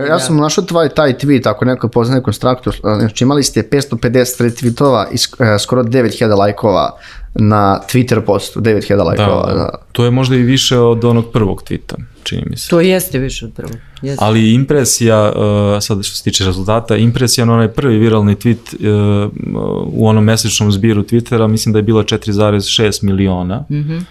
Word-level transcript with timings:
Evo, 0.00 0.08
ja 0.08 0.18
sam 0.18 0.36
našao 0.36 0.64
tvoj 0.64 0.88
taj 0.88 1.12
tweet, 1.12 1.48
ako 1.48 1.64
neko 1.64 1.88
poznaje 1.88 2.22
konstruktor, 2.22 2.76
znači 2.82 3.24
imali 3.24 3.42
ste 3.42 3.62
550 3.62 4.42
retweetova 4.42 5.06
i 5.12 5.44
e, 5.44 5.58
skoro 5.58 5.82
9000 5.82 6.38
lajkova 6.38 6.98
na 7.34 7.80
Twitter 7.92 8.20
postu, 8.20 8.60
9000 8.60 9.04
lajkova. 9.04 9.46
Da, 9.46 9.52
Da, 9.52 9.58
da. 9.58 9.78
To 9.92 10.04
je 10.04 10.10
možda 10.10 10.36
i 10.36 10.42
više 10.42 10.78
od 10.78 11.04
onog 11.04 11.32
prvog 11.32 11.62
tvita, 11.62 11.96
čini 12.22 12.42
mi 12.46 12.56
se. 12.56 12.68
To 12.68 12.80
jeste 12.80 13.18
više 13.18 13.44
od 13.44 13.52
prvog. 13.52 13.76
Jeste. 14.02 14.24
Ali 14.24 14.54
impresija, 14.54 15.32
uh, 15.32 15.82
sad 15.82 16.04
što 16.04 16.16
se 16.16 16.22
tiče 16.22 16.44
rezultata, 16.44 16.96
impresija 16.96 17.44
na 17.44 17.54
onaj 17.54 17.68
prvi 17.68 17.98
viralni 17.98 18.36
tweet 18.36 18.74
uh, 19.24 19.32
u 19.86 20.08
onom 20.08 20.24
mesečnom 20.24 20.72
zbiru 20.72 21.02
Twittera, 21.02 21.46
mislim 21.46 21.72
da 21.72 21.78
je 21.78 21.82
bilo 21.82 22.02
4,6 22.02 23.04
miliona. 23.04 23.64
Mm 23.70 23.74
-hmm. 23.74 24.02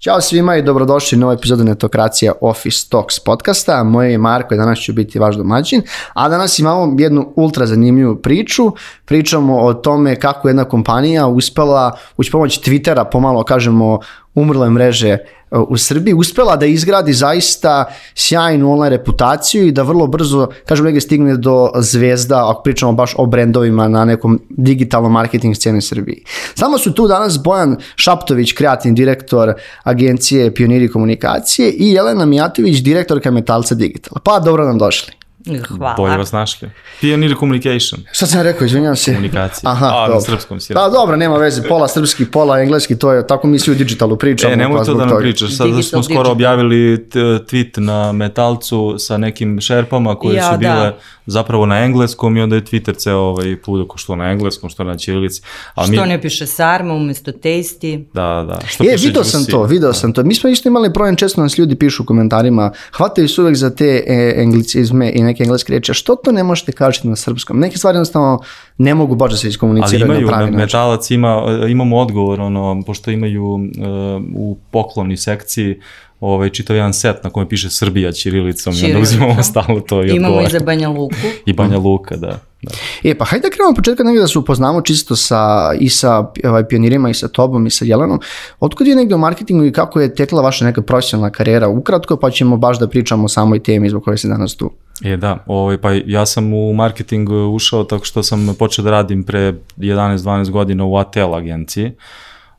Ćao 0.00 0.20
svima 0.20 0.56
i 0.56 0.62
dobrodošli 0.62 1.16
u 1.16 1.20
novu 1.20 1.32
epizodu 1.32 1.64
Netokracija 1.64 2.32
Office 2.40 2.86
Talks 2.90 3.20
podcasta. 3.20 3.84
Moje 3.84 4.12
je 4.12 4.18
Marko 4.18 4.54
i 4.54 4.56
danas 4.56 4.78
ću 4.78 4.92
biti 4.92 5.18
vaš 5.18 5.36
domaćin. 5.36 5.82
A 6.14 6.28
danas 6.28 6.58
imamo 6.58 6.96
jednu 6.98 7.32
ultra 7.36 7.66
zanimljivu 7.66 8.16
priču. 8.16 8.72
Pričamo 9.04 9.58
o 9.58 9.74
tome 9.74 10.16
kako 10.16 10.48
jedna 10.48 10.64
kompanija 10.64 11.26
uspela 11.26 11.96
uz 12.16 12.30
pomoć 12.30 12.60
Twittera 12.60 13.04
pomalo 13.12 13.44
kažemo 13.44 13.98
umrle 14.34 14.70
mreže 14.70 15.18
u 15.50 15.76
Srbiji, 15.76 16.14
uspela 16.14 16.56
da 16.56 16.66
izgradi 16.66 17.12
zaista 17.12 17.84
sjajnu 18.14 18.72
online 18.72 18.96
reputaciju 18.96 19.66
i 19.66 19.72
da 19.72 19.82
vrlo 19.82 20.06
brzo, 20.06 20.48
kažem 20.66 20.84
negdje 20.84 21.00
stigne 21.00 21.36
do 21.36 21.70
zvezda, 21.74 22.50
ako 22.50 22.62
pričamo 22.62 22.92
baš 22.92 23.14
o 23.18 23.26
brendovima 23.26 23.88
na 23.88 24.04
nekom 24.04 24.40
digitalnom 24.48 25.12
marketing 25.12 25.56
sceni 25.56 25.82
Srbiji. 25.82 26.24
Samo 26.54 26.78
su 26.78 26.92
tu 26.92 27.08
danas 27.08 27.42
Bojan 27.42 27.76
Šaptović, 27.96 28.52
kreativni 28.52 28.96
direktor 28.96 29.54
agencije 29.82 30.54
Pioniri 30.54 30.88
komunikacije 30.88 31.70
i 31.70 31.92
Jelena 31.92 32.26
Mijatović, 32.26 32.78
direktorka 32.78 33.30
Metalca 33.30 33.74
Digitala. 33.74 34.20
Pa 34.24 34.40
dobro 34.40 34.64
nam 34.64 34.78
došli. 34.78 35.19
Hvala. 35.68 35.94
Bolje 35.94 36.16
vas 36.16 36.32
našli. 36.32 36.70
Pioneer 37.00 37.34
Communication. 37.34 38.00
Šta 38.12 38.26
sam 38.26 38.42
rekao, 38.42 38.64
izvinjam 38.66 38.96
se? 38.96 39.10
Komunikacija. 39.10 39.70
Aha, 39.70 39.86
A, 39.86 40.00
na 40.00 40.06
dobro. 40.06 40.20
srpskom 40.20 40.60
si 40.60 40.74
Da, 40.74 40.88
dobro, 40.88 41.16
nema 41.16 41.36
veze, 41.36 41.62
pola 41.64 41.88
srpski, 41.88 42.24
pola 42.26 42.60
engleski, 42.60 42.98
to 42.98 43.12
je, 43.12 43.26
tako 43.26 43.46
mi 43.46 43.58
svi 43.58 43.72
u 43.72 43.76
digitalu 43.76 44.16
pričamo. 44.16 44.52
E, 44.52 44.56
nemoj 44.56 44.78
pa 44.78 44.84
to 44.84 44.92
da 44.92 44.98
nam 44.98 45.08
toga. 45.08 45.20
pričaš, 45.20 45.50
sad 45.50 45.66
Digital, 45.66 45.82
smo 45.82 46.02
skoro 46.02 46.14
digital. 46.14 46.32
objavili 46.32 47.06
tweet 47.42 47.78
na 47.78 48.12
Metalcu 48.12 48.94
sa 48.98 49.16
nekim 49.16 49.60
šerpama 49.60 50.14
koje 50.14 50.36
Ja, 50.36 50.52
su 50.52 50.58
bile 50.58 50.72
da. 50.72 50.96
zapravo 51.26 51.66
na 51.66 51.78
engleskom 51.78 52.36
i 52.36 52.42
onda 52.42 52.56
je 52.56 52.62
Twitter 52.62 52.96
ceo 52.96 53.18
ovaj 53.18 53.56
put 53.56 53.80
oko 53.82 53.98
što 53.98 54.16
na 54.16 54.24
engleskom, 54.24 54.70
što 54.70 54.84
na 54.84 54.96
ćirilici. 54.96 55.42
A 55.74 55.84
Što 55.84 56.06
ne 56.06 56.22
piše 56.22 56.46
sarma 56.46 56.94
umesto 56.94 57.32
tasty? 57.32 58.04
Da, 58.14 58.44
da. 58.48 58.58
Što 58.66 58.84
Je, 58.84 58.92
piše 58.92 59.06
video 59.06 59.24
sam 59.24 59.44
to, 59.46 59.62
video 59.64 59.92
sam 59.92 60.12
to. 60.12 60.22
Mi 60.22 60.34
smo 60.34 60.50
isto 60.50 60.68
imali 60.68 60.92
problem, 60.92 61.16
često 61.16 61.40
nas 61.40 61.58
ljudi 61.58 61.74
pišu 61.74 62.02
u 62.02 62.06
komentarima, 62.06 62.72
hvataju 62.92 63.28
se 63.28 63.40
uvek 63.40 63.56
za 63.56 63.70
te 63.70 64.04
e, 64.06 64.34
englicizme 64.36 65.12
i 65.14 65.22
neke 65.22 65.39
engleske 65.44 65.72
reči, 65.72 65.92
a 65.92 65.94
što 65.94 66.16
to 66.16 66.32
ne 66.32 66.42
možete 66.44 66.72
kažete 66.72 67.08
na 67.08 67.16
srpskom? 67.16 67.60
Neke 67.60 67.78
stvari 67.78 67.96
jednostavno 67.96 68.42
ne 68.78 68.94
mogu 68.94 69.14
baš 69.14 69.30
da 69.30 69.36
se 69.36 69.46
Ali 69.46 69.50
iskomuniciraju 69.50 70.06
na 70.08 70.14
imaju, 70.14 70.28
pravi 70.28 70.44
način. 70.44 70.56
metalac 70.56 71.10
ima, 71.10 71.42
imamo 71.68 71.98
odgovor, 71.98 72.40
ono, 72.40 72.82
pošto 72.86 73.10
imaju 73.10 73.44
uh, 73.44 73.60
u 74.34 74.58
pokloni 74.70 75.16
sekciji 75.16 75.80
ovaj, 76.20 76.50
čitav 76.50 76.76
jedan 76.76 76.92
set 76.92 77.24
na 77.24 77.30
kome 77.30 77.48
piše 77.48 77.70
Srbija 77.70 78.12
ćirilicom 78.12 78.74
i 78.74 78.84
onda 78.84 78.98
uzimamo 78.98 79.42
stalno 79.42 79.80
to 79.80 80.04
i 80.04 80.16
Imamo 80.16 80.40
i 80.40 80.50
za 80.50 80.60
Banja 80.60 80.88
Luku. 80.88 81.14
I 81.46 81.52
Banja 81.52 81.78
Luka, 81.78 82.16
da. 82.16 82.38
da. 82.62 82.70
E, 83.04 83.18
pa 83.18 83.24
hajde 83.24 83.48
da 83.48 83.50
krenemo 83.50 83.70
od 83.70 83.76
početka 83.76 84.04
negdje 84.04 84.20
da 84.20 84.28
se 84.28 84.38
upoznamo 84.38 84.80
čisto 84.80 85.16
sa, 85.16 85.72
i 85.78 85.88
sa 85.88 86.30
ovaj, 86.44 86.68
pionirima 86.68 87.10
i 87.10 87.14
sa 87.14 87.28
tobom 87.28 87.66
i 87.66 87.70
sa 87.70 87.84
Jelenom. 87.84 88.20
Otkud 88.60 88.86
je 88.86 88.96
negdje 88.96 89.14
u 89.14 89.18
marketingu 89.18 89.64
i 89.64 89.72
kako 89.72 90.00
je 90.00 90.14
tekla 90.14 90.42
vaša 90.42 90.64
neka 90.64 90.82
profesionalna 90.82 91.30
karijera 91.30 91.68
ukratko, 91.68 92.16
pa 92.16 92.30
ćemo 92.30 92.56
baš 92.56 92.78
da 92.78 92.88
pričamo 92.88 93.24
o 93.24 93.28
samoj 93.28 93.62
temi 93.62 93.90
zbog 93.90 94.04
koje 94.04 94.18
se 94.18 94.28
danas 94.28 94.56
tu. 94.56 94.70
E 95.04 95.16
da, 95.16 95.44
ovaj, 95.46 95.78
pa 95.78 95.90
ja 96.06 96.26
sam 96.26 96.54
u 96.54 96.72
marketing 96.72 97.28
ušao 97.30 97.84
tako 97.84 98.04
što 98.04 98.22
sam 98.22 98.54
počeo 98.58 98.84
da 98.84 98.90
radim 98.90 99.22
pre 99.22 99.54
11-12 99.76 100.50
godina 100.50 100.84
u 100.84 100.96
ATL 100.96 101.34
agenciji. 101.34 101.92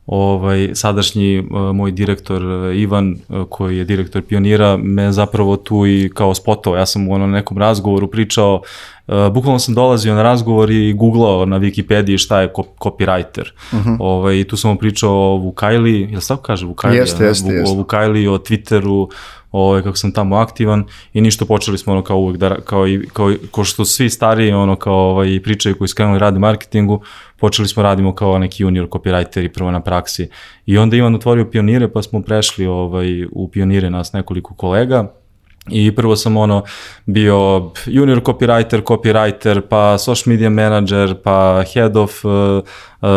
Ovaj, 0.05 0.69
sadašnji 0.73 1.39
uh, 1.39 1.75
moj 1.75 1.91
direktor 1.91 2.45
uh, 2.45 2.75
Ivan, 2.75 3.17
uh, 3.29 3.45
koji 3.49 3.77
je 3.77 3.83
direktor 3.83 4.21
Pionira, 4.21 4.77
me 4.77 5.11
zapravo 5.11 5.57
tu 5.57 5.87
i 5.87 6.11
kao 6.13 6.35
spotao. 6.35 6.75
Ja 6.75 6.85
sam 6.85 7.07
u 7.07 7.13
onom 7.13 7.31
nekom 7.31 7.57
razgovoru 7.57 8.07
pričao, 8.07 8.61
uh, 9.07 9.15
bukvalno 9.33 9.59
sam 9.59 9.75
dolazio 9.75 10.15
na 10.15 10.23
razgovor 10.23 10.71
i 10.71 10.93
googlao 10.93 11.45
na 11.45 11.59
Wikipediji 11.59 12.17
šta 12.17 12.41
je 12.41 12.53
copywriter. 12.79 13.51
Uh 13.71 13.79
-huh. 13.79 13.97
ovaj, 13.99 14.39
I 14.39 14.43
tu 14.43 14.57
sam 14.57 14.71
mu 14.71 14.77
pričao 14.77 15.11
o 15.11 15.37
Vukajli, 15.37 16.07
jel 16.11 16.21
se 16.21 16.27
tako 16.27 16.41
kaže 16.41 16.65
Vukajli? 16.65 16.97
Jeste, 16.97 17.25
jeste, 17.25 17.53
jeste. 17.53 17.71
O 17.71 17.75
Vukajli, 17.75 18.27
o 18.27 18.37
Twitteru, 18.37 19.07
ovaj, 19.51 19.81
kako 19.81 19.97
sam 19.97 20.11
tamo 20.11 20.35
aktivan 20.35 20.83
i 21.13 21.21
ništa 21.21 21.45
počeli 21.45 21.77
smo 21.77 21.93
ono 21.93 22.03
kao 22.03 22.17
uvek 22.17 22.37
da, 22.37 22.61
kao, 22.61 22.87
i, 22.87 23.07
kao, 23.13 23.33
kao 23.51 23.63
što 23.63 23.85
svi 23.85 24.09
stariji 24.09 24.51
ono 24.51 24.75
kao 24.75 25.09
ovaj, 25.09 25.39
pričaju 25.43 25.77
koji 25.77 25.87
su 25.87 25.95
krenuli 25.95 26.19
radi 26.19 26.39
marketingu, 26.39 27.01
počeli 27.39 27.67
smo 27.67 27.83
radimo 27.83 28.15
kao 28.15 28.37
neki 28.39 28.63
junior 28.63 28.87
copywriteri 28.87 29.53
prvo 29.53 29.71
na 29.71 29.81
praksi. 29.81 30.29
I 30.65 30.77
onda 30.77 30.95
Ivan 30.95 31.15
otvorio 31.15 31.49
pionire 31.51 31.91
pa 31.91 32.01
smo 32.01 32.21
prešli 32.21 32.65
ovaj, 32.65 33.25
u 33.31 33.49
pionire 33.51 33.89
nas 33.89 34.13
nekoliko 34.13 34.55
kolega 34.55 35.20
I 35.67 35.91
prvo 35.91 36.15
sam 36.15 36.37
ono 36.37 36.63
bio 37.05 37.37
junior 37.85 38.21
copywriter, 38.21 38.81
copywriter, 38.83 39.61
pa 39.61 39.97
social 39.97 40.23
media 40.27 40.49
manager, 40.49 41.15
pa 41.15 41.63
head 41.65 41.97
of 41.97 42.25
uh, 42.25 42.31
uh, 42.31 42.63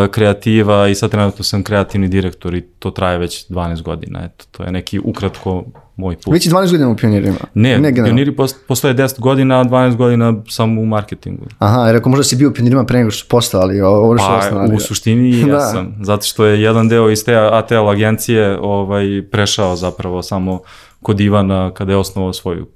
kreativa 0.08 0.88
i 0.88 0.94
sad 0.94 1.10
trenutno 1.10 1.44
sam 1.44 1.62
kreativni 1.62 2.08
direktor 2.08 2.54
i 2.54 2.60
to 2.62 2.90
traje 2.90 3.18
već 3.18 3.46
12 3.48 3.82
godina. 3.82 4.24
Eto, 4.24 4.44
to 4.50 4.62
je 4.62 4.72
neki 4.72 5.00
ukratko 5.00 5.64
moj 5.96 6.16
put. 6.16 6.34
Već 6.34 6.46
je 6.46 6.52
12 6.52 6.70
godina 6.70 6.88
u 6.88 6.96
pionirima. 6.96 7.36
Ne, 7.54 7.70
ne 7.70 7.90
generalno. 7.90 8.04
pioniri 8.06 8.32
pos- 8.32 8.54
postoje 8.68 8.94
10 8.94 9.20
godina, 9.20 9.60
a 9.60 9.64
12 9.64 9.96
godina 9.96 10.34
sam 10.48 10.78
u 10.78 10.86
marketingu. 10.86 11.44
Aha, 11.58 11.80
jer 11.80 11.96
ako 11.96 12.08
možda 12.08 12.24
si 12.24 12.36
bio 12.36 12.48
u 12.48 12.52
pionirima 12.52 12.84
pre 12.84 12.98
nego 12.98 13.10
što 13.10 13.18
su 13.18 13.28
postali, 13.28 13.80
ovo 13.80 14.18
što 14.18 14.26
Pa 14.28 14.36
osnovali. 14.38 14.74
u 14.74 14.80
suštini 14.80 15.40
ja 15.40 15.46
Da. 15.48 15.60
sam, 15.60 15.94
zato 16.00 16.22
što 16.22 16.44
je 16.44 16.62
jedan 16.62 16.88
deo 16.88 17.10
iz 17.10 17.24
te 17.24 17.36
ATL 17.36 17.88
agencije 17.88 18.58
ovaj, 18.60 19.04
prešao 19.30 19.76
zapravo 19.76 20.22
samo 20.22 20.60
kod 21.04 21.20
Ivana 21.20 21.70
kada 21.74 21.92
je 21.92 21.98
osnovao 21.98 22.32
svoju 22.32 22.66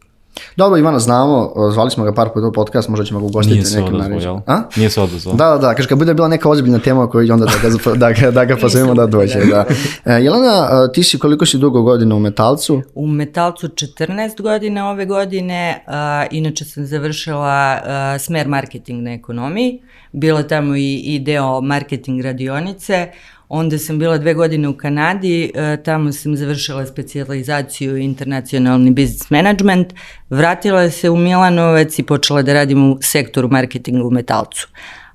Dobro, 0.57 0.79
Ivana 0.79 0.99
znamo, 0.99 1.53
zvali 1.73 1.91
smo 1.91 2.05
ga 2.05 2.15
par 2.15 2.29
puta 2.35 2.47
u 2.47 2.53
podcast, 2.53 2.89
možda 2.89 3.05
ćemo 3.05 3.21
ga 3.21 3.27
ugostiti 3.27 3.55
Nije 3.55 3.65
se 3.67 3.81
nekim 3.81 3.95
odazvao, 3.95 4.09
narednim- 4.09 4.23
jel? 4.23 4.39
A? 4.47 4.63
Nije 4.77 4.91
se 4.91 5.01
odazvao. 5.01 5.35
Da, 5.35 5.45
da, 5.51 5.59
da, 5.59 5.75
kaže, 5.75 5.89
kad 5.89 5.99
bude 5.99 6.15
bila 6.15 6.29
neka 6.29 6.49
ozbiljna 6.49 6.79
tema 6.79 7.11
koju 7.11 7.33
onda 7.33 7.47
da 7.47 7.53
ga, 7.69 7.95
da 7.95 8.13
ga, 8.13 8.31
da 8.31 8.45
ga 8.55 8.57
pozovemo 8.57 8.95
da 8.95 9.07
dođe. 9.07 9.39
Da. 9.39 9.65
E, 10.05 10.13
Jelena, 10.13 10.69
e, 10.89 10.93
ti 10.93 11.03
si 11.03 11.19
koliko 11.19 11.47
si 11.47 11.59
dugo 11.59 11.83
godina 11.83 12.15
u 12.15 12.19
Metalcu? 12.19 12.83
U 12.95 13.07
Metalcu 13.07 13.69
14 13.69 14.43
godina 14.43 14.91
ove 14.91 15.07
godine, 15.07 15.85
a, 15.87 16.27
inače 16.31 16.65
sam 16.65 16.87
završila 16.87 17.81
a, 17.85 18.17
smer 18.19 18.49
marketing 18.49 19.03
na 19.03 19.13
ekonomiji, 19.13 19.83
bila 20.13 20.43
tamo 20.43 20.77
i, 20.77 20.95
i 20.97 21.19
deo 21.19 21.61
marketing 21.61 22.23
radionice, 22.23 23.09
onda 23.49 23.79
sam 23.79 23.99
bila 23.99 24.19
dve 24.19 24.35
godine 24.35 24.69
u 24.69 24.77
Kanadi, 24.77 25.53
a, 25.55 25.77
tamo 25.77 26.13
sam 26.13 26.37
završila 26.37 26.87
specijalizaciju 26.87 27.97
internacionalni 27.97 28.91
business 28.91 29.31
management, 29.31 29.95
vratila 30.31 30.91
se 30.91 31.11
u 31.11 31.17
Milanovac 31.17 31.99
i 31.99 32.03
počela 32.03 32.43
da 32.43 32.53
radim 32.53 32.93
u 32.93 32.99
sektoru 33.01 33.49
marketinga 33.49 34.05
u 34.05 34.11
Metalcu. 34.11 34.69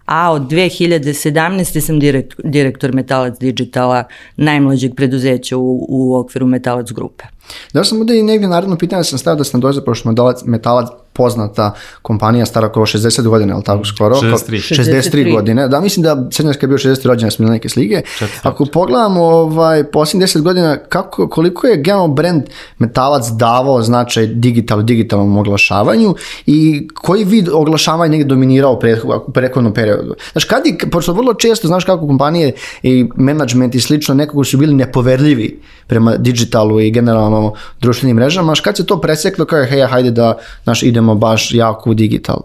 A 0.06 0.32
od 0.32 0.42
2017. 0.42 1.80
sam 1.80 2.00
direkt, 2.00 2.34
direktor 2.44 2.94
Metalac 2.94 3.40
Digitala, 3.40 4.03
najmlađeg 4.38 4.96
preduzeća 4.96 5.58
u, 5.58 5.86
u 5.90 6.16
okviru 6.16 6.48
Metalac 6.48 6.92
grupe. 6.92 7.24
Da 7.74 7.84
sam 7.84 7.98
bude 7.98 8.20
i 8.20 8.24
negdje 8.24 8.48
naredno 8.48 8.78
pitanje 8.78 9.03
sam 9.03 9.20
stavio 9.20 9.38
da 9.38 9.44
sam 9.44 9.62
dođe, 9.62 9.82
pošto 9.82 10.09
Metalac, 10.09 10.44
Metalac 10.46 10.90
poznata 11.13 11.72
kompanija, 12.01 12.46
stara 12.46 12.68
oko 12.68 12.79
60 12.79 13.28
godina, 13.28 13.53
ali 13.53 13.63
tako 13.63 13.85
skoro? 13.85 14.16
63. 14.16 14.75
63 14.75 15.13
63. 15.13 15.31
godine. 15.31 15.68
Da, 15.68 15.79
mislim 15.79 16.03
da 16.03 16.28
Srednjanska 16.31 16.63
je 16.63 16.68
bio 16.68 16.78
60 16.78 17.07
rođena, 17.07 17.31
neke 17.40 17.69
slike. 17.69 18.01
Četiri. 18.19 18.40
Ako 18.44 18.66
pogledamo 18.66 19.23
ovaj, 19.23 19.84
posljednjih 19.84 20.29
10 20.29 20.41
godina, 20.41 20.78
kako, 20.78 21.28
koliko 21.28 21.68
je 21.68 21.78
generalno 21.78 22.13
brand 22.13 22.44
Metalac 22.78 23.28
davao 23.29 23.82
značaj 23.82 24.28
digital, 24.28 24.82
digitalnom 24.82 25.38
oglašavanju 25.38 26.16
i 26.46 26.88
koji 26.93 27.23
vid 27.23 27.49
oglašavanja 27.49 28.11
negdje 28.11 28.26
dominirao 28.26 28.73
u 28.73 29.32
prethodnom 29.32 29.73
periodu? 29.73 30.16
Znaš, 30.32 30.46
kad 30.46 30.66
je, 30.66 30.78
pošto 30.91 31.14
vrlo 31.14 31.34
često, 31.34 31.67
znaš 31.67 31.85
kako 31.85 32.08
kompanije 32.08 32.52
i 32.84 33.09
management 33.16 33.76
i 33.76 33.79
slično 33.79 34.16
nekako 34.16 34.43
su 34.43 34.58
bili 34.58 34.73
nepoverljivi 34.73 35.59
prema 35.88 36.18
digitalu 36.18 36.80
i 36.80 36.91
generalno 36.91 37.53
društvenim 37.82 38.16
mrežama, 38.16 38.53
kad 38.64 38.78
se 38.78 38.85
to 38.85 39.02
preseklo 39.02 39.46
kao 39.46 39.59
je, 39.59 39.66
hej, 39.66 39.82
hajde 39.82 40.12
da, 40.12 40.38
znaš, 40.64 40.84
idemo 40.84 41.16
baš 41.16 41.53
jako 41.53 41.90
u 41.90 41.94
digital. 41.94 42.41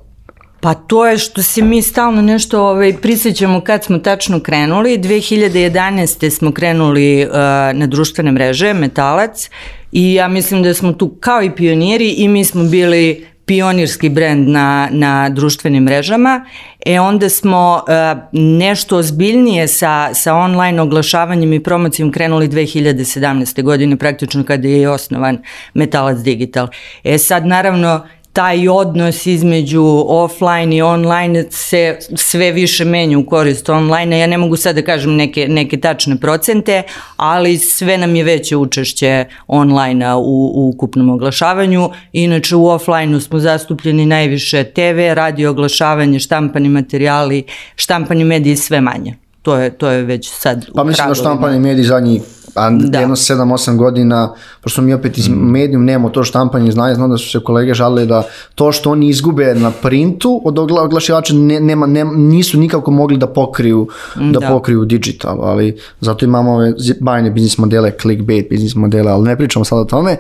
Pa 0.60 0.74
to 0.74 1.06
je 1.06 1.18
što 1.18 1.42
se 1.42 1.62
mi 1.62 1.82
stalno 1.82 2.22
nešto 2.22 2.62
ovaj, 2.62 2.96
prisjećamo 3.02 3.60
kad 3.60 3.84
smo 3.84 3.98
tačno 3.98 4.40
krenuli. 4.40 4.98
2011. 4.98 6.30
smo 6.30 6.52
krenuli 6.52 7.24
uh, 7.26 7.32
na 7.72 7.86
društvene 7.86 8.32
mreže, 8.32 8.74
Metalac, 8.74 9.50
i 9.92 10.14
ja 10.14 10.28
mislim 10.28 10.62
da 10.62 10.74
smo 10.74 10.92
tu 10.92 11.08
kao 11.20 11.42
i 11.42 11.50
pioniri 11.50 12.10
i 12.10 12.28
mi 12.28 12.44
smo 12.44 12.64
bili 12.64 13.26
pionirski 13.48 14.08
brend 14.08 14.48
na, 14.48 14.88
na 14.90 15.28
društvenim 15.28 15.82
mrežama, 15.82 16.44
e 16.86 17.00
onda 17.00 17.28
smo 17.28 17.82
uh, 17.82 18.18
nešto 18.32 18.96
ozbiljnije 18.96 19.68
sa, 19.68 20.14
sa 20.14 20.34
online 20.34 20.82
oglašavanjem 20.82 21.52
i 21.52 21.62
promocijom 21.62 22.12
krenuli 22.12 22.48
2017. 22.48 23.62
godine, 23.62 23.96
praktično 23.96 24.44
kada 24.44 24.68
je 24.68 24.90
osnovan 24.90 25.38
Metalac 25.74 26.18
Digital. 26.18 26.68
E 27.04 27.18
sad, 27.18 27.46
naravno, 27.46 28.06
taj 28.38 28.68
odnos 28.68 29.26
između 29.26 30.04
offline 30.08 30.76
i 30.76 30.82
online 30.82 31.44
se 31.50 31.98
sve 32.16 32.52
više 32.52 32.84
menja 32.84 33.18
u 33.18 33.26
korist 33.26 33.68
online. 33.68 34.18
Ja 34.18 34.26
ne 34.26 34.38
mogu 34.38 34.56
sad 34.56 34.74
da 34.76 34.82
kažem 34.82 35.16
neke, 35.16 35.46
neke 35.48 35.80
tačne 35.80 36.16
procente, 36.20 36.82
ali 37.16 37.56
sve 37.58 37.98
nam 37.98 38.16
je 38.16 38.24
veće 38.24 38.56
učešće 38.56 39.24
online 39.46 40.14
u, 40.14 40.20
u 40.54 40.68
ukupnom 40.68 41.10
oglašavanju. 41.10 41.90
Inače 42.12 42.56
u 42.56 42.66
offline 42.66 43.20
smo 43.20 43.38
zastupljeni 43.38 44.06
najviše 44.06 44.64
TV, 44.64 45.14
radio 45.14 45.50
oglašavanje, 45.50 46.18
štampani 46.18 46.68
materijali, 46.68 47.44
štampani 47.76 48.24
mediji 48.24 48.56
sve 48.56 48.80
manje. 48.80 49.14
To 49.42 49.56
je, 49.56 49.70
to 49.70 49.90
je 49.90 50.02
već 50.02 50.30
sad 50.30 50.66
Pa 50.74 50.84
mislim 50.84 51.08
da 51.08 51.14
štampani 51.14 51.58
mediji 51.58 51.84
zadnji 51.84 52.20
a 52.54 52.70
da. 52.70 53.00
jedno 53.00 53.16
7-8 53.16 53.76
godina, 53.76 54.32
pošto 54.60 54.82
mi 54.82 54.94
opet 54.94 55.18
iz 55.18 55.28
mm. 55.28 55.32
medijum 55.32 55.84
nemamo 55.84 56.08
to 56.08 56.24
štampanje 56.24 56.70
znanja, 56.70 56.94
znam 56.94 57.10
da 57.10 57.18
su 57.18 57.30
se 57.30 57.40
kolege 57.40 57.74
žalili 57.74 58.06
da 58.06 58.22
to 58.54 58.72
što 58.72 58.90
oni 58.90 59.08
izgube 59.08 59.54
na 59.54 59.70
printu 59.70 60.40
od 60.44 60.58
ogla, 60.58 60.82
oglašivača 60.82 61.34
ne, 61.34 61.60
nema, 61.60 61.86
ne, 61.86 62.04
nisu 62.04 62.58
nikako 62.58 62.90
mogli 62.90 63.16
da 63.16 63.26
pokriju, 63.26 63.88
da, 64.14 64.38
da 64.40 64.48
pokriju 64.48 64.84
digital, 64.84 65.44
ali 65.44 65.76
zato 66.00 66.24
imamo 66.24 66.52
ove 66.52 66.72
bajne 67.00 67.30
biznis 67.30 67.58
modele, 67.58 67.92
clickbait 68.02 68.50
biznis 68.50 68.74
modele, 68.74 69.12
ali 69.12 69.24
ne 69.24 69.36
pričamo 69.36 69.64
sad 69.64 69.78
o 69.78 69.84
tome. 69.84 70.12
E, 70.12 70.16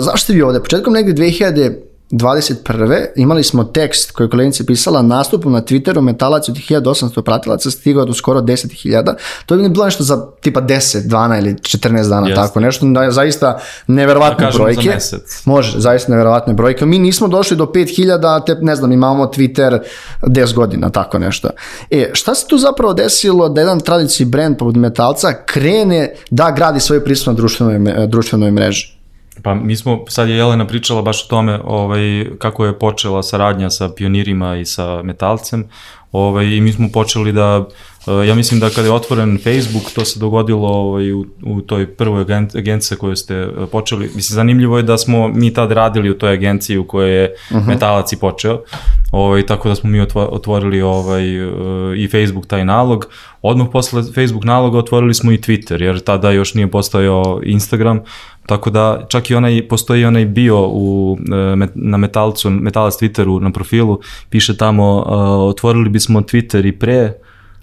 zašto 0.00 0.32
vi 0.32 0.42
ovde? 0.42 0.60
Početkom 0.60 0.92
negde 0.92 1.22
2000 1.22 1.91
21. 2.12 3.06
imali 3.16 3.44
smo 3.44 3.64
tekst 3.64 4.10
koji 4.10 4.26
je 4.26 4.30
koleginica 4.30 4.64
pisala 4.66 5.02
nastupom 5.02 5.52
na 5.52 5.62
Twitteru 5.62 6.00
metalac 6.00 6.48
od 6.48 6.54
1800 6.54 7.22
pratilaca 7.22 7.70
stigao 7.70 8.04
do 8.04 8.14
skoro 8.14 8.40
10.000. 8.40 9.14
To 9.46 9.54
je 9.54 9.68
bilo 9.68 9.84
nešto 9.84 10.04
za 10.04 10.26
tipa 10.40 10.60
10, 10.60 11.08
12 11.08 11.38
ili 11.38 11.54
14 11.54 12.08
dana, 12.08 12.28
Jest. 12.28 12.36
tako 12.36 12.60
nešto. 12.60 12.86
Da 12.86 13.10
zaista 13.10 13.60
neverovatne 13.86 14.46
da 14.46 14.52
brojke. 14.52 14.82
Za 14.82 14.94
mesec. 14.94 15.42
Može, 15.44 15.80
zaista 15.80 16.12
neverovatne 16.12 16.54
brojke. 16.54 16.86
Mi 16.86 16.98
nismo 16.98 17.28
došli 17.28 17.56
do 17.56 17.64
5000, 17.64 18.46
te 18.46 18.54
ne 18.60 18.76
znam, 18.76 18.92
imamo 18.92 19.26
Twitter 19.26 19.78
10 20.22 20.54
godina, 20.54 20.90
tako 20.90 21.18
nešto. 21.18 21.48
E, 21.90 22.10
šta 22.12 22.34
se 22.34 22.46
tu 22.46 22.58
zapravo 22.58 22.94
desilo 22.94 23.48
da 23.48 23.60
jedan 23.60 23.80
tradici 23.80 24.24
brand 24.24 24.58
poput 24.58 24.76
metalca 24.76 25.32
krene 25.46 26.14
da 26.30 26.50
gradi 26.50 26.80
svoje 26.80 27.04
prisustvo 27.04 27.32
na 27.32 27.36
društvenoj, 27.36 28.06
društvenoj 28.06 28.50
mreži? 28.50 29.01
Pa 29.42 29.54
mi 29.54 29.76
smo, 29.76 30.04
sad 30.08 30.28
je 30.28 30.36
Jelena 30.36 30.66
pričala 30.66 31.02
baš 31.02 31.24
o 31.24 31.28
tome 31.28 31.60
ovaj, 31.64 32.26
kako 32.38 32.64
je 32.64 32.78
počela 32.78 33.22
saradnja 33.22 33.70
sa 33.70 33.88
pionirima 33.88 34.56
i 34.56 34.64
sa 34.64 35.02
metalcem 35.02 35.68
ovaj, 36.12 36.44
i 36.44 36.60
mi 36.60 36.72
smo 36.72 36.88
počeli 36.92 37.32
da, 37.32 37.68
eh, 38.06 38.26
ja 38.28 38.34
mislim 38.34 38.60
da 38.60 38.70
kada 38.70 38.88
je 38.88 38.92
otvoren 38.92 39.38
Facebook, 39.38 39.92
to 39.94 40.04
se 40.04 40.20
dogodilo 40.20 40.68
ovaj, 40.68 41.12
u, 41.12 41.26
u 41.42 41.60
toj 41.60 41.86
prvoj 41.86 42.24
agenciji 42.54 42.98
koju 42.98 43.16
ste 43.16 43.34
eh, 43.34 43.66
počeli. 43.72 44.04
Mislim, 44.04 44.34
zanimljivo 44.34 44.76
je 44.76 44.82
da 44.82 44.98
smo 44.98 45.28
mi 45.28 45.54
tad 45.54 45.72
radili 45.72 46.10
u 46.10 46.18
toj 46.18 46.32
agenciji 46.32 46.78
u 46.78 46.86
kojoj 46.86 47.22
je 47.22 47.34
uh 47.50 47.56
mhm. 47.56 47.64
-huh. 47.64 47.68
metalac 47.68 48.12
i 48.12 48.16
počeo, 48.16 48.62
ovaj, 49.10 49.46
tako 49.46 49.68
da 49.68 49.74
smo 49.74 49.90
mi 49.90 50.06
otvorili 50.14 50.82
ovaj, 50.82 51.36
eh, 51.36 51.50
i 51.96 52.08
Facebook 52.08 52.46
taj 52.46 52.64
nalog. 52.64 53.06
Odmah 53.42 53.66
posle 53.72 54.02
Facebook 54.14 54.44
naloga 54.44 54.78
otvorili 54.78 55.14
smo 55.14 55.32
i 55.32 55.38
Twitter, 55.38 55.82
jer 55.82 56.00
tada 56.00 56.30
još 56.30 56.54
nije 56.54 56.70
postojao 56.70 57.40
Instagram, 57.44 58.00
Tako 58.46 58.70
da 58.70 59.06
čak 59.08 59.30
i 59.30 59.34
onaj, 59.34 59.68
postoji 59.68 60.04
onaj 60.04 60.24
bio 60.24 60.68
u, 60.68 61.18
e, 61.32 61.66
na 61.74 61.96
Metalcu, 61.96 62.50
Metalac 62.50 62.94
Twitteru 62.94 63.40
na 63.40 63.50
profilu, 63.50 64.00
piše 64.30 64.56
tamo, 64.56 64.96
uh, 64.96 65.04
otvorili 65.50 65.88
bismo 65.88 66.20
Twitter 66.20 66.68
i 66.68 66.72
pre, 66.72 67.12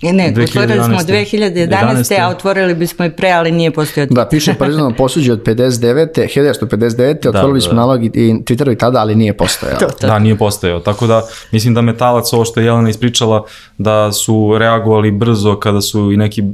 E 0.01 0.13
ne, 0.13 0.33
2011. 0.33 0.49
otvorili 0.49 0.83
smo 0.83 0.97
2011. 0.97 1.67
11. 1.67 2.21
a 2.21 2.29
otvorili 2.29 2.75
bismo 2.75 3.05
i 3.05 3.09
pre, 3.11 3.31
ali 3.31 3.51
nije 3.51 3.71
postojao 3.71 4.07
Da, 4.11 4.25
piše 4.25 4.53
parizano 4.53 4.93
posuđe 4.97 5.33
od 5.33 5.43
59. 5.43 6.07
1959. 6.15 7.23
Da, 7.23 7.29
otvorili 7.29 7.59
da, 7.59 7.61
smo 7.61 7.73
da. 7.73 7.79
nalog 7.79 8.05
i 8.05 8.09
Twitteru 8.09 8.71
i 8.71 8.77
tada, 8.77 8.99
ali 8.99 9.15
nije 9.15 9.37
postojao. 9.37 9.79
to, 9.79 9.87
to. 10.01 10.07
Da, 10.07 10.19
nije 10.19 10.37
postojao. 10.37 10.79
Tako 10.79 11.07
da, 11.07 11.21
mislim 11.51 11.73
da 11.73 11.81
Metalac, 11.81 12.33
ovo 12.33 12.45
što 12.45 12.59
je 12.59 12.65
Jelena 12.65 12.89
ispričala, 12.89 13.43
da 13.77 14.11
su 14.11 14.55
reagovali 14.57 15.11
brzo 15.11 15.55
kada 15.55 15.81
su 15.81 16.11
i 16.11 16.17
neki 16.17 16.41
uh, 16.41 16.47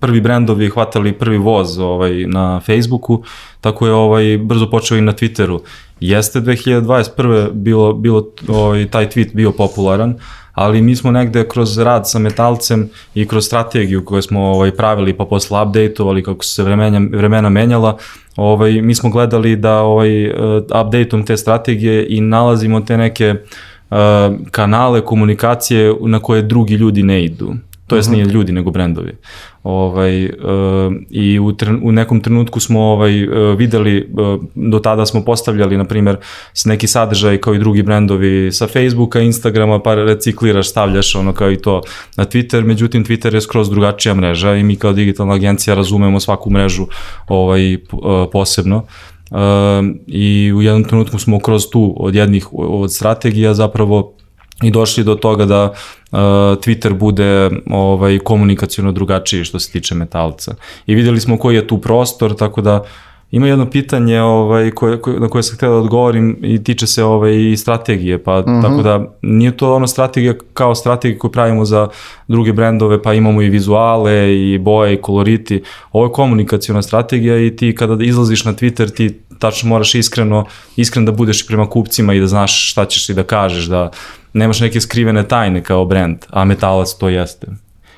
prvi 0.00 0.20
brendovi 0.20 0.70
hvatali 0.70 1.12
prvi 1.12 1.38
voz 1.38 1.78
ovaj, 1.78 2.12
na 2.26 2.60
Facebooku, 2.60 3.22
tako 3.60 3.86
je 3.86 3.92
ovaj, 3.92 4.38
brzo 4.38 4.70
počeo 4.70 4.98
i 4.98 5.00
na 5.00 5.12
Twitteru. 5.12 5.60
Jeste 6.00 6.40
2021. 6.40 7.52
bilo, 7.52 7.92
bilo 7.92 8.26
ovaj, 8.48 8.88
taj 8.90 9.08
tweet 9.08 9.34
bio 9.34 9.52
popularan, 9.52 10.14
ali 10.52 10.82
mi 10.82 10.96
smo 10.96 11.10
negde 11.10 11.48
kroz 11.48 11.78
rad 11.78 12.10
sa 12.10 12.18
metalcem 12.18 12.88
i 13.14 13.28
kroz 13.28 13.44
strategiju 13.44 14.04
koju 14.04 14.22
smo 14.22 14.40
ovaj, 14.40 14.70
pravili 14.70 15.16
pa 15.16 15.24
posle 15.24 15.62
updateovali 15.62 16.22
kako 16.22 16.44
su 16.44 16.54
se 16.54 16.62
vremena, 16.62 17.08
vremena 17.12 17.48
menjala, 17.48 17.96
ovaj, 18.36 18.72
mi 18.72 18.94
smo 18.94 19.10
gledali 19.10 19.56
da 19.56 19.80
ovaj, 19.80 20.26
uh, 20.26 20.34
updateom 20.64 21.24
te 21.26 21.36
strategije 21.36 22.06
i 22.08 22.20
nalazimo 22.20 22.80
te 22.80 22.96
neke 22.96 23.34
uh, 23.90 23.96
kanale 24.50 25.00
komunikacije 25.00 25.94
na 26.00 26.18
koje 26.18 26.42
drugi 26.42 26.74
ljudi 26.74 27.02
ne 27.02 27.24
idu 27.24 27.54
to 27.90 27.96
jest 27.96 28.10
nije 28.10 28.24
ljudi 28.24 28.52
nego 28.52 28.70
brendovi. 28.70 29.12
Ovaj, 29.62 30.24
uh, 30.24 30.30
I 31.10 31.38
u, 31.38 31.52
tren, 31.52 31.80
u 31.82 31.92
nekom 31.92 32.20
trenutku 32.20 32.60
smo 32.60 32.80
ovaj, 32.80 33.24
uh, 33.24 33.58
videli, 33.58 34.12
uh, 34.12 34.42
do 34.54 34.78
tada 34.78 35.06
smo 35.06 35.24
postavljali, 35.24 35.76
na 35.76 35.84
primjer, 35.84 36.16
s 36.54 36.64
neki 36.64 36.86
sadržaj 36.86 37.38
kao 37.38 37.54
i 37.54 37.58
drugi 37.58 37.82
brendovi 37.82 38.52
sa 38.52 38.66
Facebooka, 38.66 39.20
Instagrama, 39.20 39.80
pa 39.82 39.94
recikliraš, 39.94 40.70
stavljaš 40.70 41.14
ono 41.14 41.32
kao 41.32 41.50
i 41.50 41.56
to 41.56 41.82
na 42.16 42.24
Twitter, 42.24 42.64
međutim 42.64 43.04
Twitter 43.04 43.34
je 43.34 43.40
skroz 43.40 43.70
drugačija 43.70 44.14
mreža 44.14 44.54
i 44.54 44.62
mi 44.62 44.76
kao 44.76 44.92
digitalna 44.92 45.34
agencija 45.34 45.74
razumemo 45.74 46.20
svaku 46.20 46.50
mrežu 46.50 46.86
ovaj, 47.28 47.78
posebno. 48.32 48.76
Uh, 49.30 49.38
I 50.06 50.52
u 50.52 50.62
jednom 50.62 50.84
trenutku 50.84 51.18
smo 51.18 51.40
kroz 51.40 51.70
tu 51.70 51.94
od 51.98 52.14
jednih 52.14 52.46
od 52.52 52.92
strategija 52.92 53.54
zapravo 53.54 54.14
i 54.62 54.70
došli 54.70 55.04
do 55.04 55.14
toga 55.14 55.44
da 55.44 55.64
uh, 55.64 56.18
Twitter 56.58 56.92
bude 56.92 57.50
ovaj 57.70 58.18
komunikaciono 58.18 58.92
drugačiji 58.92 59.44
što 59.44 59.58
se 59.58 59.72
tiče 59.72 59.94
metalca. 59.94 60.54
I 60.86 60.94
videli 60.94 61.20
smo 61.20 61.38
koji 61.38 61.54
je 61.54 61.66
tu 61.66 61.78
prostor, 61.78 62.34
tako 62.36 62.60
da 62.60 62.84
Ima 63.30 63.46
jedno 63.46 63.70
pitanje 63.70 64.20
ovaj, 64.20 64.70
koje, 64.70 65.00
koje, 65.00 65.20
na 65.20 65.28
koje 65.28 65.42
sam 65.42 65.56
htio 65.56 65.68
da 65.68 65.76
odgovorim 65.76 66.38
i 66.42 66.64
tiče 66.64 66.86
se 66.86 67.04
ovaj, 67.04 67.50
i 67.52 67.56
strategije, 67.56 68.22
pa 68.22 68.38
uh 68.38 68.46
mhm. 68.46 68.56
-huh. 68.56 68.62
tako 68.62 68.82
da 68.82 69.14
nije 69.22 69.56
to 69.56 69.74
ono 69.74 69.86
strategija 69.86 70.34
kao 70.54 70.74
strategija 70.74 71.18
koju 71.18 71.32
pravimo 71.32 71.64
za 71.64 71.88
druge 72.28 72.52
brendove, 72.52 73.02
pa 73.02 73.14
imamo 73.14 73.42
i 73.42 73.48
vizuale 73.48 74.36
i 74.36 74.58
boje 74.58 74.94
i 74.94 75.00
koloriti. 75.00 75.62
Ovo 75.92 76.06
je 76.06 76.12
komunikacijona 76.12 76.82
strategija 76.82 77.46
i 77.46 77.56
ti 77.56 77.74
kada 77.74 78.04
izlaziš 78.04 78.44
na 78.44 78.54
Twitter 78.54 78.94
ti 78.96 79.20
tačno 79.38 79.68
moraš 79.68 79.94
iskreno, 79.94 80.44
iskreno 80.76 81.06
da 81.06 81.12
budeš 81.12 81.46
prema 81.46 81.66
kupcima 81.70 82.14
i 82.14 82.20
da 82.20 82.26
znaš 82.26 82.70
šta 82.70 82.84
ćeš 82.84 83.08
i 83.08 83.14
da 83.14 83.22
kažeš, 83.22 83.64
da 83.64 83.90
nemaš 84.32 84.60
neke 84.60 84.80
skrivene 84.80 85.28
tajne 85.28 85.62
kao 85.62 85.84
brend, 85.84 86.18
a 86.30 86.44
metalac 86.44 86.94
to 86.94 87.08
jeste. 87.08 87.46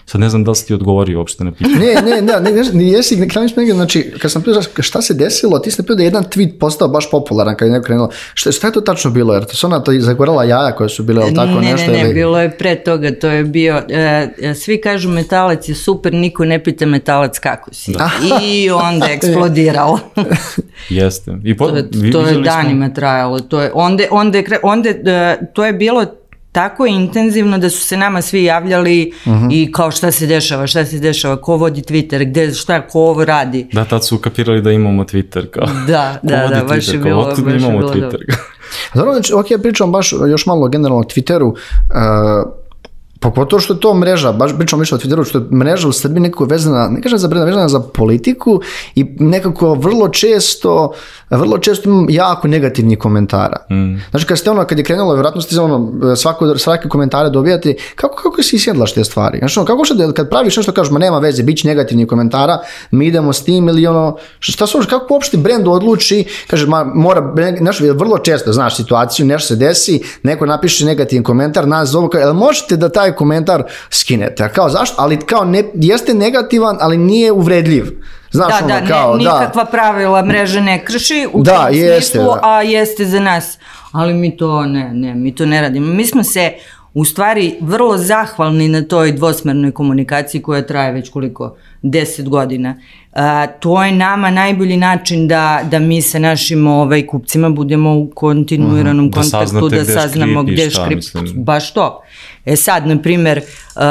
Sad 0.06 0.20
ne 0.20 0.28
znam 0.28 0.44
da 0.44 0.50
li 0.50 0.56
si 0.56 0.66
ti 0.66 0.74
odgovorio 0.74 1.18
uopšte 1.18 1.44
na 1.44 1.52
pitanje. 1.52 1.76
ne, 1.76 1.94
ne, 1.94 2.22
ne, 2.22 2.52
ne, 2.52 2.62
ne, 2.72 2.88
jesi, 2.88 3.16
na 3.16 3.26
kraju 3.26 3.48
smega, 3.48 3.74
znači, 3.74 4.12
kad 4.18 4.32
sam 4.32 4.42
pitao 4.42 4.62
šta 4.80 5.02
se 5.02 5.14
desilo, 5.14 5.58
ti 5.58 5.70
si 5.70 5.82
da 5.82 6.02
je 6.02 6.04
jedan 6.04 6.24
tweet 6.24 6.58
postao 6.58 6.88
baš 6.88 7.10
popularan 7.10 7.56
kad 7.56 7.68
je 7.68 7.72
neko 7.72 7.84
krenulo. 7.84 8.10
Šta, 8.34 8.52
šta 8.52 8.66
je 8.66 8.72
to 8.72 8.80
tačno 8.80 9.10
bilo? 9.10 9.34
Jer 9.34 9.44
to 9.44 9.56
su 9.56 9.66
ona 9.66 9.80
to 9.80 9.92
zagorala 9.98 10.44
jaja 10.44 10.72
koje 10.72 10.88
su 10.88 11.02
bile, 11.02 11.22
ali 11.22 11.34
tako 11.34 11.60
ne, 11.60 11.72
nešto? 11.72 11.90
Ne, 11.90 11.98
ne, 11.98 12.04
ne, 12.04 12.14
bilo 12.14 12.40
je 12.40 12.50
pre 12.50 12.74
toga, 12.74 13.10
to 13.20 13.28
je 13.28 13.44
bio, 13.44 13.82
e, 13.88 14.28
e, 14.42 14.54
svi 14.54 14.80
kažu 14.80 15.08
metalac 15.08 15.68
je 15.68 15.74
super, 15.74 16.14
niko 16.14 16.44
ne 16.44 16.64
pita 16.64 16.86
metalac 16.86 17.38
kako 17.38 17.74
si. 17.74 17.92
Da. 17.92 18.10
I 18.42 18.70
onda 18.70 19.06
je 19.06 19.14
eksplodiralo. 19.18 20.00
Jeste. 20.88 21.36
I 21.44 21.56
po, 21.56 21.68
to, 21.68 21.76
je, 21.76 22.12
to 22.12 22.26
je 22.26 22.40
danima 22.40 22.86
smo... 22.86 22.94
trajalo. 22.94 23.40
To 23.40 23.60
je, 23.60 23.70
onda, 23.74 24.04
onda, 24.10 24.38
onda, 24.62 24.92
onda, 24.92 25.36
to 25.54 25.64
je 25.64 25.72
bilo 25.72 26.06
tako 26.52 26.86
intenzivno 26.86 27.58
da 27.58 27.70
su 27.70 27.80
se 27.80 27.96
nama 27.96 28.22
svi 28.22 28.44
javljali 28.44 29.12
uh 29.26 29.32
mhm. 29.32 29.44
-huh. 29.44 29.48
i 29.52 29.72
kao 29.72 29.90
šta 29.90 30.10
se 30.10 30.26
dešava, 30.26 30.66
šta 30.66 30.84
se 30.84 30.98
dešava, 30.98 31.36
ko 31.36 31.56
vodi 31.56 31.82
Twitter, 31.82 32.30
gde, 32.30 32.54
šta, 32.54 32.80
ko 32.80 33.00
ovo 33.00 33.24
radi. 33.24 33.66
Da, 33.72 33.84
tad 33.84 34.06
su 34.06 34.18
kapirali 34.18 34.62
da 34.62 34.70
imamo 34.70 35.04
Twitter, 35.04 35.50
kao. 35.50 35.66
Da, 35.86 36.18
da, 36.22 36.48
da, 36.48 36.64
baš 36.68 36.88
je 36.88 36.98
bilo, 36.98 37.24
baš 37.24 37.38
imamo 37.38 37.72
je 37.72 37.78
bilo 37.78 37.92
Twitter. 37.92 38.34
Dobro, 38.94 39.12
znači, 39.16 39.34
ok, 39.34 39.46
pričam 39.62 39.92
baš 39.92 40.12
još 40.30 40.46
malo 40.46 40.68
generalno 40.68 41.00
o 41.00 41.08
Twitteru, 41.08 41.50
uh, 41.50 42.62
Pogotovo 43.22 43.60
što 43.60 43.74
je 43.74 43.80
to 43.80 43.94
mreža, 43.94 44.32
baš 44.32 44.56
pričamo 44.56 44.80
više 44.80 44.94
o 44.94 44.98
Twitteru, 44.98 45.28
što 45.28 45.38
je 45.38 45.44
mreža 45.52 45.88
u 45.88 45.92
Srbiji 45.92 46.20
nekako 46.20 46.44
vezana, 46.44 46.88
ne 46.88 47.02
kažem 47.02 47.18
za 47.18 47.28
brenda, 47.28 47.44
vezana 47.44 47.68
za 47.68 47.80
politiku 47.80 48.60
i 48.94 49.04
nekako 49.18 49.74
vrlo 49.74 50.08
često, 50.08 50.92
vrlo 51.36 51.58
često 51.58 51.88
imam 51.88 52.06
jako 52.10 52.48
negativnih 52.48 52.98
komentara. 52.98 53.56
Mm. 53.70 53.96
Znači 54.10 54.26
kad 54.26 54.38
ste 54.38 54.50
ono, 54.50 54.64
kad 54.64 54.78
je 54.78 54.84
krenulo, 54.84 55.14
vjerojatno 55.14 55.40
ste 55.40 55.60
ono, 55.60 55.92
svako, 56.16 56.58
svake 56.58 56.88
komentare 56.88 57.30
dobijate, 57.30 57.74
kako, 57.94 58.16
kako 58.22 58.42
si 58.42 58.56
isjedlaš 58.56 58.94
te 58.94 59.04
stvari? 59.04 59.38
Znači 59.38 59.58
ono, 59.58 59.66
kako 59.66 59.84
što 59.84 60.12
kad 60.12 60.30
praviš 60.30 60.56
nešto 60.56 60.72
kažeš, 60.72 60.90
ma 60.90 60.98
nema 60.98 61.18
veze, 61.18 61.42
bit 61.42 61.58
će 61.58 61.68
negativnih 61.68 62.06
komentara, 62.06 62.58
mi 62.90 63.06
idemo 63.06 63.32
s 63.32 63.44
tim 63.44 63.68
ili 63.68 63.86
ono, 63.86 64.16
šta 64.38 64.66
su, 64.66 64.80
kako 64.90 65.14
uopšte 65.14 65.36
brend 65.36 65.68
odluči, 65.68 66.24
kaže, 66.46 66.66
ma, 66.66 66.84
mora, 66.84 67.34
znaš, 67.58 67.80
vrlo 67.80 68.18
često, 68.18 68.52
znaš 68.52 68.76
situaciju, 68.76 69.26
nešto 69.26 69.48
se 69.48 69.56
desi, 69.56 70.02
neko 70.22 70.46
napiše 70.46 70.84
negativan 70.84 71.24
komentar, 71.24 71.68
nas 71.68 71.88
zovu, 71.88 72.08
kao, 72.08 72.34
možete 72.34 72.76
da 72.76 72.88
taj 72.88 73.12
komentar 73.12 73.62
skinete. 73.90 74.44
A 74.44 74.48
kao 74.48 74.68
zašto? 74.68 74.96
Ali 74.98 75.18
kao 75.20 75.44
ne, 75.44 75.64
jeste 75.74 76.14
negativan, 76.14 76.76
ali 76.80 76.96
nije 76.96 77.32
uvredljiv. 77.32 77.84
Znaš, 78.32 78.48
da, 78.48 78.64
ono, 78.64 78.80
da, 78.80 78.86
kao, 78.86 79.16
ne, 79.16 79.18
nikakva 79.18 79.64
da. 79.64 79.70
pravila 79.70 80.24
mreže 80.24 80.60
ne 80.60 80.84
krši 80.84 81.26
u 81.32 81.42
da, 81.42 81.66
tom 81.66 81.74
jeste, 81.74 82.00
smislu, 82.00 82.34
da. 82.34 82.40
a 82.42 82.62
jeste 82.62 83.04
za 83.04 83.20
nas. 83.20 83.58
Ali 83.92 84.14
mi 84.14 84.36
to 84.36 84.66
ne, 84.66 84.94
ne, 84.94 85.14
mi 85.14 85.34
to 85.34 85.46
ne 85.46 85.60
radimo. 85.60 85.94
Mi 85.94 86.06
smo 86.06 86.22
se 86.22 86.52
u 86.94 87.04
stvari 87.04 87.56
vrlo 87.60 87.98
zahvalni 87.98 88.68
na 88.68 88.82
toj 88.82 89.12
dvosmernoj 89.12 89.70
komunikaciji 89.72 90.42
koja 90.42 90.66
traje 90.66 90.92
već 90.92 91.10
koliko, 91.10 91.56
10 91.82 92.28
godina. 92.28 92.76
A, 93.12 93.46
to 93.46 93.84
je 93.84 93.92
nama 93.92 94.30
najbolji 94.30 94.76
način 94.76 95.28
da, 95.28 95.60
da 95.70 95.78
mi 95.78 96.02
sa 96.02 96.18
našim 96.18 96.66
ovaj, 96.66 97.06
kupcima 97.06 97.50
budemo 97.50 97.98
u 97.98 98.10
kontinuiranom 98.14 99.06
mhm. 99.06 99.14
-huh. 99.14 99.22
kontaktu, 99.22 99.68
da, 99.68 99.76
da 99.76 99.84
saznamo 99.84 100.42
gde 100.42 100.70
škrip, 100.70 101.02
baš 101.34 101.74
to. 101.74 102.02
E 102.44 102.56
sad, 102.56 102.86
na 102.86 102.98
primer, 103.02 103.38
uh, 103.38 103.82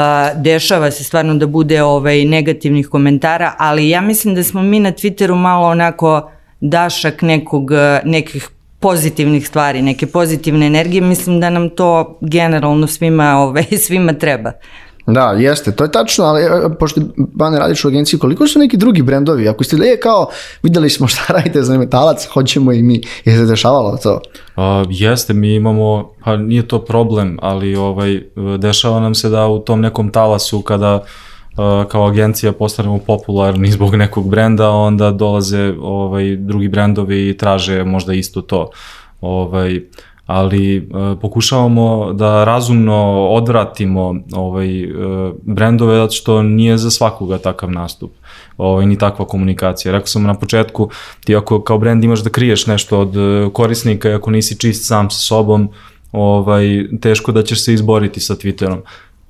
dešava 0.42 0.90
se 0.90 1.04
stvarno 1.04 1.34
da 1.34 1.46
bude 1.46 1.82
ovaj, 1.82 2.24
negativnih 2.24 2.88
komentara, 2.88 3.54
ali 3.58 3.88
ja 3.88 4.00
mislim 4.00 4.34
da 4.34 4.42
smo 4.42 4.62
mi 4.62 4.80
na 4.80 4.92
Twitteru 4.92 5.34
malo 5.34 5.68
onako 5.68 6.30
dašak 6.60 7.22
nekog, 7.22 7.70
nekih 8.04 8.48
pozitivnih 8.80 9.48
stvari, 9.48 9.82
neke 9.82 10.06
pozitivne 10.06 10.66
energije, 10.66 11.00
mislim 11.00 11.40
da 11.40 11.50
nam 11.50 11.70
to 11.70 12.18
generalno 12.20 12.86
svima, 12.86 13.36
ovaj, 13.38 13.64
svima 13.86 14.12
treba. 14.12 14.52
Da, 15.06 15.32
jeste, 15.38 15.72
to 15.72 15.84
je 15.84 15.92
tačno, 15.92 16.24
ali 16.24 16.42
e, 16.42 16.48
pošto 16.78 17.00
Bane 17.16 17.58
radiš 17.58 17.84
u 17.84 17.88
agenciji, 17.88 18.20
koliko 18.20 18.46
su 18.46 18.58
neki 18.58 18.76
drugi 18.76 19.02
brendovi? 19.02 19.48
Ako 19.48 19.64
ste 19.64 19.76
je 19.76 20.00
kao, 20.00 20.26
videli 20.62 20.90
smo 20.90 21.06
šta 21.06 21.22
radite 21.34 21.62
za 21.62 21.78
metalac, 21.78 22.26
hoćemo 22.26 22.72
i 22.72 22.82
mi. 22.82 23.00
Je 23.24 23.36
se 23.36 23.44
dešavalo 23.44 23.96
to? 24.02 24.20
Uh, 24.56 24.62
jeste, 24.90 25.32
mi 25.32 25.54
imamo, 25.54 26.12
pa 26.24 26.36
nije 26.36 26.68
to 26.68 26.84
problem, 26.84 27.38
ali 27.42 27.76
ovaj, 27.76 28.22
dešava 28.58 29.00
nam 29.00 29.14
se 29.14 29.28
da 29.28 29.46
u 29.46 29.58
tom 29.58 29.80
nekom 29.80 30.10
talasu 30.10 30.62
kada 30.62 30.94
uh, 30.96 31.88
kao 31.88 32.06
agencija 32.06 32.52
postanemo 32.52 32.98
popularni 32.98 33.70
zbog 33.76 33.94
nekog 33.94 34.28
brenda, 34.28 34.70
onda 34.70 35.10
dolaze 35.10 35.74
ovaj, 35.80 36.36
drugi 36.36 36.68
brendovi 36.68 37.28
i 37.28 37.36
traže 37.36 37.84
možda 37.84 38.14
isto 38.14 38.42
to. 38.42 38.70
Ovaj, 39.20 39.80
ali 40.26 40.76
e, 40.76 40.80
pokušavamo 41.20 42.12
da 42.12 42.44
razumno 42.44 43.26
odvratimo 43.30 44.14
ovaj, 44.32 44.82
e, 44.82 44.88
brendove 45.42 45.96
zato 45.96 46.12
što 46.12 46.42
nije 46.42 46.78
za 46.78 46.90
svakoga 46.90 47.38
takav 47.38 47.70
nastup 47.70 48.10
ovaj, 48.56 48.86
ni 48.86 48.98
takva 48.98 49.24
komunikacija. 49.24 49.92
Rekao 49.92 50.06
sam 50.06 50.22
na 50.22 50.34
početku, 50.34 50.90
ti 51.24 51.36
ako 51.36 51.62
kao 51.62 51.78
brend 51.78 52.04
imaš 52.04 52.20
da 52.20 52.30
kriješ 52.30 52.66
nešto 52.66 53.00
od 53.00 53.16
e, 53.16 53.50
korisnika 53.52 54.10
i 54.10 54.14
ako 54.14 54.30
nisi 54.30 54.58
čist 54.58 54.86
sam 54.86 55.10
sa 55.10 55.18
sobom, 55.18 55.68
ovaj, 56.12 56.86
teško 57.00 57.32
da 57.32 57.42
ćeš 57.42 57.64
se 57.64 57.74
izboriti 57.74 58.20
sa 58.20 58.34
Twitterom 58.34 58.78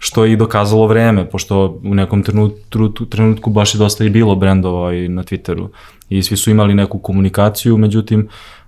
što 0.05 0.25
je 0.25 0.33
i 0.33 0.37
dokazalo 0.37 0.87
vreme, 0.87 1.31
pošto 1.31 1.81
u 1.85 1.95
nekom 1.95 2.23
trenutku, 2.23 3.05
trenutku 3.05 3.51
baš 3.51 3.75
je 3.75 3.79
dosta 3.79 4.05
i 4.05 4.11
bilo 4.11 4.35
brendova 4.37 4.95
i 4.95 5.09
na 5.09 5.23
Twitteru 5.23 5.69
i 6.09 6.23
svi 6.23 6.37
su 6.37 6.51
imali 6.51 6.75
neku 6.75 6.99
komunikaciju, 6.99 7.77
međutim 7.77 8.21
Uh, 8.21 8.62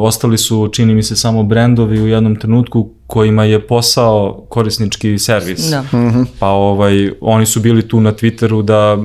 ostali 0.00 0.38
su, 0.38 0.68
čini 0.72 0.94
mi 0.94 1.02
se, 1.02 1.16
samo 1.16 1.42
brendovi 1.42 2.02
u 2.02 2.06
jednom 2.06 2.36
trenutku 2.36 2.90
kojima 3.06 3.44
je 3.44 3.66
posao 3.66 4.46
korisnički 4.48 5.18
servis. 5.18 5.70
Da. 5.70 5.82
Mm 5.82 5.86
-hmm. 5.92 6.26
Pa 6.38 6.48
ovaj, 6.48 7.10
oni 7.20 7.46
su 7.46 7.60
bili 7.60 7.88
tu 7.88 8.00
na 8.00 8.12
Twitteru 8.12 8.62
da, 8.62 8.98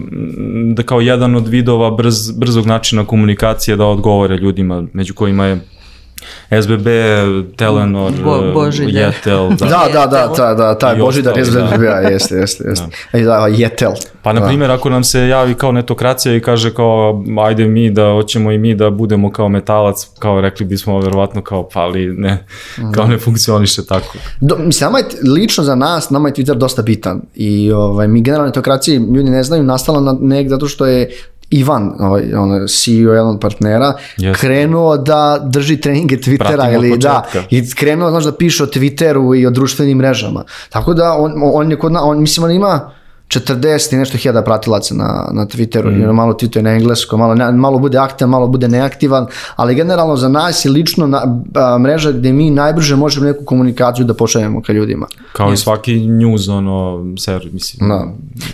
da 0.75 0.83
kao 0.83 1.01
jedan 1.01 1.35
od 1.35 1.47
vidova 1.47 1.91
brz, 1.91 2.31
brzog 2.31 2.65
načina 2.65 3.05
komunikacije 3.05 3.77
da 3.77 3.85
odgovore 3.85 4.37
ljudima, 4.37 4.83
među 4.93 5.13
kojima 5.13 5.45
je 5.45 5.59
SBB, 6.61 6.87
Telenor, 7.55 8.11
Bo, 8.23 8.51
Božidar. 8.53 8.93
Jetel. 8.93 9.49
Da, 9.59 9.65
da, 9.65 10.07
da, 10.07 10.07
da, 10.07 10.33
da, 10.37 10.53
da 10.53 10.77
taj 10.77 10.95
Božidar 10.95 11.45
SBB, 11.45 11.81
da. 11.81 12.09
jeste, 12.09 12.35
jeste, 12.35 12.63
jeste. 12.67 12.87
Da. 13.13 13.19
da, 13.19 13.47
Jetel. 13.47 13.91
Pa, 14.21 14.33
na 14.33 14.39
da. 14.39 14.47
primjer, 14.47 14.71
ako 14.71 14.89
nam 14.89 15.03
se 15.03 15.27
javi 15.27 15.53
kao 15.53 15.71
netokracija 15.71 16.35
i 16.35 16.41
kaže 16.41 16.73
kao, 16.73 17.23
ajde 17.45 17.65
mi 17.65 17.89
da, 17.91 18.11
hoćemo 18.11 18.51
i 18.51 18.57
mi 18.57 18.75
da 18.75 18.89
budemo 18.89 19.31
kao 19.31 19.49
metalac, 19.49 20.07
kao 20.19 20.41
rekli 20.41 20.65
bismo 20.65 20.99
verovatno 20.99 21.41
kao, 21.41 21.69
pa 21.73 21.79
ali 21.79 22.05
ne, 22.05 22.45
kao 22.95 23.07
ne 23.07 23.17
funkcioniše 23.17 23.85
tako. 23.85 24.17
Do, 24.41 24.55
mislim, 24.57 24.85
nama 24.85 24.97
je, 24.97 25.05
lično 25.31 25.63
za 25.63 25.75
nas, 25.75 26.09
nama 26.09 26.29
je 26.29 26.33
Twitter 26.33 26.53
dosta 26.53 26.81
bitan 26.81 27.21
i 27.35 27.71
ovaj, 27.71 28.07
mi 28.07 28.21
generalno 28.21 28.47
netokraciji, 28.47 28.95
ljudi 28.95 29.29
ne 29.29 29.43
znaju, 29.43 29.63
nastalo 29.63 30.01
na 30.01 30.17
nek 30.21 30.49
zato 30.49 30.67
što 30.67 30.85
je 30.85 31.09
Ivan, 31.49 31.93
ovaj, 31.99 32.33
on, 32.33 32.67
CEO 32.67 33.13
jedan 33.13 33.27
od 33.27 33.39
partnera, 33.39 33.93
yes. 34.17 34.35
krenuo 34.39 34.97
da 34.97 35.39
drži 35.43 35.77
treninge 35.81 36.17
Twittera 36.17 36.73
ili 36.73 36.97
da, 36.97 37.23
i 37.49 37.69
krenuo 37.69 38.09
znaš, 38.09 38.23
da 38.23 38.31
piše 38.31 38.63
o 38.63 38.67
Twitteru 38.67 39.39
i 39.39 39.45
o 39.45 39.49
društvenim 39.49 39.97
mrežama. 39.97 40.43
Tako 40.69 40.93
da 40.93 41.13
on, 41.13 41.33
on 41.37 41.71
je 41.71 41.79
kod 41.79 41.91
na, 41.91 42.03
on, 42.03 42.21
mislim, 42.21 42.43
on 42.43 42.51
ima 42.51 42.91
40 43.29 43.93
i 43.93 43.97
nešto 43.97 44.17
hiljada 44.17 44.41
pratilaca 44.41 44.95
na, 44.95 45.29
na 45.31 45.45
Twitteru, 45.45 45.91
mm. 45.91 46.15
malo 46.15 46.33
tweetuje 46.33 46.61
na 46.61 46.71
engleskom, 46.71 47.19
malo, 47.19 47.35
ne, 47.35 47.51
malo 47.51 47.79
bude 47.79 47.97
aktivan, 47.97 48.29
malo 48.29 48.47
bude 48.47 48.67
neaktivan, 48.67 49.27
ali 49.55 49.75
generalno 49.75 50.15
za 50.17 50.29
nas 50.29 50.65
je 50.65 50.71
lično 50.71 51.07
na, 51.07 51.41
a, 51.55 51.77
mreža 51.77 52.11
gde 52.11 52.33
mi 52.33 52.49
najbrže 52.49 52.95
možemo 52.95 53.25
neku 53.25 53.45
komunikaciju 53.45 54.05
da 54.05 54.13
pošaljemo 54.13 54.61
ka 54.61 54.73
ljudima. 54.73 55.07
Kao 55.33 55.49
yes. 55.49 55.53
i 55.53 55.57
svaki 55.57 55.95
news, 55.99 56.47
ono, 56.47 57.05
ser, 57.19 57.49
mislim. 57.53 57.89
Da. 57.89 58.07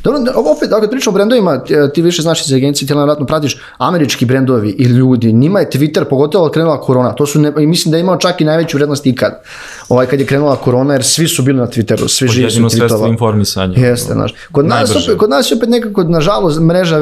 Dobro, 0.03 0.19
opet, 0.35 0.71
ako 0.71 0.87
pričamo 0.87 1.13
o 1.13 1.17
brendovima, 1.17 1.63
ti 1.93 2.01
više 2.01 2.21
znaš 2.21 2.45
iz 2.45 2.53
agencije, 2.53 2.87
ti 2.87 2.93
vratno 2.93 3.25
pratiš 3.25 3.57
američki 3.77 4.25
brendovi 4.25 4.69
i 4.69 4.83
ljudi, 4.83 5.33
njima 5.33 5.59
je 5.59 5.69
Twitter, 5.69 6.03
pogotovo 6.09 6.49
krenula 6.49 6.81
korona, 6.81 7.13
to 7.13 7.25
su, 7.25 7.39
ne, 7.39 7.51
mislim 7.51 7.91
da 7.91 7.97
je 7.97 8.01
imao 8.01 8.17
čak 8.17 8.41
i 8.41 8.45
najveću 8.45 8.77
vrednost 8.77 9.05
ikad. 9.05 9.41
Ovaj, 9.89 10.05
kad 10.05 10.19
je 10.19 10.25
krenula 10.25 10.55
korona, 10.55 10.93
jer 10.93 11.03
svi 11.03 11.27
su 11.27 11.43
bili 11.43 11.57
na 11.57 11.67
Twitteru, 11.67 12.07
svi 12.07 12.27
živi 12.27 12.51
su 12.51 12.59
tweetova. 12.61 13.09
informisanje. 13.09 13.75
Jeste, 13.77 14.13
znaš. 14.13 14.33
Kod 14.51 14.65
nas, 14.65 14.91
opet, 14.91 15.17
kod 15.17 15.29
nas 15.29 15.51
je 15.51 15.57
opet 15.57 15.69
nekako, 15.69 16.03
nažalost, 16.03 16.59
mreža, 16.59 16.99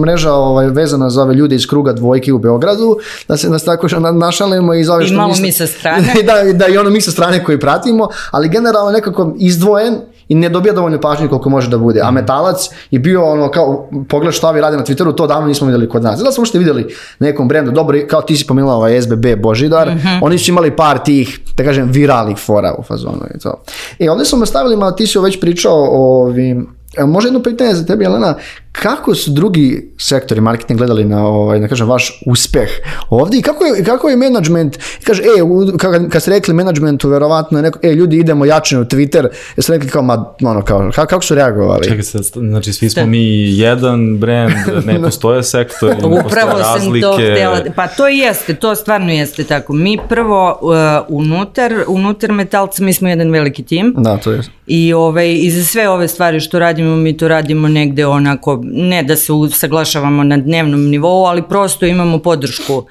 mreža 0.00 0.32
ovaj, 0.32 0.66
vezana 0.66 1.10
za 1.10 1.22
ove 1.22 1.34
ljude 1.34 1.56
iz 1.56 1.66
kruga 1.66 1.92
dvojke 1.92 2.32
u 2.32 2.38
Beogradu, 2.38 2.98
da 3.28 3.36
se 3.36 3.50
nas 3.50 3.64
tako 3.64 3.88
što 3.88 4.00
našalimo 4.00 4.74
i 4.74 4.84
za 4.84 4.94
ove 4.94 5.04
što 5.04 5.14
I 5.14 5.16
malo 5.16 5.34
mi 5.40 5.52
sa 5.52 5.66
strane. 5.66 6.14
da, 6.26 6.52
da, 6.52 6.66
i 6.66 6.78
ono 6.78 6.90
mi 6.90 7.00
sa 7.00 7.10
strane 7.10 7.44
koji 7.44 7.60
pratimo, 7.60 8.08
ali 8.30 8.48
generalno 8.48 8.90
nekako 8.90 9.34
izdvojen 9.38 9.94
i 10.28 10.34
ne 10.34 10.48
dobija 10.48 10.74
dovoljno 10.74 11.00
pažnje 11.00 11.28
koliko 11.28 11.50
može 11.50 11.70
da 11.70 11.78
bude. 11.78 12.00
A 12.00 12.06
mhm. 12.06 12.14
metalac 12.14 12.68
je 12.90 12.98
bio 12.98 13.24
ono 13.24 13.50
kao, 13.50 13.90
pogledaj 14.08 14.32
šta 14.32 14.50
vi 14.50 14.60
radi 14.60 14.76
na 14.76 14.84
Twitteru, 14.84 15.14
to 15.14 15.26
davno 15.26 15.48
nismo 15.48 15.66
videli 15.66 15.88
kod 15.88 16.02
nas. 16.02 16.18
Zato 16.18 16.32
smo 16.32 16.44
što 16.44 16.58
videli 16.58 16.94
nekom 17.18 17.48
brendu, 17.48 17.70
dobro, 17.70 17.98
kao 18.08 18.22
ti 18.22 18.36
si 18.36 18.46
pomenula 18.46 18.74
ovaj 18.74 19.02
SBB 19.02 19.26
Božidar, 19.42 19.90
mm 19.90 19.98
-hmm. 19.98 20.18
oni 20.22 20.38
su 20.38 20.50
imali 20.50 20.76
par 20.76 20.98
tih, 20.98 21.40
da 21.56 21.64
kažem, 21.64 21.90
viralnih 21.90 22.36
fora 22.36 22.74
u 22.78 22.82
fazonu 22.82 23.22
i 23.34 23.38
to. 23.38 23.62
I 23.98 24.08
ovde 24.08 24.24
smo 24.24 24.38
nastavili, 24.38 24.76
malo 24.76 24.92
ti 24.92 25.06
si 25.06 25.18
već 25.18 25.40
pričao 25.40 25.74
o 25.74 26.22
ovim, 26.22 26.74
Može 27.06 27.28
jedno 27.28 27.42
pitanje 27.42 27.74
za 27.74 27.86
tebe, 27.86 28.04
Jelena, 28.04 28.34
kako 28.82 29.14
su 29.14 29.30
drugi 29.30 29.92
sektori 29.98 30.40
marketing 30.40 30.78
gledali 30.78 31.04
na 31.04 31.26
ovaj 31.26 31.60
da 31.60 31.68
kažem 31.68 31.88
vaš 31.88 32.22
uspeh 32.26 32.68
ovdje 33.10 33.38
i 33.38 33.42
kako 33.42 33.64
je 33.64 33.84
kako 33.84 34.08
je 34.08 34.16
menadžment 34.16 34.78
kaže 35.04 35.22
ej 35.22 35.78
kad, 35.78 36.10
kad 36.10 36.22
ste 36.22 36.30
rekli 36.30 36.54
menadžmentu 36.54 37.08
verovatno 37.08 37.62
neko 37.62 37.78
ej 37.82 37.94
ljudi 37.94 38.16
idemo 38.16 38.44
jače 38.44 38.78
u 38.78 38.84
Twitter 38.84 39.28
jeste 39.56 39.72
rekli 39.72 39.88
kao 39.88 40.02
ma 40.02 40.34
ono 40.42 40.62
kao 40.62 40.90
kako, 40.94 41.08
kako 41.08 41.22
su 41.22 41.34
reagovali? 41.34 41.84
Čekaj 41.84 42.02
se 42.02 42.18
znači 42.34 42.72
svi 42.72 42.90
smo 42.90 43.06
mi 43.06 43.58
jedan 43.58 44.18
brend 44.18 44.54
ne 44.84 45.02
postoje 45.04 45.42
sektori 45.42 45.96
ne 45.96 46.06
upravo 46.06 46.62
sam 46.62 47.00
to 47.00 47.12
htjela 47.12 47.60
pa 47.76 47.86
to 47.86 48.08
jeste 48.08 48.54
to 48.54 48.74
stvarno 48.74 49.12
jeste 49.12 49.44
tako. 49.44 49.72
Mi 49.72 49.98
prvo 50.08 50.58
uh, 50.62 51.16
unutar 51.18 51.72
unutar 51.86 52.32
metalca 52.32 52.82
mi 52.82 52.92
smo 52.92 53.08
jedan 53.08 53.30
veliki 53.30 53.62
tim 53.62 53.94
da 53.98 54.16
to 54.16 54.32
je 54.32 54.42
i 54.66 54.92
ovaj 54.92 55.34
i 55.40 55.50
za 55.50 55.64
sve 55.64 55.88
ove 55.88 56.08
stvari 56.08 56.40
što 56.40 56.58
radimo 56.58 56.96
mi 56.96 57.16
to 57.16 57.28
radimo 57.28 57.68
negde 57.68 58.06
onako 58.06 58.63
ne 58.72 59.02
da 59.02 59.16
se 59.16 59.32
usaglašavamo 59.32 60.24
na 60.24 60.36
dnevnom 60.36 60.90
nivou, 60.90 61.26
ali 61.26 61.42
prosto 61.48 61.86
imamo 61.86 62.18
podršku 62.18 62.84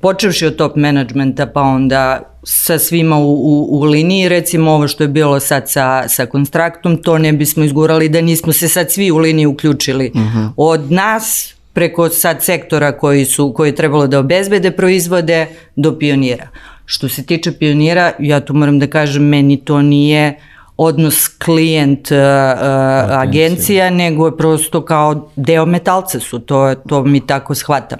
počevši 0.00 0.46
od 0.46 0.56
top 0.56 0.76
menadžmenta 0.76 1.46
pa 1.46 1.60
onda 1.60 2.22
sa 2.44 2.78
svima 2.78 3.16
u, 3.16 3.32
u, 3.32 3.78
u 3.78 3.84
liniji, 3.84 4.28
recimo 4.28 4.70
ovo 4.70 4.88
što 4.88 5.04
je 5.04 5.08
bilo 5.08 5.40
sad 5.40 5.70
sa, 5.70 6.08
sa 6.08 6.26
konstraktom, 6.26 6.96
to 7.02 7.18
ne 7.18 7.32
bismo 7.32 7.64
izgurali 7.64 8.08
da 8.08 8.20
nismo 8.20 8.52
se 8.52 8.68
sad 8.68 8.92
svi 8.92 9.10
u 9.10 9.18
liniji 9.18 9.46
uključili. 9.46 10.10
Uh 10.14 10.20
mhm. 10.20 10.38
-huh. 10.38 10.50
Od 10.56 10.92
nas 10.92 11.54
preko 11.72 12.08
sad 12.08 12.42
sektora 12.42 12.92
koji 12.92 13.24
su 13.24 13.52
koji 13.52 13.68
je 13.68 13.74
trebalo 13.74 14.06
da 14.06 14.18
obezbede 14.18 14.70
proizvode 14.70 15.46
do 15.76 15.98
pionira. 15.98 16.48
Što 16.84 17.08
se 17.08 17.26
tiče 17.26 17.52
pionira, 17.52 18.12
ja 18.18 18.40
tu 18.40 18.54
moram 18.54 18.78
da 18.78 18.86
kažem, 18.86 19.22
meni 19.22 19.56
to 19.56 19.82
nije 19.82 20.38
odnos 20.78 21.28
klijent 21.28 22.10
uh, 22.10 22.16
uh, 22.16 23.18
agencija, 23.18 23.90
nego 23.90 24.26
je 24.26 24.36
prosto 24.36 24.84
kao 24.84 25.28
deo 25.36 25.66
metalca 25.66 26.20
su, 26.20 26.38
to, 26.38 26.74
to 26.88 27.04
mi 27.04 27.26
tako 27.26 27.54
shvatam. 27.54 27.98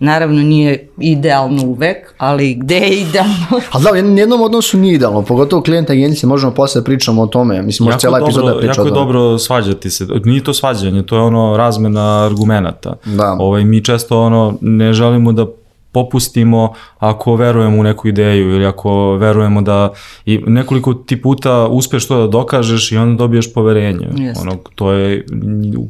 Naravno 0.00 0.42
nije 0.42 0.88
idealno 0.98 1.62
uvek, 1.62 2.14
ali 2.18 2.54
gde 2.54 2.76
je 2.76 3.00
idealno? 3.00 3.46
Ali 3.72 3.84
da, 3.84 3.92
u 3.92 4.18
jednom 4.18 4.40
odnosu 4.40 4.78
nije 4.78 4.94
idealno, 4.94 5.22
pogotovo 5.22 5.62
klijent 5.62 5.90
agencije, 5.90 6.28
možemo 6.28 6.54
posle 6.54 6.80
da 6.80 6.84
pričamo 6.84 7.22
o 7.22 7.26
tome, 7.26 7.62
mislim, 7.62 7.84
može 7.84 7.98
cijela 7.98 8.18
epizoda 8.18 8.58
priča 8.58 8.70
Jako 8.70 8.86
je 8.86 8.90
dobro 8.90 9.38
svađati 9.38 9.90
se, 9.90 10.06
nije 10.24 10.44
to 10.44 10.54
svađanje, 10.54 11.02
to 11.02 11.16
je 11.16 11.22
ono 11.22 11.56
razmena 11.56 12.26
argumenta. 12.26 12.96
Da. 13.04 13.36
Ovaj, 13.38 13.64
mi 13.64 13.84
često 13.84 14.20
ono, 14.20 14.58
ne 14.60 14.92
želimo 14.92 15.32
da 15.32 15.46
popustimo 15.92 16.72
ako 16.98 17.36
verujemo 17.36 17.80
u 17.80 17.82
neku 17.82 18.08
ideju 18.08 18.50
ili 18.50 18.66
ako 18.66 19.16
verujemo 19.16 19.62
da 19.62 19.92
i 20.26 20.38
nekoliko 20.46 20.94
ti 20.94 21.22
puta 21.22 21.66
uspeš 21.66 22.08
to 22.08 22.20
da 22.20 22.26
dokažeš 22.26 22.92
i 22.92 22.96
onda 22.96 23.18
dobiješ 23.18 23.52
poverenje. 23.52 24.08
Jeste. 24.16 24.42
Ono, 24.42 24.56
to 24.74 24.92
je 24.92 25.26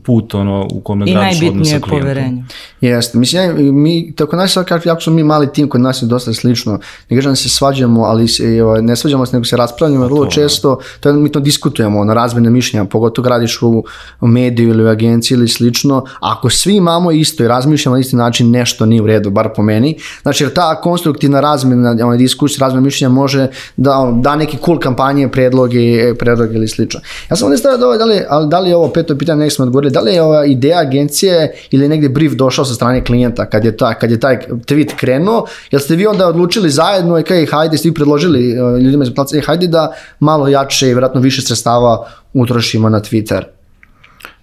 put 0.05 0.35
ono, 0.35 0.69
u 0.73 0.81
kome 0.81 1.11
I 1.11 1.13
gradiš 1.13 1.37
odnos 1.37 1.39
sa 1.39 1.45
najbitnije 1.45 1.81
klijentom. 1.81 2.01
poverenje. 2.01 2.45
Jeste, 2.81 3.19
mislim, 3.19 3.43
ja, 3.43 3.73
mi, 3.73 4.13
tako 4.17 4.37
nas 4.37 4.53
sad 4.53 4.67
jako 4.85 5.01
smo 5.01 5.13
mi 5.13 5.25
mali 5.25 5.53
tim, 5.53 5.69
kod 5.69 5.81
nas 5.81 6.03
je 6.03 6.07
dosta 6.07 6.33
slično, 6.33 6.81
ne 7.09 7.17
kažem 7.17 7.33
da 7.33 7.37
se 7.37 7.49
svađamo, 7.49 8.03
ali 8.03 8.29
se, 8.29 8.57
i, 8.57 8.61
ovaj, 8.61 8.83
ne 8.83 8.97
svađamo 8.97 9.27
se, 9.27 9.37
nego 9.37 9.45
se 9.45 9.57
raspravljamo, 9.57 10.05
vrlo 10.05 10.25
da. 10.25 10.31
često, 10.31 10.79
to 11.01 11.09
je, 11.09 11.13
mi 11.13 11.33
to 11.33 11.41
diskutujemo, 11.41 12.05
na 12.05 12.15
razmene 12.15 12.51
mišljenja, 12.51 12.85
pogotovo 12.85 13.25
gradiš 13.25 13.63
u, 13.63 13.85
u 14.21 14.27
mediju 14.27 14.69
ili 14.69 14.85
u 14.85 14.89
agenciji 14.89 15.37
ili 15.37 15.49
slično, 15.49 16.05
ako 16.21 16.51
svi 16.51 16.77
imamo 16.77 17.13
isto 17.13 17.45
i 17.45 17.49
razmišljamo 17.49 17.97
na 17.97 18.01
isti 18.01 18.17
način, 18.17 18.51
nešto 18.51 18.87
nije 18.87 19.03
u 19.03 19.07
redu, 19.07 19.31
bar 19.31 19.49
po 19.57 19.63
meni, 19.63 19.88
znači 20.23 20.45
jer 20.45 20.53
ta 20.53 20.81
konstruktivna 20.81 21.41
razmena, 21.41 22.07
onaj 22.07 22.19
diskusija, 22.19 22.67
razmena 22.67 22.85
mišljenja 22.85 23.15
može 23.15 23.47
da 23.77 24.13
da 24.15 24.37
neke 24.37 24.57
cool 24.65 24.79
kampanje, 24.79 25.29
predloge, 25.29 26.15
predloge 26.15 26.55
ili 26.55 26.69
slično. 26.69 27.01
Ja 27.31 27.37
sam 27.37 27.47
ovdje 27.47 27.59
stavio 27.59 27.79
da, 27.79 27.87
ovo, 27.87 27.97
da, 27.97 28.05
li, 28.05 28.21
da 28.49 28.61
li 28.61 28.71
je 28.71 28.77
ovo 28.77 28.89
peto 28.89 29.19
pitanje, 29.19 29.45
nek 29.45 29.53
smo 29.53 29.65
odgovorili, 29.65 29.93
da 29.93 30.01
li 30.01 30.13
je 30.13 30.23
ova 30.23 30.45
ideja 30.47 30.79
agencije 30.79 31.53
ili 31.71 31.89
negde 31.89 32.09
brief 32.09 32.33
došao 32.33 32.65
sa 32.65 32.75
strane 32.75 33.05
klijenta 33.05 33.51
kad 33.51 33.65
je, 33.65 33.77
ta, 33.77 33.95
kad 33.95 34.11
je 34.11 34.21
taj 34.21 34.39
tweet 34.49 34.97
krenuo, 34.97 35.47
jel 35.71 35.81
ste 35.81 35.97
vi 35.97 36.07
onda 36.07 36.27
odlučili 36.27 36.71
zajedno 36.71 37.19
i 37.19 37.23
kaj, 37.23 37.47
hajde, 37.47 37.77
ste 37.79 37.89
vi 37.89 37.95
predložili 37.95 38.61
uh, 38.61 38.79
ljudima 38.79 39.05
iz 39.05 39.15
placa, 39.15 39.37
e, 39.37 39.41
hajde 39.41 39.67
da 39.67 39.93
malo 40.21 40.49
jače 40.49 40.87
i 40.87 40.95
vjerojatno 40.95 41.21
više 41.21 41.43
sredstava 41.43 42.07
utrošimo 42.33 42.89
na 42.89 43.01
Twitter. 43.01 43.58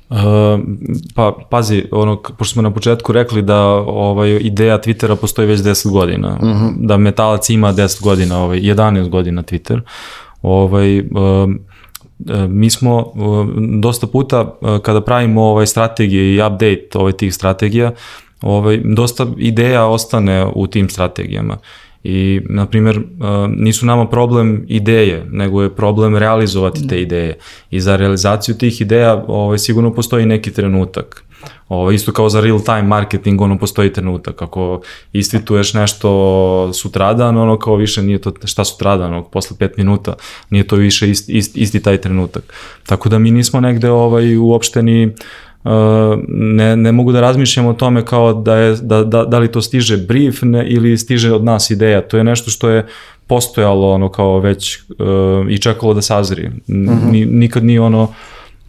Uh, 0.10 0.18
pa 1.16 1.34
pazi, 1.50 1.84
ono, 1.92 2.22
pošto 2.38 2.54
smo 2.54 2.62
na 2.62 2.74
početku 2.74 3.12
rekli 3.12 3.42
da 3.42 3.62
ovaj, 3.76 4.38
ideja 4.42 4.80
Twittera 4.80 5.16
postoji 5.16 5.48
već 5.48 5.60
10 5.60 5.92
godina, 5.92 6.38
da 6.78 6.98
Metalac 6.98 7.50
ima 7.50 7.74
10 7.74 8.04
godina, 8.04 8.44
ovaj, 8.44 8.60
11 8.60 9.10
godina 9.10 9.44
Twitter, 9.44 9.82
ovaj, 10.42 11.00
um, 11.00 11.60
e, 12.30 12.48
mi 12.48 12.70
smo 12.70 13.12
um, 13.16 13.82
dosta 13.82 14.08
puta 14.08 14.42
uh, 14.42 14.80
kada 14.80 15.02
pravimo 15.02 15.44
ovaj 15.44 15.68
strategije 15.68 16.36
i 16.36 16.42
update 16.42 16.90
ovaj 16.94 17.12
tih 17.12 17.34
strategija, 17.34 17.92
ovaj, 18.42 18.82
dosta 18.84 19.28
ideja 19.38 19.86
ostane 19.86 20.46
u 20.56 20.68
tim 20.68 20.90
strategijama. 20.90 21.58
I, 22.08 22.42
na 22.50 22.66
primjer, 22.66 22.98
uh, 22.98 23.04
nisu 23.58 23.86
nama 23.86 24.08
problem 24.08 24.66
ideje, 24.68 25.26
nego 25.32 25.64
je 25.64 25.76
problem 25.76 26.16
realizovati 26.16 26.88
te 26.88 27.02
ideje. 27.02 27.38
I 27.72 27.80
za 27.80 27.96
realizaciju 27.96 28.58
tih 28.58 28.82
ideja 28.82 29.24
ovaj, 29.28 29.58
sigurno 29.58 29.94
postoji 29.94 30.26
neki 30.26 30.52
trenutak. 30.54 31.24
Ovo, 31.70 31.92
isto 31.92 32.12
kao 32.12 32.30
za 32.30 32.42
real 32.42 32.60
time 32.62 32.84
marketing, 32.84 33.42
ono 33.42 33.58
postoji 33.58 33.94
trenutak. 33.94 34.42
Ako 34.42 34.82
istvituješ 35.14 35.74
nešto 35.74 36.70
sutradan, 36.74 37.38
ono 37.38 37.60
kao 37.60 37.76
više 37.76 38.04
nije 38.04 38.22
to 38.22 38.34
šta 38.44 38.66
sutradan, 38.66 39.14
ono, 39.14 39.24
posle 39.24 39.58
pet 39.60 39.78
minuta, 39.78 40.14
nije 40.50 40.68
to 40.68 40.76
više 40.76 41.10
ist, 41.10 41.30
ist, 41.30 41.58
isti 41.58 41.82
taj 41.84 41.98
trenutak. 41.98 42.54
Tako 42.86 43.10
da 43.10 43.20
mi 43.20 43.32
nismo 43.32 43.60
negde 43.60 43.90
ovaj, 43.90 44.38
uopšte 44.38 44.84
ni 44.84 45.06
Uh, 45.06 45.14
ne, 46.28 46.76
ne 46.76 46.92
mogu 46.92 47.12
da 47.12 47.22
razmišljam 47.22 47.66
o 47.66 47.74
tome 47.74 48.06
kao 48.06 48.34
da, 48.34 48.56
je, 48.56 48.76
da, 48.82 49.04
da, 49.04 49.26
da 49.26 49.40
li 49.40 49.52
to 49.52 49.62
stiže 49.62 49.98
brief 49.98 50.42
ne, 50.42 50.68
ili 50.68 50.98
stiže 50.98 51.34
od 51.34 51.44
nas 51.44 51.70
ideja. 51.70 52.02
To 52.02 52.18
je 52.18 52.24
nešto 52.24 52.52
što 52.52 52.70
je 52.70 52.86
postojalo 53.28 53.92
ono 53.92 54.10
kao 54.10 54.40
već 54.40 54.80
uh, 54.80 54.86
i 55.50 55.58
čekalo 55.58 55.94
da 55.94 56.02
sazri. 56.02 56.52
Ni, 56.68 57.26
nikad 57.26 57.64
nije 57.64 57.82
ono 57.82 58.08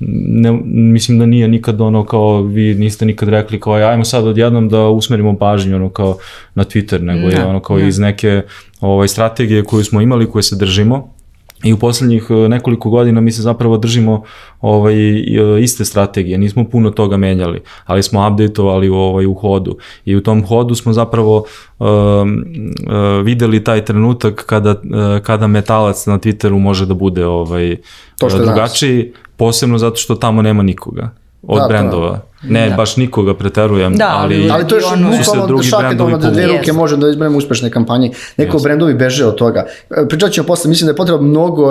ne, 0.00 0.52
mislim 0.64 1.18
da 1.18 1.26
nije 1.26 1.48
nikad 1.48 1.80
ono 1.80 2.04
kao 2.04 2.42
vi 2.42 2.74
niste 2.74 3.06
nikad 3.06 3.28
rekli 3.28 3.60
kao 3.60 3.74
ajmo 3.74 4.04
sad 4.04 4.26
odjednom 4.26 4.68
da 4.68 4.88
usmerimo 4.88 5.38
pažnju 5.38 5.76
ono 5.76 5.88
kao 5.88 6.18
na 6.54 6.64
Twitter 6.64 7.00
nego 7.02 7.28
je 7.28 7.38
Ne, 7.38 7.44
ono 7.44 7.60
kao 7.60 7.78
ne. 7.78 7.88
iz 7.88 7.98
neke 7.98 8.42
ovaj 8.80 9.08
strategije 9.08 9.64
koju 9.64 9.84
smo 9.84 10.00
imali 10.00 10.30
koje 10.30 10.42
se 10.42 10.56
držimo 10.56 11.15
I 11.64 11.72
u 11.72 11.76
poslednjih 11.76 12.26
e, 12.30 12.34
nekoliko 12.34 12.90
godina 12.90 13.20
mi 13.20 13.32
se 13.32 13.42
zapravo 13.42 13.76
držimo 13.76 14.22
ovaj, 14.60 15.18
e, 15.18 15.62
iste 15.62 15.84
strategije, 15.84 16.38
nismo 16.38 16.64
puno 16.64 16.90
toga 16.90 17.16
menjali, 17.16 17.60
ali 17.84 18.02
smo 18.02 18.28
updateovali 18.28 18.88
ovaj, 18.88 19.26
u 19.26 19.34
hodu. 19.34 19.76
I 20.04 20.16
u 20.16 20.22
tom 20.22 20.46
hodu 20.46 20.74
smo 20.74 20.92
zapravo 20.92 21.44
um, 21.78 21.86
uh, 21.86 23.24
videli 23.24 23.64
taj 23.64 23.84
trenutak 23.84 24.44
kada, 24.46 24.70
uh, 24.70 25.22
kada 25.22 25.46
metalac 25.46 26.06
na 26.06 26.18
Twitteru 26.18 26.58
može 26.58 26.86
da 26.86 26.94
bude 26.94 27.26
ovaj, 27.26 27.76
To 28.18 28.30
što 28.30 28.44
drugačiji, 28.44 29.12
posebno 29.36 29.78
zato 29.78 29.96
što 29.96 30.14
tamo 30.14 30.42
nema 30.42 30.62
nikoga 30.62 31.10
od 31.42 31.58
Da, 31.58 31.90
to 31.90 32.06
je. 32.06 32.20
Ne, 32.42 32.68
Da. 32.68 32.76
baš 32.76 32.96
nikoga 32.96 33.34
preterujem, 33.34 33.96
Da, 33.96 34.14
ali... 34.16 34.34
ali- 34.36 34.50
Ali 34.50 34.66
to 34.66 34.74
je 34.74 34.80
što 34.80 34.92
Ono- 34.92 35.10
Su 35.12 35.16
se 35.16 35.18
bukvalno 35.20 35.46
drugi 35.46 35.70
brendovi 35.78 36.12
ono 36.12 36.22
da 36.22 36.30
dve 36.30 36.46
ruke 36.46 36.72
može 36.72 36.96
da 36.96 37.08
izberemo 37.08 37.38
uspešne 37.38 37.70
kampanje. 37.70 38.10
Neko 38.36 38.56
Jeste. 38.56 38.66
brendovi 38.66 38.94
beže 38.94 39.24
od 39.24 39.34
toga. 39.34 39.66
E, 39.90 40.08
Pričat 40.08 40.30
ćemo 40.32 40.46
posle, 40.46 40.68
mislim 40.68 40.86
da 40.86 40.92
je 40.92 40.96
potrebno 40.96 41.22
mnogo, 41.22 41.64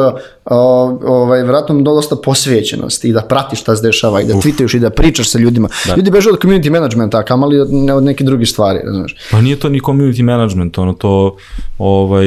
o, 0.45 0.57
ovaj, 1.05 1.41
vjerojatno 1.41 1.81
dosta 1.81 2.15
posvećenosti 2.15 3.09
i 3.09 3.13
da 3.13 3.21
pratiš 3.21 3.61
šta 3.61 3.75
se 3.75 3.83
dešava 3.83 4.21
i 4.21 4.25
da 4.25 4.33
tweetuješ 4.33 4.75
i 4.75 4.79
da 4.79 4.89
pričaš 4.89 5.29
sa 5.29 5.39
ljudima. 5.39 5.67
Ljudi 5.97 6.11
beže 6.11 6.29
od 6.29 6.39
community 6.39 6.69
managementa, 6.69 7.19
a 7.19 7.23
kamali 7.23 7.59
od, 7.59 7.73
ne 7.73 7.93
od 7.93 8.03
neke 8.03 8.23
druge 8.23 8.45
stvari, 8.45 8.79
znaš. 8.85 9.15
Pa 9.31 9.41
nije 9.41 9.55
to 9.55 9.69
ni 9.69 9.79
community 9.81 10.23
management, 10.23 10.77
ono 10.77 10.93
to 10.93 11.35
ovaj 11.77 12.25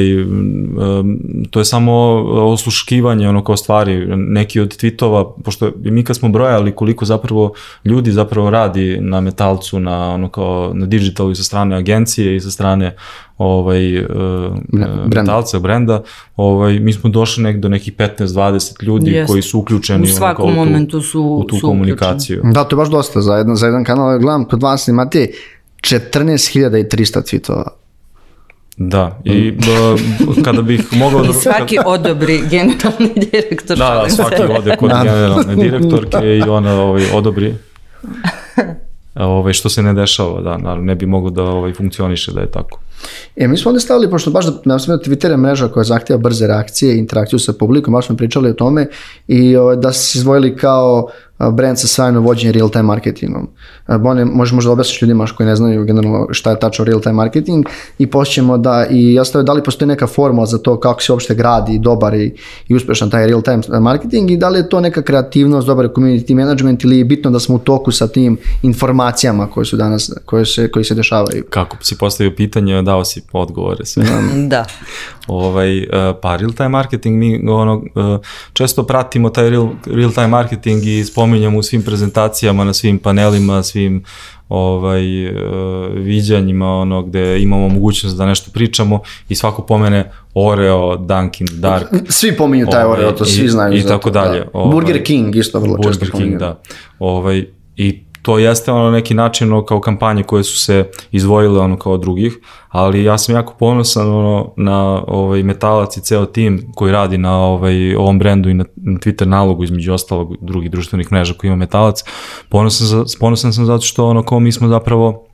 to 1.49 1.59
je 1.59 1.65
samo 1.65 1.93
osluškivanje 2.43 3.29
ono 3.29 3.43
kao 3.43 3.57
stvari, 3.57 4.05
neki 4.07 4.59
od 4.59 4.77
tweetova, 4.77 5.31
pošto 5.43 5.71
mi 5.75 6.03
kad 6.03 6.15
smo 6.15 6.29
brojali 6.29 6.71
koliko 6.71 7.05
zapravo 7.05 7.53
ljudi 7.85 8.11
zapravo 8.11 8.38
radi 8.41 8.97
na 9.01 9.21
metalcu, 9.21 9.79
na 9.79 10.09
ono 10.09 10.29
kao 10.29 10.71
na 10.73 10.85
digitalu 10.85 11.31
i 11.31 11.35
sa 11.35 11.43
strane 11.43 11.75
agencije 11.75 12.35
i 12.35 12.39
sa 12.39 12.51
strane 12.51 12.95
ovaj 13.37 13.97
uh, 13.97 14.05
brenda. 14.67 15.21
metalca, 15.21 15.59
brenda, 15.59 16.03
ovaj 16.35 16.79
mi 16.79 16.93
smo 16.93 17.09
došli 17.09 17.43
nek 17.43 17.57
do 17.57 17.69
nekih 17.69 17.93
15-20 17.95 18.83
ljudi 18.83 19.11
Jeste. 19.11 19.27
koji 19.27 19.41
su 19.41 19.59
uključeni 19.59 19.99
U 19.99 20.05
ono, 20.05 20.13
svakom 20.13 20.35
kao 20.35 20.45
u 20.45 20.51
tu, 20.55 20.55
momentu 20.59 21.01
su- 21.01 21.21
u 21.23 21.43
tu 21.43 21.55
su 21.55 21.67
komunikaciju. 21.67 22.41
Da, 22.43 22.63
to 22.63 22.75
je 22.75 22.77
baš 22.77 22.89
dosta 22.89 23.21
za 23.21 23.35
jedan, 23.35 23.55
za 23.55 23.65
jedan 23.65 23.83
kanal. 23.83 24.19
Gledam, 24.19 24.45
kod 24.45 24.61
vas 24.61 24.87
imate 24.87 25.27
14.300 25.81 26.83
tweetova. 27.21 27.63
Da, 28.77 29.19
i 29.23 29.51
uh, 29.51 29.99
kada 30.43 30.61
bih 30.61 30.81
mogao 30.93 31.21
da... 31.23 31.29
I 31.29 31.33
svaki 31.33 31.77
odobri 31.85 32.41
generalni 32.49 33.13
direktor. 33.31 33.77
Da, 33.77 34.01
da, 34.03 34.09
svaki 34.09 34.41
ode 34.59 34.75
kod 34.75 34.89
Da. 34.89 35.03
generalne 35.03 35.55
direktorke 35.55 36.37
i 36.37 36.41
ona 36.41 36.81
ovaj, 36.81 37.03
odobri. 37.13 37.53
Ovaj, 39.15 39.53
što 39.53 39.69
se 39.69 39.83
ne 39.83 39.93
dešava, 39.93 40.41
da, 40.41 40.57
naravno, 40.57 40.83
ne 40.83 40.95
bi 40.95 41.05
moglo 41.05 41.29
da 41.29 41.43
ovaj, 41.43 41.73
funkcioniše 41.73 42.31
da 42.31 42.41
je 42.41 42.51
tako. 42.51 42.79
E, 43.35 43.47
mi 43.47 43.57
smo 43.57 43.69
ovdje 43.69 43.81
stavili, 43.81 44.09
pošto 44.09 44.31
baš 44.31 44.45
da, 44.45 44.51
na 44.65 44.77
primjer, 44.77 44.99
Twitter 44.99 45.31
je 45.31 45.37
mreža 45.37 45.67
koja 45.67 45.83
zahtjeva 45.83 46.21
brze 46.21 46.47
reakcije 46.47 46.95
i 46.95 46.99
interakciju 46.99 47.39
sa 47.39 47.53
publikom, 47.53 47.93
baš 47.93 48.05
smo 48.05 48.17
pričali 48.17 48.49
o 48.49 48.53
tome 48.53 48.87
i 49.27 49.57
o, 49.57 49.75
da 49.75 49.93
se 49.93 50.17
izdvojili 50.17 50.55
kao 50.55 51.09
brand 51.51 51.79
sa 51.79 51.87
svajno 51.87 52.21
vođenje 52.21 52.51
real 52.51 52.69
time 52.69 52.83
marketingom. 52.83 53.47
Bone, 53.99 54.25
može 54.25 54.55
možda 54.55 54.71
objasniš 54.71 55.01
ljudima 55.01 55.25
koji 55.37 55.47
ne 55.47 55.55
znaju 55.55 55.85
generalno 55.85 56.27
šta 56.31 56.49
je 56.49 56.59
tačno 56.59 56.85
real 56.85 57.01
time 57.01 57.13
marketing 57.13 57.65
i 57.97 58.07
poćemo 58.07 58.57
da, 58.57 58.87
i 58.89 59.13
ja 59.13 59.25
stavio 59.25 59.43
da 59.43 59.53
li 59.53 59.63
postoji 59.63 59.87
neka 59.87 60.07
formula 60.07 60.45
za 60.45 60.57
to 60.57 60.79
kako 60.79 61.01
se 61.01 61.11
uopšte 61.11 61.35
gradi 61.35 61.79
dobar 61.79 62.13
i, 62.13 62.35
i 62.67 62.75
uspešan 62.75 63.09
taj 63.09 63.27
real 63.27 63.41
time 63.41 63.79
marketing 63.79 64.31
i 64.31 64.37
da 64.37 64.49
li 64.49 64.59
je 64.59 64.69
to 64.69 64.79
neka 64.79 65.01
kreativnost, 65.01 65.67
dobar 65.67 65.87
community 65.87 66.35
management 66.35 66.83
ili 66.83 66.97
je 66.97 67.05
bitno 67.05 67.31
da 67.31 67.39
smo 67.39 67.55
u 67.55 67.59
toku 67.59 67.91
sa 67.91 68.07
tim 68.07 68.37
informacijama 68.63 69.47
koje 69.47 69.65
su 69.65 69.77
danas, 69.77 70.11
koje 70.25 70.45
se, 70.45 70.71
koji 70.71 70.85
se 70.85 70.95
dešavaju. 70.95 71.43
Kako 71.49 71.77
si 71.81 71.97
postavio 71.97 72.33
pitanje, 72.37 72.81
dao 72.81 73.05
si 73.05 73.21
odgovore 73.31 73.85
sve. 73.85 74.05
Da. 74.47 74.65
Ovaj, 75.27 75.79
uh, 75.79 75.85
pa 76.21 76.35
real 76.35 76.51
time 76.51 76.69
marketing, 76.69 77.17
mi 77.17 77.49
ono, 77.49 77.75
uh, 77.75 78.19
često 78.53 78.83
pratimo 78.83 79.29
taj 79.29 79.49
real, 79.49 79.69
real 79.85 80.11
time 80.11 80.27
marketing 80.27 80.85
i 80.85 81.03
spominjamo 81.29 81.59
u 81.59 81.63
svim 81.63 81.81
prezentacijama, 81.81 82.63
na 82.63 82.73
svim 82.73 82.99
panelima, 82.99 83.63
svim 83.63 84.03
ovaj, 84.49 85.27
uh, 85.27 85.33
viđanjima, 85.95 86.67
ono, 86.71 87.03
gde 87.03 87.41
imamo 87.41 87.69
mogućnost 87.69 88.17
da 88.17 88.25
nešto 88.25 88.51
pričamo 88.51 88.99
i 89.29 89.35
svako 89.35 89.61
pomene 89.61 90.11
Oreo, 90.35 90.97
Dunkin, 90.97 91.47
Dark, 91.51 91.87
Svi 92.09 92.37
pominju 92.37 92.67
taj 92.67 92.83
Ovaj, 92.83 92.93
Oreo, 92.93 93.11
to 93.11 93.23
i- 93.23 93.27
svi 93.27 93.47
znaju. 93.47 93.73
i 93.73 93.81
za 93.81 93.83
to, 93.83 93.89
tako 93.89 94.09
dalje, 94.09 94.39
Da. 94.39 94.45
ovaj, 94.53 94.71
Burger 94.71 95.03
King 95.03 95.35
isto 95.35 95.59
vrlo 95.59 95.77
često 95.77 95.89
Burger 95.91 96.11
pominju. 96.11 96.29
King, 96.29 96.39
da. 96.39 96.59
Ovaj, 96.99 97.45
I 97.77 98.03
to 98.21 98.37
jeste 98.37 98.71
ono 98.71 98.91
neki 98.91 99.13
način 99.13 99.53
ono, 99.53 99.65
kao 99.65 99.81
kampanje 99.81 100.23
koje 100.23 100.43
su 100.43 100.59
se 100.59 100.89
izdvojile 101.11 101.59
ono 101.59 101.77
kao 101.77 101.97
drugih, 101.97 102.37
ali 102.69 103.03
ja 103.03 103.17
sam 103.17 103.35
jako 103.35 103.53
ponosan 103.59 104.07
ono, 104.07 104.53
na 104.57 105.03
ovaj, 105.07 105.43
metalac 105.43 105.97
i 105.97 106.01
ceo 106.01 106.25
tim 106.25 106.71
koji 106.75 106.91
radi 106.91 107.17
na 107.17 107.37
ovaj, 107.37 107.95
ovom 107.95 108.19
brendu 108.19 108.49
i 108.49 108.53
na, 108.53 108.65
na 108.75 108.99
Twitter 108.99 109.25
nalogu 109.25 109.63
između 109.63 109.93
ostalog 109.93 110.35
drugih 110.41 110.71
društvenih 110.71 111.11
mreža 111.11 111.33
koji 111.33 111.47
ima 111.49 111.57
metalac. 111.57 112.03
Ponosan, 112.49 112.87
za, 112.87 113.03
ponosan 113.19 113.53
sam 113.53 113.65
zato 113.65 113.81
što 113.81 114.07
ono 114.07 114.23
kao 114.23 114.39
mi 114.39 114.51
smo 114.51 114.67
zapravo 114.67 115.28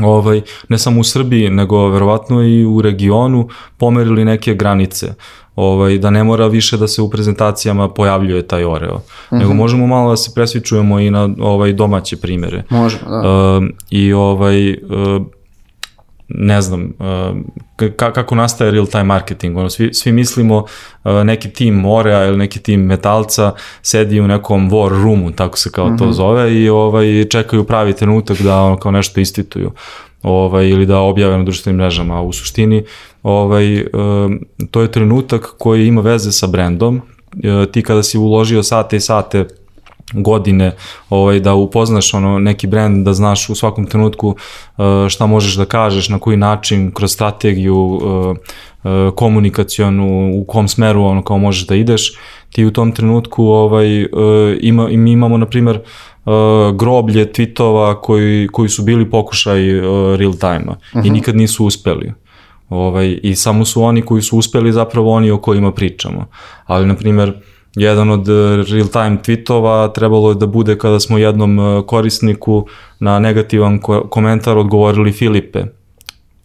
ovaj, 0.00 0.40
ne 0.68 0.78
samo 0.78 1.00
u 1.00 1.04
Srbiji, 1.04 1.50
nego 1.50 1.88
verovatno 1.88 2.42
i 2.42 2.64
u 2.64 2.82
regionu 2.82 3.48
pomerili 3.76 4.24
neke 4.24 4.54
granice 4.54 5.14
ovaj, 5.56 5.98
da 5.98 6.10
ne 6.10 6.24
mora 6.24 6.46
više 6.46 6.76
da 6.76 6.88
se 6.88 7.02
u 7.02 7.10
prezentacijama 7.10 7.88
pojavljuje 7.88 8.46
taj 8.46 8.64
Oreo, 8.64 8.94
uh 8.94 9.00
-huh. 9.30 9.38
nego 9.38 9.54
možemo 9.54 9.86
malo 9.86 10.10
da 10.10 10.16
se 10.16 10.30
presvičujemo 10.34 11.00
i 11.00 11.10
na 11.10 11.28
ovaj 11.40 11.72
domaće 11.72 12.16
primere. 12.16 12.62
Možemo, 12.70 13.10
da. 13.10 13.58
Uh, 13.58 13.64
I 13.90 14.12
ovaj, 14.12 14.72
uh, 14.72 15.22
ne 16.28 16.62
znam, 16.62 16.92
kako 17.96 18.34
nastaje 18.34 18.70
real 18.70 18.86
time 18.86 19.04
marketing, 19.04 19.56
ono, 19.56 19.70
svi, 19.70 19.94
svi 19.94 20.12
mislimo 20.12 20.64
neki 21.24 21.50
tim 21.50 21.74
Morea 21.74 22.24
ili 22.26 22.36
neki 22.36 22.58
tim 22.58 22.80
Metalca 22.80 23.52
sedi 23.82 24.20
u 24.20 24.28
nekom 24.28 24.70
war 24.70 25.02
roomu, 25.02 25.32
tako 25.32 25.58
se 25.58 25.70
kao 25.70 25.86
mm 25.86 25.90
-hmm. 25.90 25.98
to 25.98 26.04
mhm. 26.04 26.12
zove 26.12 26.54
i 26.54 26.68
ovaj, 26.68 27.24
čekaju 27.24 27.64
pravi 27.64 27.92
trenutak 27.92 28.40
da 28.40 28.62
ono, 28.62 28.76
kao 28.76 28.92
nešto 28.92 29.20
istituju 29.20 29.72
ovaj, 30.22 30.68
ili 30.68 30.86
da 30.86 30.98
objave 30.98 31.38
na 31.38 31.44
društvenim 31.44 31.78
mrežama, 31.78 32.18
a 32.18 32.22
u 32.22 32.32
suštini 32.32 32.84
ovaj, 33.22 33.84
to 34.70 34.80
je 34.80 34.90
trenutak 34.90 35.54
koji 35.58 35.86
ima 35.86 36.00
veze 36.00 36.32
sa 36.32 36.46
brendom, 36.46 37.02
ti 37.72 37.82
kada 37.82 38.02
si 38.02 38.18
uložio 38.18 38.62
sate 38.62 38.96
i 38.96 39.00
sate 39.00 39.46
godine 40.12 40.72
ovaj, 41.10 41.40
da 41.40 41.54
upoznaš 41.54 42.14
ono, 42.14 42.38
neki 42.38 42.66
brand, 42.66 43.04
da 43.04 43.12
znaš 43.12 43.48
u 43.48 43.54
svakom 43.54 43.86
trenutku 43.86 44.28
uh, 44.28 44.84
šta 45.08 45.26
možeš 45.26 45.54
da 45.54 45.64
kažeš, 45.64 46.08
na 46.08 46.18
koji 46.18 46.36
način, 46.36 46.90
kroz 46.90 47.12
strategiju 47.12 47.76
uh, 47.76 48.00
uh, 48.02 49.14
komunikacionu, 49.14 50.32
u 50.34 50.44
kom 50.44 50.68
smeru 50.68 51.02
ono, 51.02 51.22
kao 51.22 51.38
možeš 51.38 51.66
da 51.66 51.74
ideš, 51.74 52.12
ti 52.50 52.64
u 52.64 52.70
tom 52.70 52.92
trenutku 52.92 53.44
ovaj, 53.44 54.06
ima, 54.60 54.88
mi 54.88 55.12
imamo, 55.12 55.36
na 55.36 55.46
primer, 55.46 55.80
groblje 56.74 57.32
tweetova 57.32 58.00
koji, 58.00 58.48
koji 58.52 58.68
su 58.68 58.82
bili 58.82 59.10
pokušaj 59.10 59.62
real 60.16 60.32
time-a 60.32 60.70
uh 60.70 60.76
-huh. 60.92 60.96
i 60.96 60.98
mhm. 60.98 61.12
nikad 61.12 61.36
nisu 61.36 61.66
uspeli. 61.66 62.12
Ovaj, 62.68 63.18
I 63.22 63.34
samo 63.34 63.64
su 63.64 63.82
oni 63.82 64.02
koji 64.02 64.22
su 64.22 64.38
uspeli 64.38 64.72
zapravo 64.72 65.12
oni 65.12 65.30
o 65.30 65.38
kojima 65.38 65.72
pričamo. 65.72 66.26
Ali, 66.66 66.86
na 66.86 66.96
primer, 66.96 67.32
jedan 67.74 68.10
od 68.10 68.28
e, 68.28 68.32
real-time 68.56 69.18
tweetova 69.22 69.92
trebalo 69.92 70.28
je 70.28 70.34
da 70.34 70.46
bude 70.46 70.78
kada 70.78 71.00
smo 71.00 71.18
jednom 71.18 71.60
e, 71.60 71.86
korisniku 71.86 72.66
na 72.98 73.18
negativan 73.18 73.78
ko 73.78 74.08
komentar 74.08 74.58
odgovorili 74.58 75.12
Filipe, 75.12 75.64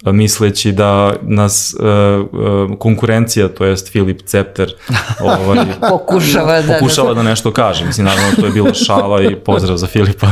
misleći 0.06 0.72
da 0.72 1.14
nas 1.22 1.76
uh, 1.80 2.78
konkurencija, 2.80 3.48
to 3.48 3.66
jest 3.66 3.92
Filip 3.92 4.22
Cepter, 4.22 4.74
ovaj, 5.22 5.66
pokušava, 5.90 6.62
da, 6.62 6.74
pokušava 6.74 7.08
da, 7.10 7.14
da 7.14 7.24
nešto 7.24 7.52
kaže. 7.52 7.86
Mislim, 7.86 8.06
naravno, 8.06 8.32
to 8.36 8.46
je 8.46 8.52
bilo 8.52 8.74
šala 8.74 9.24
i 9.24 9.36
pozdrav 9.36 9.78
za 9.78 9.88
Filipa. 9.88 10.32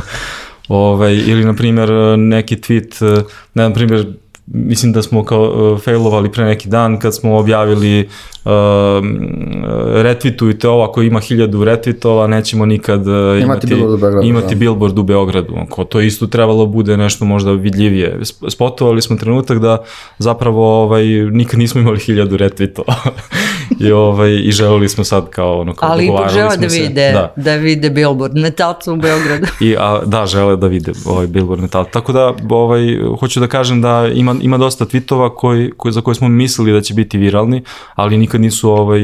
Ovaj, 0.68 1.14
ili, 1.14 1.46
na 1.46 1.54
primjer, 1.54 1.90
neki 2.18 2.56
tweet, 2.56 3.24
ne, 3.54 3.64
na 3.64 3.74
primjer, 3.74 4.14
mislim 4.46 4.94
da 4.94 5.02
smo 5.02 5.24
kao 5.24 5.74
uh, 5.74 5.82
failovali 5.82 6.32
pre 6.32 6.46
neki 6.46 6.70
dan 6.70 7.00
kad 7.00 7.16
smo 7.16 7.38
objavili 7.38 8.10
uh, 8.46 8.52
retvitujte 9.94 10.70
ovo 10.70 10.84
ako 10.84 11.02
ima 11.02 11.20
hiljadu 11.20 11.64
retvitova 11.64 12.28
nećemo 12.28 12.66
nikad 12.66 13.08
uh, 13.08 13.14
imati, 13.14 13.44
imati, 13.44 13.68
billboard 13.68 13.94
u 13.94 13.98
Beogradu, 13.98 14.28
imati 14.28 14.56
da. 14.56 14.60
billboard 14.60 15.00
u 15.00 15.04
Beogradu. 15.04 15.56
Ko 15.70 15.84
to 15.84 16.02
isto 16.02 16.28
trebalo 16.28 16.66
bude 16.66 16.98
nešto 16.98 17.26
možda 17.26 17.52
vidljivije. 17.52 18.20
Spotovali 18.50 19.02
smo 19.02 19.16
trenutak 19.16 19.60
da 19.60 19.84
zapravo 20.18 20.84
ovaj, 20.84 21.06
nikad 21.32 21.60
nismo 21.60 21.82
imali 21.82 22.00
hiljadu 22.00 22.38
retvitova. 22.38 22.96
I, 23.80 23.92
ovaj, 23.92 24.34
I 24.44 24.52
želeli 24.52 24.90
smo 24.90 25.04
sad 25.04 25.30
kao 25.30 25.60
ono 25.60 25.74
kao 25.74 25.90
Ali 25.90 26.06
ipak 26.06 26.32
žele 26.34 26.58
da 26.58 26.68
vide, 26.68 27.12
da. 27.12 27.34
da 27.36 27.56
vide 27.56 27.90
billboard 27.90 28.38
metalca 28.38 28.94
u 28.94 28.96
Beogradu. 28.96 29.46
I, 29.66 29.76
a, 29.80 30.02
da, 30.06 30.26
žele 30.26 30.56
da 30.56 30.68
vide 30.68 30.92
ovaj 31.06 31.28
billboard 31.28 31.62
metalca. 31.62 31.92
Tako 31.92 32.14
da 32.14 32.34
ovaj, 32.50 32.98
hoću 33.20 33.40
da 33.40 33.48
kažem 33.48 33.82
da 33.82 34.10
ima, 34.14 34.36
ima 34.42 34.58
dosta 34.58 34.86
tweetova 34.86 35.36
koji, 35.36 35.72
koji, 35.78 35.92
za 35.92 36.02
koje 36.02 36.16
smo 36.16 36.28
mislili 36.28 36.74
da 36.74 36.82
će 36.82 36.94
biti 36.94 37.18
viralni, 37.18 37.64
ali 37.96 38.18
nikad 38.18 38.35
nisu 38.38 38.72
ovaj, 38.72 39.02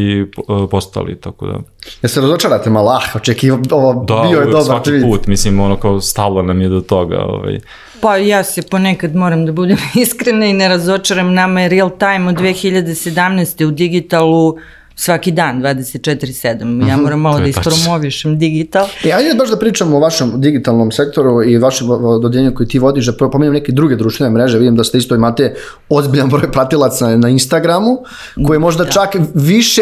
postali, 0.72 1.22
tako 1.22 1.48
da. 1.48 1.60
Ja 2.02 2.10
se 2.10 2.22
razočarate 2.22 2.70
malo, 2.70 2.92
ah, 2.92 3.16
očekivo, 3.16 3.60
ovo 3.72 4.06
da, 4.08 4.28
bio 4.30 4.40
je 4.40 4.46
dobar 4.46 4.64
svaki 4.64 4.90
tweet. 4.90 5.10
put, 5.10 5.28
mislim, 5.28 5.60
ono 5.60 5.78
kao 5.78 6.02
stalo 6.02 6.42
nam 6.42 6.62
je 6.62 6.70
do 6.70 6.82
toga. 6.82 7.20
Ovaj. 7.26 7.60
Pa 8.02 8.18
ja 8.18 8.44
se 8.44 8.62
ponekad 8.62 9.16
moram 9.16 9.46
da 9.46 9.52
budem 9.52 9.78
iskrena 10.04 10.46
i 10.46 10.54
ne 10.54 10.68
razočaram, 10.68 11.34
nama 11.34 11.62
je 11.62 11.70
real 11.70 11.90
time 11.90 12.30
od 12.30 12.36
2017. 12.36 13.66
u 13.66 13.72
digitalu 13.72 14.58
svaki 15.02 15.32
dan, 15.32 15.62
24-7. 15.62 16.88
Ja 16.88 16.96
mhm. 16.96 17.04
moram 17.04 17.20
malo 17.20 17.40
da 17.40 17.46
ispromovišem 17.46 18.38
digital. 18.40 18.88
E, 19.04 19.12
ajde 19.12 19.34
baš 19.36 19.50
da 19.50 19.58
pričamo 19.60 19.98
o 19.98 20.00
vašem 20.00 20.32
digitalnom 20.42 20.92
sektoru 20.92 21.44
i 21.44 21.58
vašem 21.58 21.88
dodeljenju 22.22 22.54
koji 22.56 22.68
ti 22.68 22.80
vodiš, 22.80 23.06
da 23.06 23.30
pominjem 23.30 23.54
neke 23.54 23.72
druge 23.72 23.96
društvene 23.96 24.34
mreže, 24.34 24.58
vidim 24.58 24.76
da 24.76 24.84
ste 24.84 24.98
isto 24.98 25.16
imate 25.16 25.56
ozbiljan 25.90 26.30
broj 26.30 26.52
pratilaca 26.52 27.18
na 27.18 27.30
Instagramu, 27.30 27.98
koji 28.48 28.56
je 28.56 28.60
možda 28.60 28.84
da. 28.84 28.92
čak 28.92 29.16
više, 29.34 29.82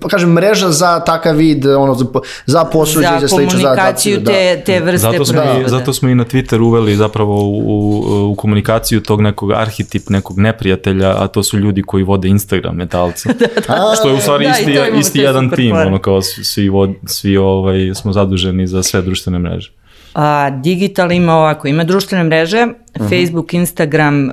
pa 0.00 0.08
kažem, 0.08 0.32
mreža 0.32 0.70
za 0.70 1.00
takav 1.00 1.36
vid, 1.36 1.66
ono, 1.66 1.94
za, 1.94 2.04
za 2.46 2.64
posuđe 2.64 3.08
za, 3.08 3.18
za 3.20 3.28
slično. 3.28 3.60
Za 3.60 3.68
komunikaciju 3.68 4.20
da. 4.20 4.32
te, 4.32 4.62
te 4.66 4.80
vrste 4.80 4.98
zato 4.98 5.24
smo, 5.24 5.42
i, 5.42 5.68
zato 5.68 5.92
smo 5.92 6.08
i 6.08 6.14
na 6.14 6.24
Twitter 6.24 6.60
uveli 6.60 6.96
zapravo 6.96 7.34
u, 7.34 7.62
u, 7.66 8.30
u 8.32 8.34
komunikaciju 8.34 9.00
tog 9.00 9.20
nekog 9.20 9.52
arhetip, 9.52 10.08
nekog 10.08 10.38
neprijatelja, 10.38 11.14
a 11.18 11.26
to 11.26 11.42
su 11.42 11.58
ljudi 11.58 11.82
koji 11.82 12.04
vode 12.04 12.28
Instagram 12.28 12.76
metalca. 12.76 13.32
da, 13.40 13.46
da. 13.68 13.94
Što 13.96 14.08
je 14.08 14.14
u 14.14 14.25
stvari 14.26 14.44
da, 14.44 14.50
isti, 14.50 14.98
isti 14.98 15.18
jedan 15.18 15.50
tim, 15.50 15.70
par. 15.70 15.86
ono 15.86 15.98
kao 15.98 16.22
svi, 16.22 16.68
vod, 16.68 16.90
svi 17.06 17.36
ovaj, 17.36 17.94
smo 17.94 18.12
zaduženi 18.12 18.66
za 18.66 18.82
sve 18.82 19.02
društvene 19.02 19.38
mreže. 19.38 19.72
A, 20.14 20.50
digital 20.50 21.12
ima 21.12 21.34
ovako, 21.34 21.68
ima 21.68 21.84
društvene 21.84 22.24
mreže, 22.24 22.62
uh 22.62 23.02
mhm. 23.02 23.04
-huh. 23.04 23.24
Facebook, 23.24 23.54
Instagram, 23.54 24.24
uh, 24.24 24.30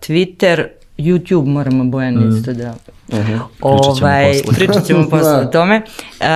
Twitter, 0.00 0.66
YouTube 0.98 1.46
moramo 1.46 1.84
Bojan 1.84 2.14
mm. 2.14 2.36
isto 2.36 2.52
da... 2.52 2.74
Uh 3.08 3.18
mhm. 3.18 3.32
-huh. 3.32 3.40
ovaj, 3.60 4.40
pričat 4.56 4.84
ćemo 4.84 5.08
posle 5.10 5.30
da. 5.30 5.40
o 5.40 5.44
tome. 5.44 5.82
Uh, 6.20 6.26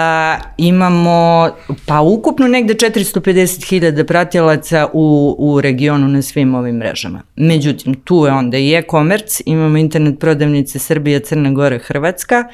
imamo, 0.57 1.49
pa 1.87 2.01
ukupno 2.01 2.49
negde 2.49 2.75
450.000 2.75 4.05
pratilaca 4.05 4.89
u, 4.93 5.37
u 5.39 5.61
regionu 5.61 6.09
na 6.09 6.23
svim 6.23 6.55
ovim 6.55 6.77
mrežama. 6.77 7.23
Međutim, 7.37 7.95
tu 7.95 8.27
je 8.27 8.33
onda 8.33 8.59
i 8.59 8.75
e-commerce, 8.75 9.43
imamo 9.47 9.79
internet 9.79 10.21
prodavnice 10.21 10.79
Srbija, 10.79 11.21
Crna 11.21 11.51
Gora, 11.51 11.79
Hrvatska, 11.79 12.45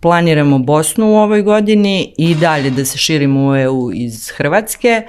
planiramo 0.00 0.58
Bosnu 0.58 1.06
u 1.06 1.16
ovoj 1.16 1.42
godini 1.42 2.14
i 2.18 2.34
dalje 2.34 2.70
da 2.70 2.84
se 2.84 2.98
širimo 2.98 3.50
u 3.50 3.56
EU 3.56 3.90
iz 3.92 4.30
Hrvatske. 4.36 5.02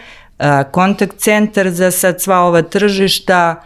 Kontakt 0.72 1.18
centar 1.18 1.70
za 1.70 1.92
sad 1.92 2.22
sva 2.22 2.40
ova 2.40 2.62
tržišta, 2.62 3.62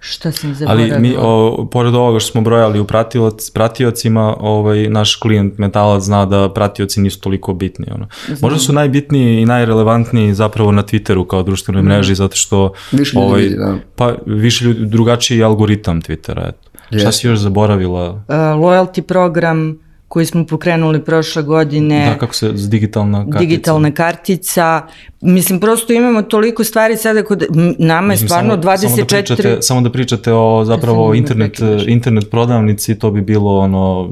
Šta 0.00 0.32
sam 0.32 0.54
zaboravila? 0.54 0.94
Ali 0.94 1.02
mi, 1.02 1.16
o, 1.18 1.68
pored 1.72 1.94
ovoga 1.94 2.20
što 2.20 2.30
smo 2.30 2.40
brojali 2.40 2.80
u 2.80 2.84
pratilac, 2.84 3.50
pratiocima, 3.50 4.36
ovaj, 4.40 4.88
naš 4.88 5.16
klijent 5.16 5.58
metalac 5.58 6.02
zna 6.02 6.26
da 6.26 6.52
pratioci 6.52 7.00
nisu 7.00 7.20
toliko 7.20 7.54
bitni. 7.54 7.86
Ono. 7.94 8.08
Možda 8.40 8.58
su 8.58 8.72
najbitniji 8.72 9.42
i 9.42 9.46
najrelevantniji 9.46 10.34
zapravo 10.34 10.72
na 10.72 10.82
Twitteru 10.82 11.26
kao 11.26 11.42
društvenoj 11.42 11.82
mm. 11.82 11.86
mreži, 11.86 12.14
zato 12.14 12.36
što 12.36 12.72
više 12.92 13.16
ljudi 13.16 13.26
ovaj, 13.26 13.42
vidi, 13.42 13.56
da. 13.56 13.74
pa, 13.96 14.14
više 14.26 14.64
ljudi, 14.64 14.86
drugačiji 14.86 15.42
algoritam 15.42 16.02
Twittera. 16.02 16.48
Eto. 16.48 16.68
Yes. 16.90 17.00
Šta 17.00 17.12
si 17.12 17.26
još 17.26 17.38
zaboravila? 17.38 18.10
Uh, 18.10 18.20
loyalty 18.34 19.00
program, 19.00 19.78
koji 20.08 20.26
smo 20.26 20.46
pokrenuli 20.46 21.04
prošle 21.04 21.42
godine. 21.42 22.06
Da, 22.10 22.18
kako 22.18 22.34
se, 22.34 22.52
digitalna 22.52 23.18
kartica. 23.18 23.38
Digitalna 23.38 23.90
kartica. 23.90 24.86
Mislim, 25.20 25.60
prosto 25.60 25.92
imamo 25.92 26.22
toliko 26.22 26.64
stvari 26.64 26.96
sada 26.96 27.24
kod, 27.24 27.46
nama 27.78 28.12
je 28.12 28.16
stvarno 28.16 28.62
samo, 28.62 28.62
24... 28.62 28.86
Samo 28.88 28.96
da, 28.96 29.06
pričate, 29.06 29.58
samo 29.60 29.80
da 29.80 29.92
pričate 29.92 30.32
o 30.32 30.64
zapravo 30.64 31.10
da 31.10 31.16
internet, 31.16 31.58
internet 31.86 32.30
prodavnici, 32.30 32.98
to 32.98 33.10
bi 33.10 33.20
bilo 33.20 33.58
ono 33.58 34.10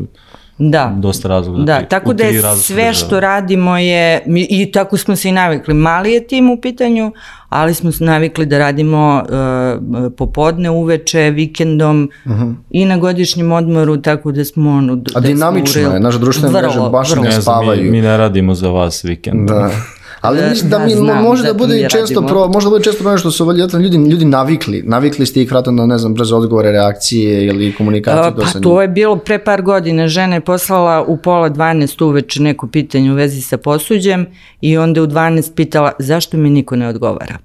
Da. 0.58 0.94
Dosta 0.98 1.28
razloga. 1.28 1.58
Da, 1.58 1.64
da 1.80 1.86
tako 1.88 2.12
da 2.12 2.24
je 2.24 2.42
sve 2.56 2.94
što 2.94 3.20
radimo 3.20 3.78
je, 3.78 4.22
i 4.50 4.72
tako 4.72 4.96
smo 4.96 5.16
se 5.16 5.28
i 5.28 5.32
navikli, 5.32 5.74
mali 5.74 6.12
je 6.12 6.26
tim 6.26 6.50
u 6.50 6.60
pitanju, 6.60 7.12
ali 7.48 7.74
smo 7.74 7.92
se 7.92 8.04
navikli 8.04 8.46
da 8.46 8.58
radimo 8.58 9.22
uh, 9.22 10.12
popodne, 10.16 10.70
uveče, 10.70 11.30
vikendom 11.30 12.10
uh 12.24 12.32
mhm. 12.32 12.42
-huh. 12.42 12.54
i 12.70 12.84
na 12.84 12.96
godišnjem 12.96 13.52
odmoru, 13.52 13.96
tako 13.96 14.32
da 14.32 14.44
smo 14.44 14.70
ono... 14.70 14.92
A 15.14 15.20
da 15.20 15.26
dinamično 15.26 15.80
je, 15.80 16.00
naše 16.00 16.18
društvene 16.18 16.60
mreže 16.60 16.80
baš 16.92 17.10
vrlo. 17.10 17.24
ne 17.24 17.42
spavaju. 17.42 17.84
Mi, 17.84 17.90
mi 17.90 18.00
ne 18.00 18.16
radimo 18.16 18.54
za 18.54 18.68
vas 18.68 19.04
vikend. 19.04 19.48
Da. 19.48 19.70
Ali 20.24 20.48
mislim 20.48 20.70
da, 20.70 20.78
da 20.78 20.84
mi 20.84 20.90
znam, 20.90 21.22
može 21.22 21.42
da, 21.42 21.52
bude 21.54 21.80
i 21.80 21.88
često 21.88 22.26
pro, 22.26 22.48
može 22.48 22.66
da 22.66 22.70
bude 22.70 22.84
često 22.84 22.98
problem 22.98 23.18
što 23.18 23.30
su 23.30 23.52
ljudi 23.80 23.96
ljudi 23.96 24.24
navikli, 24.24 24.82
navikli 24.86 25.26
ste 25.26 25.42
ih 25.42 25.50
vratno 25.50 25.72
na 25.72 25.86
ne 25.86 25.98
znam 25.98 26.14
brzo 26.14 26.36
odgovore, 26.36 26.72
reakcije 26.72 27.46
ili 27.46 27.74
komunikacije 27.74 28.28
uh, 28.28 28.52
Pa 28.54 28.60
to 28.60 28.82
je 28.82 28.88
bilo 28.88 29.16
pre 29.16 29.38
par 29.38 29.62
godina, 29.62 30.08
žena 30.08 30.34
je 30.34 30.40
poslala 30.40 31.02
u 31.02 31.16
pola 31.16 31.50
12 31.50 32.04
uveče 32.04 32.42
neko 32.42 32.66
pitanje 32.66 33.12
u 33.12 33.14
vezi 33.14 33.40
sa 33.40 33.58
posuđem 33.58 34.26
i 34.60 34.78
onda 34.78 35.02
u 35.02 35.06
12 35.06 35.54
pitala 35.54 35.92
zašto 35.98 36.36
mi 36.36 36.50
niko 36.50 36.76
ne 36.76 36.88
odgovara. 36.88 37.38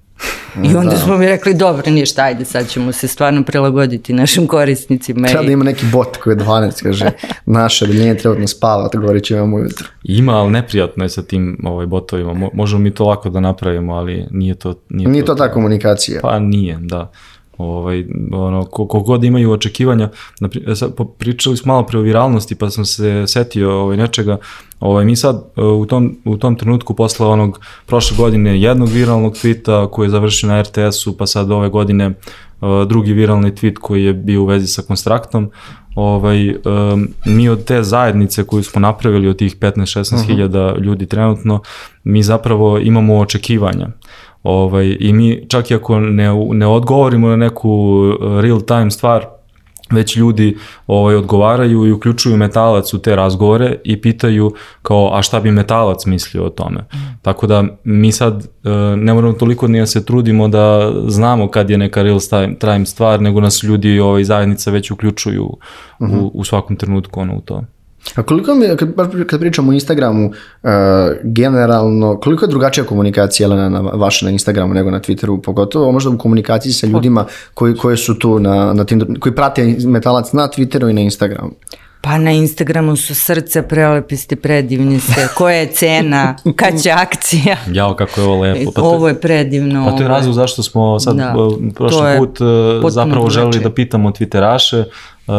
I 0.63 0.75
onda 0.75 0.97
smo 0.97 1.17
mi 1.17 1.25
rekli, 1.25 1.53
dobro, 1.53 1.91
ništa, 1.91 2.23
ajde, 2.23 2.45
sad 2.45 2.67
ćemo 2.69 2.91
se 2.91 3.07
stvarno 3.07 3.43
prilagoditi 3.43 4.13
našim 4.13 4.47
korisnicima. 4.47 5.27
Treba 5.27 5.43
da 5.45 5.51
ima 5.51 5.63
neki 5.63 5.85
bot 5.91 6.17
koji 6.17 6.33
je 6.33 6.37
12, 6.37 6.83
kaže, 6.83 7.11
naše 7.45 7.85
odeljenje 7.85 8.15
trebno 8.15 8.47
spava, 8.47 8.89
tako 8.89 9.01
govorit 9.01 9.23
ću 9.23 9.33
imamo 9.33 9.57
ujutro. 9.57 9.87
Ima, 10.03 10.37
ali 10.37 10.51
neprijatno 10.51 11.05
je 11.05 11.09
sa 11.09 11.21
tim 11.21 11.57
ovaj, 11.63 11.85
botovima. 11.85 12.33
Mo- 12.33 12.49
možemo 12.53 12.81
mi 12.81 12.91
to 12.91 13.05
lako 13.05 13.29
da 13.29 13.39
napravimo, 13.39 13.93
ali 13.93 14.25
nije 14.31 14.55
to... 14.55 14.75
Nije, 14.89 15.09
Nije 15.09 15.25
to 15.25 15.35
ta 15.35 15.51
komunikacija. 15.51 16.19
Pa 16.21 16.39
nije, 16.39 16.77
da. 16.81 17.11
Ovaj, 17.59 18.05
ono, 18.31 18.65
ko- 18.65 18.87
koliko 18.87 18.99
god 18.99 19.23
imaju 19.23 19.51
očekivanja, 19.51 20.09
po- 20.97 21.05
pričali 21.05 21.57
smo 21.57 21.73
malo 21.73 21.85
pre 21.85 21.99
o 21.99 22.01
viralnosti, 22.01 22.55
pa 22.55 22.69
sam 22.69 22.85
se 22.85 23.23
setio 23.27 23.81
ovaj, 23.81 23.97
nečega, 23.97 24.37
ovaj, 24.79 25.05
mi 25.05 25.15
sad 25.15 25.43
e, 25.57 25.61
u 25.61 25.85
tom, 25.85 26.17
u 26.25 26.37
tom 26.37 26.55
trenutku 26.55 26.93
posle 26.93 27.27
onog 27.27 27.59
prošle 27.85 28.17
godine 28.17 28.61
jednog 28.61 28.89
viralnog 28.89 29.33
tweeta 29.33 29.89
koji 29.89 30.05
je 30.05 30.09
završio 30.09 30.49
na 30.49 30.61
RTS-u, 30.61 31.17
pa 31.17 31.27
sad 31.27 31.51
ove 31.51 31.69
godine 31.69 32.05
e, 32.05 32.13
drugi 32.87 33.13
viralni 33.13 33.51
tweet 33.51 33.73
koji 33.73 34.03
je 34.03 34.13
bio 34.13 34.41
u 34.41 34.45
vezi 34.45 34.67
sa 34.67 34.81
Konstraktom, 34.81 35.51
ovaj, 35.95 36.49
um, 36.49 37.07
mi 37.25 37.49
od 37.49 37.63
te 37.63 37.83
zajednice 37.83 38.43
koju 38.43 38.63
smo 38.63 38.81
napravili 38.81 39.27
od 39.27 39.37
tih 39.37 39.57
15-16 39.57 40.25
hiljada 40.25 40.75
ljudi 40.77 41.05
trenutno, 41.05 41.61
mi 42.03 42.23
zapravo 42.23 42.79
imamo 42.79 43.19
očekivanja. 43.19 43.87
Ovaj, 44.43 44.97
I 44.99 45.13
mi 45.13 45.45
čak 45.47 45.71
i 45.71 45.75
ako 45.75 45.99
ne, 45.99 46.29
ne 46.51 46.67
odgovorimo 46.67 47.27
na 47.27 47.35
neku 47.35 47.69
uh, 47.69 48.39
real 48.39 48.61
time 48.61 48.91
stvar, 48.91 49.25
već 49.91 50.15
ljudi 50.15 50.57
ovaj, 50.87 51.15
odgovaraju 51.15 51.87
i 51.87 51.91
uključuju 51.91 52.37
metalac 52.37 52.93
u 52.93 52.99
te 52.99 53.15
razgovore 53.15 53.75
i 53.83 54.01
pitaju 54.01 54.51
kao 54.81 55.11
a 55.13 55.21
šta 55.21 55.39
bi 55.39 55.51
metalac 55.51 56.05
mislio 56.05 56.45
o 56.45 56.49
tome. 56.49 56.85
Tako 57.21 57.47
da 57.47 57.63
mi 57.83 58.11
sad 58.11 58.43
e, 58.63 58.69
ne 58.97 59.13
moramo 59.13 59.33
toliko 59.33 59.67
ni 59.67 59.79
da 59.79 59.85
se 59.85 60.05
trudimo 60.05 60.47
da 60.47 60.93
znamo 61.07 61.47
kad 61.47 61.69
je 61.69 61.77
neka 61.77 62.03
real 62.03 62.19
time, 62.59 62.85
stvar, 62.85 63.21
nego 63.21 63.41
nas 63.41 63.63
ljudi 63.63 63.99
ovaj, 63.99 64.23
zajednica 64.23 64.71
već 64.71 64.91
uključuju 64.91 65.43
u, 65.99 66.31
u 66.33 66.43
svakom 66.43 66.75
trenutku 66.75 67.19
ono, 67.19 67.35
u 67.35 67.41
to. 67.41 67.63
A 68.15 68.23
koliko 68.23 68.55
mi, 68.55 68.67
kad, 68.77 68.93
kad 69.27 69.39
pričamo 69.39 69.71
o 69.71 69.73
Instagramu, 69.73 70.25
uh, 70.25 70.69
generalno, 71.23 72.19
koliko 72.19 72.45
je 72.45 72.49
drugačija 72.49 72.83
komunikacija 72.83 73.47
Jelena, 73.47 73.69
na 73.69 73.79
vaša 73.79 74.25
na 74.25 74.31
Instagramu 74.31 74.73
nego 74.73 74.91
na 74.91 74.99
Twitteru, 74.99 75.41
pogotovo 75.41 75.91
možda 75.91 76.09
u 76.09 76.17
komunikaciji 76.17 76.73
sa 76.73 76.87
ljudima 76.87 77.25
koji, 77.53 77.75
koji 77.75 77.97
su 77.97 78.19
tu 78.19 78.39
na, 78.39 78.73
na 78.73 78.83
tim, 78.83 79.15
koji 79.19 79.35
prate 79.35 79.75
metalac 79.85 80.33
na 80.33 80.47
Twitteru 80.47 80.89
i 80.89 80.93
na 80.93 81.01
Instagramu? 81.01 81.51
Pa 82.01 82.17
na 82.17 82.31
Instagramu 82.31 82.95
su 82.95 83.15
srce, 83.15 83.61
prelepi 83.67 84.17
ste, 84.17 84.35
predivni 84.35 84.99
ste, 84.99 85.27
koja 85.37 85.55
je 85.55 85.67
cena, 85.67 86.35
kad 86.55 86.81
će 86.81 86.91
akcija. 86.91 87.57
Jao, 87.77 87.93
kako 87.95 88.21
je 88.21 88.27
ovo 88.27 88.41
lepo. 88.41 88.71
Pa 88.71 88.81
to, 88.81 88.87
Ovo 88.87 89.07
je 89.07 89.21
predivno. 89.21 89.85
Pa 89.85 89.97
to 89.97 90.03
je 90.03 90.07
razlog 90.07 90.33
zašto 90.33 90.63
smo 90.63 90.99
sad 90.99 91.15
Da. 91.15 91.33
To 91.33 91.59
prošli 91.75 92.17
put 92.17 92.41
e, 92.41 92.89
zapravo 92.89 93.29
želeli 93.29 93.59
da 93.59 93.69
pitamo 93.69 94.09
Twitteraše 94.09 94.83
uh, 95.27 95.33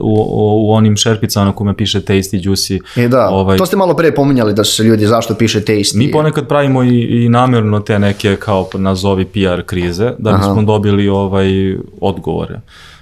u, 0.00 0.14
u, 0.14 0.68
u 0.68 0.72
onim 0.72 0.96
šerpicama 0.96 1.46
na 1.46 1.52
kome 1.52 1.76
piše 1.76 2.00
tasty, 2.00 2.48
juicy. 2.48 3.04
E 3.04 3.08
da, 3.08 3.28
ovaj, 3.28 3.58
to 3.58 3.66
ste 3.66 3.76
malo 3.76 3.96
pre 3.96 4.14
pominjali 4.14 4.54
da 4.54 4.64
su 4.64 4.74
se 4.74 4.82
ljudi 4.82 5.06
zašto 5.06 5.34
piše 5.34 5.60
tasty. 5.60 5.96
Mi 5.98 6.10
ponekad 6.10 6.48
pravimo 6.48 6.82
i, 6.82 7.24
i 7.24 7.28
namjerno 7.28 7.80
te 7.80 7.98
neke 7.98 8.36
kao 8.36 8.68
nazovi 8.74 9.24
PR 9.24 9.62
krize 9.66 10.12
da 10.18 10.32
bismo 10.32 10.62
dobili 10.62 11.08
ovaj 11.08 11.76
odgovore. 12.00 12.54
Uh, 12.54 12.93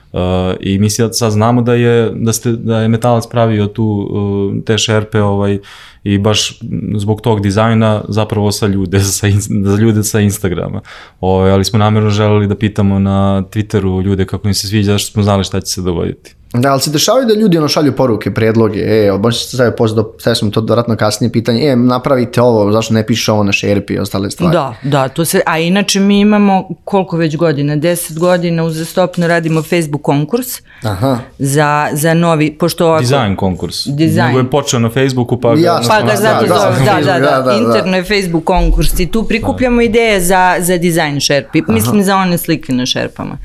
I 0.61 0.79
mi 0.79 0.91
sad, 0.91 1.17
sad 1.17 1.33
znamo 1.33 1.63
da 1.63 1.75
je, 1.75 2.11
da, 2.15 2.33
ste, 2.33 2.53
da 2.53 2.79
je 2.79 2.89
Metalac 2.89 3.27
pravio 3.27 3.67
tu 3.67 3.85
uh, 3.85 4.65
te 4.65 4.79
šerpe 4.79 5.23
ovaj, 5.23 5.59
i 6.05 6.19
baš 6.19 6.59
zbog 6.97 7.21
tog 7.21 7.41
dizajna 7.41 8.05
zapravo 8.09 8.53
sa 8.53 8.67
ljude, 8.67 9.01
sa, 9.19 9.27
za 9.65 9.77
ljude 9.77 10.03
sa 10.03 10.21
Instagrama. 10.21 10.81
Ovaj, 11.21 11.51
ali 11.51 11.65
smo 11.65 11.79
namjerno 11.79 12.11
želeli 12.11 12.47
da 12.47 12.55
pitamo 12.55 12.99
na 12.99 13.43
Twitteru 13.51 14.05
ljude 14.05 14.27
kako 14.27 14.49
im 14.49 14.55
se 14.55 14.69
sviđa, 14.69 14.93
zašto 14.93 15.13
smo 15.13 15.23
znali 15.23 15.45
šta 15.45 15.61
će 15.61 15.73
se 15.73 15.83
dogoditi. 15.83 16.35
Da, 16.55 16.73
ali 16.73 16.81
se 16.81 16.91
dešavaju 16.91 17.27
da 17.27 17.35
ljudi 17.35 17.59
ono 17.59 17.69
šalju 17.69 17.93
poruke, 17.97 18.35
predloge, 18.35 18.81
e, 18.81 19.13
možda 19.13 19.39
se 19.39 19.57
stavio 19.57 19.73
post, 19.73 19.97
do, 19.97 20.13
stavio 20.19 20.35
sam 20.35 20.51
to 20.51 20.61
vratno 20.61 20.97
kasnije 20.97 21.33
pitanje, 21.33 21.69
e, 21.69 21.77
napravite 21.77 22.43
ovo, 22.43 22.73
zašto 22.73 22.95
ne 22.95 23.07
piše 23.07 23.33
ovo 23.33 23.43
na 23.43 23.53
šerpi 23.53 23.95
i 23.95 23.99
ostale 23.99 24.31
stvari. 24.31 24.53
Da, 24.53 24.75
da, 24.83 25.09
to 25.09 25.25
se, 25.25 25.41
a 25.47 25.59
inače 25.59 26.01
mi 26.01 26.21
imamo 26.21 26.69
koliko 26.85 27.17
već 27.17 27.37
godina, 27.37 27.77
10 27.77 28.19
godina 28.19 28.65
uzastopno 28.65 29.27
radimo 29.27 29.63
Facebook 29.63 30.03
konkurs 30.03 30.47
Aha. 30.83 31.19
za, 31.39 31.89
za 31.93 32.15
novi, 32.15 32.57
pošto 32.59 32.87
ovako... 32.87 33.01
Dizajn 33.01 33.37
konkurs. 33.37 33.87
Dizajn. 33.87 34.27
Nego 34.27 34.39
je 34.39 34.51
počeo 34.51 34.81
na 34.81 34.91
Facebooku 34.91 35.41
pa 35.41 35.55
ga... 35.55 35.61
Jasno. 35.61 35.89
Pa 35.89 36.01
ga 36.01 36.07
Da, 36.07 36.17
zato 36.17 36.47
da, 36.47 36.55
zove, 36.55 36.85
da, 36.85 37.01
da, 37.01 37.01
da, 37.01 37.21
da, 37.21 37.37
da, 37.37 37.43
da. 37.43 37.53
interno 37.53 37.97
je 37.97 38.05
Facebook 38.05 38.45
konkurs 38.45 39.01
i 39.01 39.07
tu 39.07 39.23
prikupljamo 39.23 39.83
ideje 39.83 40.21
za, 40.21 40.57
za 40.61 40.79
dizajn 40.79 41.21
šerpi, 41.21 41.63
mislim 41.69 42.03
za 42.03 42.17
one 42.17 42.39
slike 42.39 42.73
na 42.73 42.87
šerpama. 42.87 43.39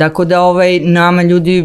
Tako 0.00 0.24
da 0.24 0.40
ovaj, 0.42 0.80
nama 0.80 1.22
ljudi 1.22 1.64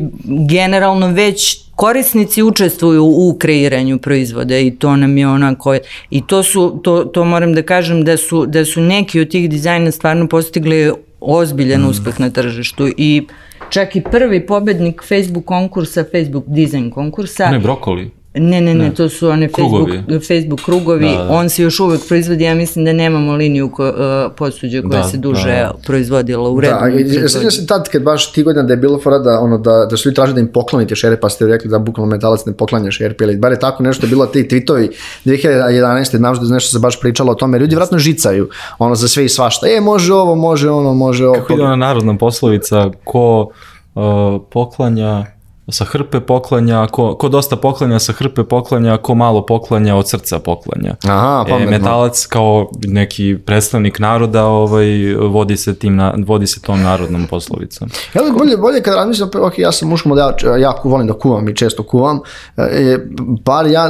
generalno 0.49 1.07
već 1.07 1.57
korisnici 1.75 2.43
učestvuju 2.43 3.03
u 3.05 3.35
kreiranju 3.39 3.97
proizvoda 3.99 4.57
i 4.57 4.71
to 4.71 4.95
nam 4.95 5.17
je 5.17 5.27
onako 5.27 5.75
i 6.09 6.21
to 6.27 6.43
su 6.43 6.79
to, 6.83 7.03
to 7.05 7.25
moram 7.25 7.53
da 7.53 7.61
kažem 7.61 8.03
da 8.03 8.17
su 8.17 8.45
da 8.45 8.65
su 8.65 8.81
neki 8.81 9.19
od 9.21 9.29
tih 9.31 9.49
dizajna 9.49 9.91
stvarno 9.91 10.27
postigli 10.27 10.91
ozbiljan 11.21 11.81
Mm. 11.81 11.89
uspeh 11.89 12.19
na 12.19 12.29
tržištu 12.29 12.87
i 12.97 13.27
čak 13.69 13.95
i 13.95 14.01
prvi 14.01 14.45
pobednik 14.45 15.03
Facebook 15.07 15.45
konkursa, 15.45 16.03
Facebook 16.11 16.43
dizajn 16.47 16.91
konkursa 16.91 17.49
Ne, 17.51 17.59
brokoli. 17.59 18.11
Ne, 18.37 18.61
ne, 18.61 18.73
ne, 18.75 18.93
to 18.93 19.09
su 19.09 19.29
one 19.29 19.47
Facebook 19.47 19.55
Krugovi. 19.71 19.91
krugovi, 19.97 20.19
Facebook 20.21 20.61
krugovi. 20.61 21.05
Da, 21.07 21.23
da. 21.23 21.29
On 21.29 21.49
se 21.49 21.63
još 21.63 21.79
uvek 21.79 22.07
proizvodi, 22.07 22.43
ja 22.43 22.55
mislim 22.55 22.85
da 22.85 22.93
nemamo 22.93 23.33
liniju 23.33 23.71
ko, 23.71 23.85
uh, 23.85 23.93
posuđe 24.37 24.81
koja 24.81 25.01
Da, 25.01 25.03
se 25.03 25.17
duže 25.17 25.47
da. 25.47 25.73
proizvodila 25.85 26.49
u 26.49 26.61
Da, 26.61 26.67
i- 26.67 26.69
proizvodnji. 26.69 27.29
sjećam 27.29 27.51
se 27.51 27.67
tad 27.67 27.89
kad 27.89 28.03
baš 28.03 28.31
ti 28.31 28.43
godina 28.43 28.63
da 28.63 28.73
je 28.73 28.77
bilo 28.77 28.99
fora 28.99 29.19
da, 29.19 29.39
ono, 29.39 29.57
da, 29.57 29.85
da 29.85 29.97
su 29.97 30.07
ljudi 30.07 30.15
tražili 30.15 30.35
da 30.35 30.41
im 30.41 30.47
poklonite 30.47 30.95
šerpe, 30.95 31.19
pa 31.19 31.29
ste 31.29 31.47
rekli 31.47 31.69
da 31.69 31.79
bukvalno 31.79 32.11
metalac 32.11 32.45
ne 32.45 32.53
poklanja 32.53 32.91
šerpe, 32.91 33.23
ili 33.23 33.37
bar 33.37 33.51
je 33.51 33.59
tako 33.59 33.83
nešto 33.83 34.07
bilo 34.07 34.25
ti 34.25 34.43
tweetovi 34.43 34.89
2011. 35.25 36.17
Znaš 36.17 36.39
da 36.39 36.47
nešto 36.47 36.69
se 36.69 36.79
baš 36.79 36.99
pričalo 36.99 37.31
o 37.31 37.35
tome, 37.35 37.59
ljudi 37.59 37.75
vratno 37.75 37.97
žicaju 37.99 38.49
ono 38.79 38.95
za 38.95 39.07
sve 39.07 39.25
i 39.25 39.29
svašta, 39.29 39.67
e 39.67 39.81
može 39.81 40.13
ovo, 40.13 40.35
može 40.35 40.69
ono, 40.69 40.93
može 40.93 41.25
ovo. 41.25 41.35
Kako 41.35 41.53
ide 41.53 41.63
ona 41.63 41.75
narodna 41.77 42.17
poslovica, 42.17 42.89
ko 43.03 43.49
uh, 43.95 44.03
poklanja 44.51 45.25
sa 45.69 45.85
hrpe 45.85 46.19
poklanja, 46.19 46.87
ko, 46.87 47.15
ko 47.15 47.29
dosta 47.29 47.55
poklanja 47.55 47.99
sa 47.99 48.13
hrpe 48.13 48.43
poklanja, 48.43 48.97
ko 48.97 49.15
malo 49.15 49.45
poklanja 49.45 49.95
od 49.95 50.09
srca 50.09 50.39
poklanja. 50.39 50.95
Aha, 51.03 51.43
E, 51.47 51.49
pametno. 51.49 51.71
metalac 51.71 52.25
kao 52.25 52.69
neki 52.87 53.37
predstavnik 53.45 53.99
naroda 53.99 54.45
ovaj, 54.45 55.13
vodi, 55.15 55.57
se 55.57 55.75
tim 55.75 55.95
na, 55.95 56.13
vodi 56.25 56.47
se 56.47 56.61
tom 56.61 56.81
narodnom 56.81 57.27
poslovicom. 57.27 57.89
Ja 58.13 58.21
bih 58.23 58.33
bolje, 58.37 58.57
bolje 58.57 58.81
kad 58.83 58.95
razmišljam, 58.95 59.29
ok, 59.41 59.59
ja 59.59 59.71
sam 59.71 59.89
muško 59.89 60.09
model, 60.09 60.29
ja 60.45 60.57
jako 60.57 60.89
volim 60.89 61.07
da 61.07 61.13
kuvam 61.13 61.49
i 61.49 61.55
često 61.55 61.83
kuvam, 61.83 62.19
e, 62.57 62.97
bar 63.45 63.67
ja, 63.67 63.89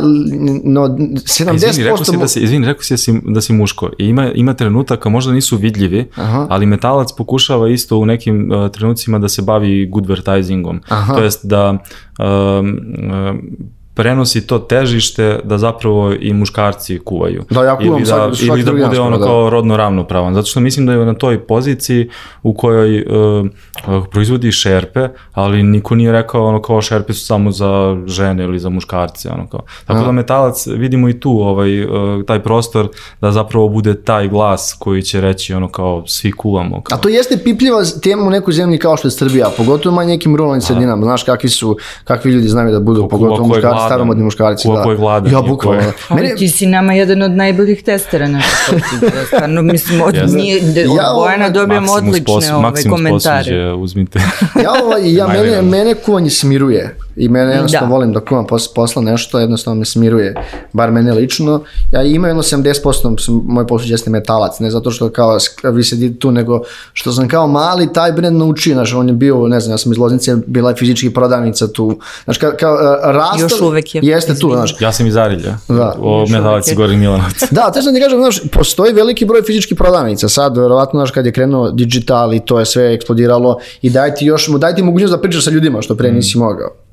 no, 0.64 0.82
70%... 0.88 1.56
Izvini, 1.56 1.84
rekao 1.84 2.06
si 2.06 2.18
da 2.18 2.28
si, 2.28 2.40
izvini, 2.40 2.68
rekao 2.68 2.84
si 2.84 2.94
da 2.94 2.98
si, 2.98 3.22
da 3.24 3.42
si 3.42 3.54
muško. 3.54 3.90
I 3.98 4.06
ima, 4.06 4.32
ima 4.32 4.54
trenutaka, 4.54 5.10
možda 5.10 5.32
nisu 5.34 5.58
vidljivi, 5.58 6.10
Aha. 6.16 6.48
ali 6.50 6.66
metalac 6.66 7.12
pokušava 7.12 7.70
isto 7.70 7.98
u 7.98 8.06
nekim 8.06 8.52
uh, 8.52 8.72
trenucima 8.72 9.20
da 9.20 9.30
se 9.30 9.42
bavi 9.42 9.90
good 9.92 10.04
advertisingom. 10.04 10.82
Aha. 10.90 11.14
To 11.16 11.24
jest 11.24 11.46
da 11.46 11.65
um, 11.70 11.82
um, 12.20 13.74
prenosi 13.96 14.48
to 14.48 14.60
težište 14.60 15.40
da 15.44 15.58
zapravo 15.58 16.14
i 16.20 16.34
muškarci 16.34 17.00
kuvaju. 17.00 17.44
Da, 17.50 17.64
ja 17.64 17.78
kuvam 17.78 18.00
ili 18.00 18.06
da, 18.06 18.32
ili 18.42 18.64
da 18.64 18.72
bude 18.72 19.00
ono 19.00 19.18
da. 19.18 19.26
kao 19.26 19.50
rodno 19.50 19.78
ravnopravan. 19.78 20.34
Zato 20.34 20.46
što 20.46 20.60
mislim 20.60 20.86
da 20.86 20.94
je 20.94 21.06
na 21.06 21.14
toj 21.14 21.40
poziciji 21.40 22.10
u 22.44 22.54
kojoj 22.54 23.02
uh, 23.02 23.46
uh, 23.88 24.06
proizvodi 24.12 24.52
šerpe, 24.52 25.08
ali 25.34 25.64
niko 25.64 25.96
nije 25.96 26.12
rekao 26.12 26.46
ono 26.46 26.62
kao 26.62 26.82
šerpe 26.82 27.14
su 27.14 27.26
samo 27.26 27.52
za 27.52 27.98
žene 28.06 28.44
ili 28.44 28.60
za 28.60 28.70
muškarce. 28.70 29.30
Ono 29.30 29.48
kao. 29.48 29.62
Tako 29.86 30.06
da 30.06 30.12
metalac, 30.12 30.68
vidimo 30.68 31.10
i 31.10 31.20
tu 31.20 31.32
ovaj, 31.32 31.84
uh, 31.84 31.90
taj 32.28 32.44
prostor 32.44 32.88
da 33.22 33.32
zapravo 33.32 33.70
bude 33.70 34.02
taj 34.02 34.28
glas 34.28 34.76
koji 34.80 35.02
će 35.02 35.22
reći 35.22 35.54
ono 35.54 35.70
kao 35.70 36.04
svi 36.08 36.32
kuvamo. 36.32 36.82
Kao. 36.82 36.98
A 36.98 37.02
to 37.02 37.10
jeste 37.10 37.38
pipljiva 37.44 37.84
tema 38.04 38.24
u 38.24 38.30
nekoj 38.30 38.54
zemlji 38.54 38.78
kao 38.78 38.98
što 38.98 39.08
je 39.08 39.12
Srbija, 39.12 39.50
pogotovo 39.58 40.02
u 40.02 40.06
nekim 40.06 40.36
ruralnim 40.36 40.62
sredinama, 40.62 41.04
znaš 41.04 41.24
kakvi 41.24 41.50
su, 41.50 41.78
kakvi 42.04 42.32
ljudi 42.32 42.48
znaju 42.48 42.72
da 42.72 42.80
budu, 42.80 43.08
pogotovo 43.10 43.48
muškarci, 43.48 43.85
gladan. 43.86 43.90
staromodni 43.90 44.24
muškarci. 44.24 44.64
Kuva 44.64 44.78
da. 44.78 44.84
ko 44.84 44.92
je 44.92 44.98
gladan, 44.98 45.32
Ja, 45.34 45.42
bukvalno. 45.42 45.82
je- 45.82 45.94
Mene, 46.12 46.36
ti 46.36 46.48
si 46.50 46.66
nama 46.66 46.94
jedan 46.94 47.22
od 47.22 47.32
najboljih 47.32 47.84
testera 47.84 48.28
naše 48.28 48.48
posuđe. 48.68 49.26
Stvarno, 49.28 49.62
mislim, 49.64 50.02
od, 50.02 50.16
Jeste. 50.16 50.38
nije, 50.38 50.58
od 50.58 50.76
Ja, 50.78 50.84
Bojana 50.86 51.14
ovaj, 51.38 51.52
dobijamo 51.52 51.88
Maximus 51.88 51.98
odlične 52.00 52.26
pos- 52.26 52.52
ove 52.52 52.84
komentare. 52.86 53.38
posuđe, 53.40 53.74
uzmite. 53.74 54.20
ja, 54.64 54.72
ovaj, 54.84 55.14
ja 55.14 55.28
mene, 55.28 55.62
mene 55.62 55.94
kuvanje 55.96 56.30
smiruje. 56.30 56.96
I 57.16 57.30
mene 57.30 57.52
jednostavno 57.52 57.88
Da. 57.88 57.94
volim 57.94 58.14
da 58.14 58.20
kuvam 58.20 58.48
posle 58.48 58.74
posla 58.76 59.02
nešto, 59.02 59.40
jednostavno 59.40 59.80
me 59.80 59.86
smiruje, 59.86 60.36
bar 60.74 60.92
mene 60.92 61.14
lično. 61.14 61.62
Ja 61.92 62.04
imam 62.04 62.30
jedno 62.30 62.44
70% 62.44 63.26
sam, 63.26 63.42
moj 63.48 63.68
posao 63.68 63.88
jeste 63.88 64.10
metalac, 64.10 64.60
ne 64.60 64.72
zato 64.72 64.92
što 64.92 65.10
kao 65.10 65.38
vi 65.74 65.84
sedite 65.84 66.20
tu, 66.20 66.32
nego 66.32 66.62
što 66.94 67.12
sam 67.12 67.28
kao 67.28 67.48
mali 67.48 67.94
taj 67.94 68.12
brend 68.12 68.38
naučio, 68.38 68.74
znaš, 68.74 68.94
on 68.94 69.08
je 69.08 69.14
bio, 69.14 69.48
ne 69.48 69.60
znam, 69.60 69.74
ja 69.74 69.78
sam 69.78 69.92
iz 69.92 69.98
Loznice, 69.98 70.36
bila 70.48 70.70
je 70.70 70.76
fizički 70.76 71.14
prodavnica 71.14 71.68
tu, 71.68 72.00
znaš, 72.24 72.38
kao, 72.38 72.52
kao 72.60 72.74
uh, 72.74 72.80
rastav, 73.04 73.40
Još 73.42 73.62
uvek 73.62 73.96
je, 73.96 74.02
jeste 74.04 74.36
tu, 74.36 74.52
znaš, 74.56 74.76
Ja 74.80 74.92
sam 74.92 75.08
iz 75.08 75.18
Arilja, 75.18 75.58
Da. 75.68 75.96
o 76.00 76.26
Metalac 76.30 76.72
i 76.72 76.76
Milanovac. 76.76 77.44
Da, 77.52 77.72
te 77.72 77.82
sam 77.82 77.94
ti 77.94 78.02
kažem, 78.02 78.20
znaš, 78.20 78.42
postoji 78.52 78.94
veliki 78.94 79.26
broj 79.26 79.42
fizičkih 79.42 79.78
prodavnica. 79.78 80.30
Sad, 80.30 80.58
verovatno, 80.58 81.00
znaš, 81.00 81.12
kad 81.12 81.26
je 81.26 81.32
krenuo 81.32 81.72
digital 81.72 82.34
i 82.34 82.40
to 82.40 82.60
je 82.60 82.66
sve 82.66 82.94
eksplodiralo 82.94 83.60
i 83.82 83.90
daj 83.90 84.16
ti 84.16 84.26
još, 84.26 84.48
daj 84.48 84.76
ti 84.76 84.84
mogućnost 84.84 85.14
da 85.14 85.22
pričaš 85.22 85.44
sa 85.44 85.52
ljudima, 85.52 85.82
što 85.82 85.96
pre 85.96 86.12
nisi 86.12 86.38
mogao. 86.38 86.85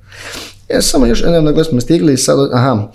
E, 0.68 0.82
samo 0.82 1.06
još, 1.06 1.22
ne, 1.22 1.42
na 1.42 1.52
gde 1.52 1.64
smo 1.64 1.80
stigli, 1.80 2.16
sad, 2.16 2.38
aha, 2.52 2.88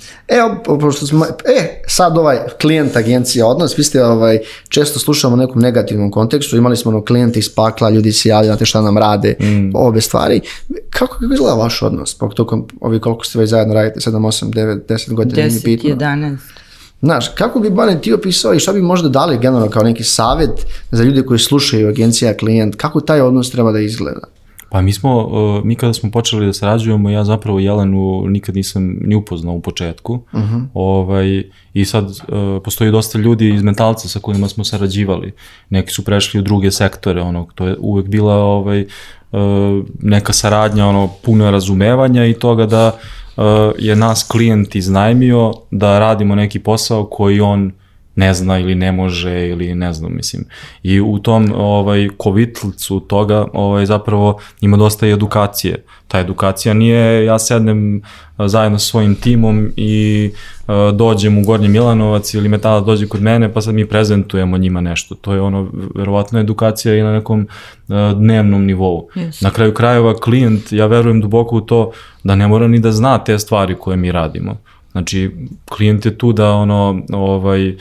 po- 0.66 0.80
pošto 0.80 1.08
smo, 1.08 1.26
e, 1.26 1.82
sad 1.88 2.18
ovaj 2.18 2.38
klijent 2.62 2.96
agencija 2.96 3.48
odnos, 3.48 3.78
vi 3.78 3.84
ste, 3.84 4.04
ovaj, 4.04 4.40
često 4.70 5.00
slušamo 5.00 5.34
u 5.34 5.38
nekom 5.38 5.62
negativnom 5.62 6.12
kontekstu, 6.12 6.58
imali 6.58 6.78
smo 6.78 6.92
ono 6.92 7.06
klijente 7.06 7.40
iz 7.40 7.56
pakla, 7.56 7.90
ljudi 7.90 8.12
se 8.12 8.30
javljaju, 8.30 8.52
znate 8.52 8.66
šta 8.66 8.82
nam 8.82 8.98
rade, 8.98 9.36
ove 9.74 10.02
stvari. 10.02 10.42
Kako, 10.90 11.14
kako 11.20 11.34
izgleda 11.34 11.54
vaš 11.56 11.82
odnos, 11.82 12.14
po 12.14 12.28
tokom, 12.28 12.68
ovi 12.82 13.00
koliko 13.00 13.26
ste 13.26 13.40
već 13.40 13.50
zajedno 13.50 13.74
radite, 13.74 14.00
7, 14.00 14.12
8, 14.12 14.52
9, 14.52 14.80
10 14.88 15.14
godina, 15.14 15.36
nije 15.36 15.50
10, 15.50 15.66
bitno. 15.66 15.90
11. 15.90 16.38
Znaš, 17.02 17.28
kako 17.28 17.60
bi 17.60 17.70
Bane 17.70 18.02
ti 18.02 18.14
opisao 18.14 18.54
i 18.54 18.60
šta 18.60 18.74
bi 18.74 18.82
možda 18.82 19.10
dali 19.10 19.38
generalno 19.38 19.70
kao 19.70 19.84
neki 19.84 20.04
savjet 20.04 20.66
za 20.92 21.04
ljude 21.04 21.22
koji 21.22 21.40
slušaju 21.40 21.88
agencija 21.88 22.38
klijent, 22.38 22.76
kako 22.76 23.02
taj 23.02 23.22
odnos 23.22 23.52
treba 23.52 23.72
da 23.72 23.80
izgleda? 23.80 24.37
Pa 24.70 24.82
mi 24.82 24.94
smo, 24.94 25.18
uh, 25.18 25.66
mi 25.66 25.76
kada 25.76 25.94
smo 25.94 26.12
počeli 26.12 26.46
da 26.46 26.54
sarađujemo, 26.54 27.10
ja 27.10 27.24
zapravo 27.24 27.60
Jelenu 27.60 28.24
nikad 28.28 28.56
nisam 28.56 28.98
ni 29.02 29.16
upoznao 29.16 29.56
u 29.56 29.62
početku. 29.62 30.20
ovaj, 30.74 31.44
I 31.74 31.86
sad 31.86 32.06
uh, 32.06 32.16
postoji 32.64 32.92
dosta 32.92 33.20
ljudi 33.20 33.50
iz 33.50 33.64
mentalca 33.64 34.08
sa 34.08 34.20
kojima 34.20 34.48
smo 34.48 34.64
sarađivali. 34.64 35.34
Neki 35.70 35.92
su 35.92 36.06
prešli 36.06 36.40
u 36.40 36.44
druge 36.44 36.72
sektore, 36.72 37.22
ono, 37.22 37.48
to 37.56 37.68
je 37.68 37.76
uvek 37.80 38.08
bila 38.08 38.36
ovaj, 38.36 38.86
uh, 39.32 39.40
neka 40.02 40.34
saradnja, 40.34 40.88
ono, 40.88 41.10
puno 41.26 41.52
razumevanja 41.52 42.26
i 42.26 42.34
toga 42.34 42.66
da 42.66 42.98
uh, 43.38 43.44
je 43.80 43.96
nas 43.96 44.24
klijent 44.24 44.76
iznajmio 44.76 45.54
da 45.72 46.00
radimo 46.00 46.36
neki 46.36 46.60
posao 46.60 47.06
koji 47.06 47.42
on 47.42 47.72
ne 48.18 48.34
zna 48.34 48.60
ili 48.60 48.76
ne 48.76 48.92
može 48.92 49.48
ili 49.50 49.76
ne 49.76 49.94
znam, 49.94 50.16
mislim. 50.16 50.46
I 50.84 51.02
u 51.02 51.20
tom 51.20 51.52
ovaj 51.56 52.08
kovitlcu 52.18 53.00
toga 53.00 53.48
ovaj 53.54 53.86
zapravo 53.86 54.40
ima 54.62 54.78
dosta 54.78 55.08
i 55.08 55.12
edukacije. 55.12 55.84
Ta 56.08 56.20
edukacija 56.20 56.74
nije 56.74 57.26
ja 57.26 57.40
sednem 57.40 58.02
zajedno 58.38 58.80
sa 58.80 58.86
svojim 58.86 59.16
timom 59.16 59.72
i 59.76 60.32
dođem 60.94 61.38
u 61.38 61.44
Gornji 61.44 61.68
Milanovac 61.68 62.34
ili 62.34 62.50
Metala 62.50 62.82
dođe 62.82 63.08
kod 63.08 63.22
mene 63.22 63.54
pa 63.54 63.62
sad 63.62 63.76
mi 63.76 63.86
prezentujemo 63.86 64.58
njima 64.58 64.82
nešto. 64.82 65.16
To 65.16 65.34
je 65.34 65.42
ono 65.42 65.70
verovatno 65.96 66.40
edukacija 66.40 66.96
i 66.96 67.02
na 67.02 67.14
nekom 67.14 67.48
dnevnom 68.16 68.66
nivou. 68.66 69.10
Yes. 69.16 69.44
Na 69.44 69.50
kraju 69.50 69.74
krajeva 69.74 70.14
klijent, 70.16 70.72
ja 70.72 70.86
verujem 70.86 71.22
duboko 71.22 71.56
u 71.56 71.62
to 71.62 71.92
da 72.24 72.36
ne 72.36 72.48
mora 72.48 72.68
ni 72.68 72.80
da 72.80 72.92
zna 72.92 73.18
te 73.18 73.40
stvari 73.40 73.76
koje 73.76 73.98
mi 73.98 74.12
radimo. 74.12 74.58
Znači, 74.98 75.32
klijent 75.70 76.06
je 76.06 76.18
tu 76.18 76.34
da 76.34 76.52
ono, 76.54 77.02
ovaj, 77.14 77.70
eh, 77.70 77.76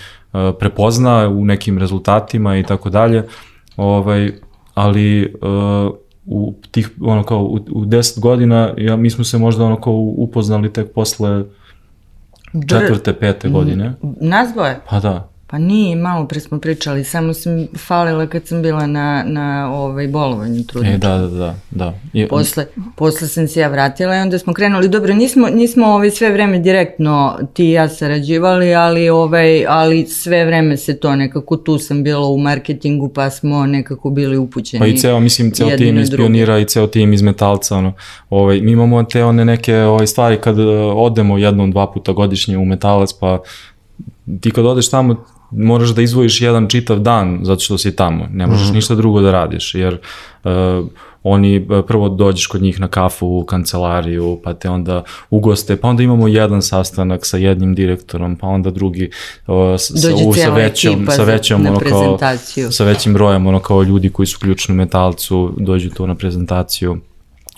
prepozna 0.59 1.29
u 1.29 1.45
nekim 1.45 1.79
rezultatima 1.79 2.59
i 2.59 2.63
tako 2.63 2.91
dalje, 2.91 3.25
ovaj, 3.77 4.33
ali 4.75 5.23
eh, 5.23 5.29
u 6.27 6.55
tih, 6.71 6.91
ono 7.01 7.23
kao, 7.23 7.39
u, 7.39 7.55
u 7.71 7.85
10 7.85 8.21
godina, 8.21 8.75
ja, 8.79 8.97
mi 8.97 9.11
smo 9.11 9.25
se 9.25 9.39
možda 9.39 9.65
ono 9.65 9.81
kao 9.81 9.93
upoznali 9.95 10.73
tek 10.73 10.93
posle 10.93 11.45
četvrte, 12.69 13.13
pete 13.13 13.49
godine. 13.49 13.93
Nas 14.21 14.53
dvoje? 14.53 14.81
Pa 14.89 15.01
da. 15.01 15.29
Pa 15.49 15.59
nije, 15.59 15.97
malo 15.97 16.27
pre 16.27 16.41
smo 16.41 16.61
pričali, 16.61 17.05
samo 17.05 17.35
sam 17.35 17.67
falila 17.77 18.27
kad 18.27 18.47
sam 18.47 18.63
bila 18.63 18.87
na, 18.87 19.25
na 19.27 19.71
ovaj, 19.75 20.09
bolovanju 20.09 20.65
trudničkom. 20.65 20.95
E, 20.95 20.99
da, 20.99 21.19
da, 21.19 21.29
da. 21.29 21.55
da. 21.71 21.95
I, 22.13 22.29
Posle, 22.29 22.67
posle 22.97 23.29
sam 23.29 23.49
se 23.49 23.61
ja 23.61 23.69
vratila 23.69 24.17
i 24.17 24.19
onda 24.19 24.39
smo 24.39 24.53
krenuli, 24.53 24.89
dobro, 24.89 25.15
nismo, 25.15 25.49
nismo 25.49 25.87
ovaj 25.87 26.11
sve 26.11 26.31
vreme 26.31 26.59
direktno 26.59 27.39
ti 27.53 27.65
i 27.65 27.73
ja 27.73 27.89
sarađivali, 27.89 28.75
ali, 28.75 29.09
ovaj, 29.09 29.67
ali 29.67 30.07
sve 30.07 30.45
vreme 30.45 30.77
se 30.77 30.97
to 30.97 31.17
nekako, 31.17 31.57
tu 31.57 31.79
sam 31.79 32.03
bila 32.03 32.27
u 32.29 32.39
marketingu 32.39 33.09
pa 33.09 33.31
smo 33.31 33.67
nekako 33.67 34.11
bili 34.11 34.37
upućeni. 34.37 34.81
Pa 34.81 34.87
i 34.87 34.97
ceo, 34.97 35.21
mislim, 35.21 35.51
ceo 35.51 35.77
tim 35.77 35.99
iz 35.99 36.11
pionira 36.17 36.59
i 36.59 36.65
ceo 36.65 36.87
tim 36.87 37.13
iz 37.13 37.23
metalca, 37.23 37.77
ono, 37.77 37.93
ovaj, 38.31 38.61
mi 38.61 38.73
imamo 38.73 39.03
te 39.03 39.25
one 39.25 39.45
neke 39.45 39.77
ovaj, 39.77 40.07
stvari 40.07 40.37
kad 40.41 40.59
uh, 40.59 40.67
odemo 40.97 41.39
jednom, 41.39 41.71
dva 41.71 41.93
puta 41.93 42.13
godišnje 42.13 42.59
u 42.59 42.65
metalac, 42.65 43.13
pa 43.13 43.39
ti 44.41 44.51
kad 44.51 44.67
odeš 44.67 44.91
tamo, 44.91 45.25
moraš 45.51 45.89
da 45.89 46.03
izvojiš 46.03 46.41
jedan 46.41 46.69
čitav 46.69 46.99
dan 46.99 47.39
zato 47.43 47.61
što 47.61 47.79
si 47.79 47.97
tamo, 47.97 48.29
ne 48.33 48.47
možeš 48.47 48.73
ništa 48.73 48.95
drugo 48.95 49.21
da 49.21 49.33
radiš, 49.33 49.75
jer 49.75 49.99
uh, 50.45 50.51
oni 51.23 51.59
uh, 51.59 51.85
prvo 51.87 52.09
dođeš 52.09 52.47
kod 52.47 52.63
njih 52.63 52.81
na 52.81 52.89
kafu 52.89 53.27
u 53.27 53.45
kancelariju, 53.45 54.41
pa 54.45 54.55
te 54.55 54.71
onda 54.71 55.03
ugoste, 55.31 55.77
pa 55.77 55.89
onda 55.89 56.03
imamo 56.03 56.29
jedan 56.29 56.63
sastanak 56.63 57.27
sa 57.27 57.37
jednim 57.37 57.75
direktorom, 57.75 58.37
pa 58.37 58.47
onda 58.47 58.71
drugi 58.71 59.11
uh, 59.47 59.55
sa, 59.79 60.09
Dođe 60.09 60.25
u, 60.25 60.35
sa 60.35 60.51
većom, 60.51 61.07
sa 61.11 61.25
većom 61.25 61.67
ono 61.67 61.79
kao, 61.79 62.19
sa 62.71 62.85
većim 62.85 63.15
brojem 63.15 63.47
ono 63.47 63.61
kao 63.61 63.83
ljudi 63.83 64.11
koji 64.11 64.27
su 64.27 64.39
ključni 64.39 64.73
u 64.73 64.77
metalcu 64.77 65.55
dođu 65.57 65.91
tu 65.91 66.07
na 66.07 66.15
prezentaciju 66.15 67.01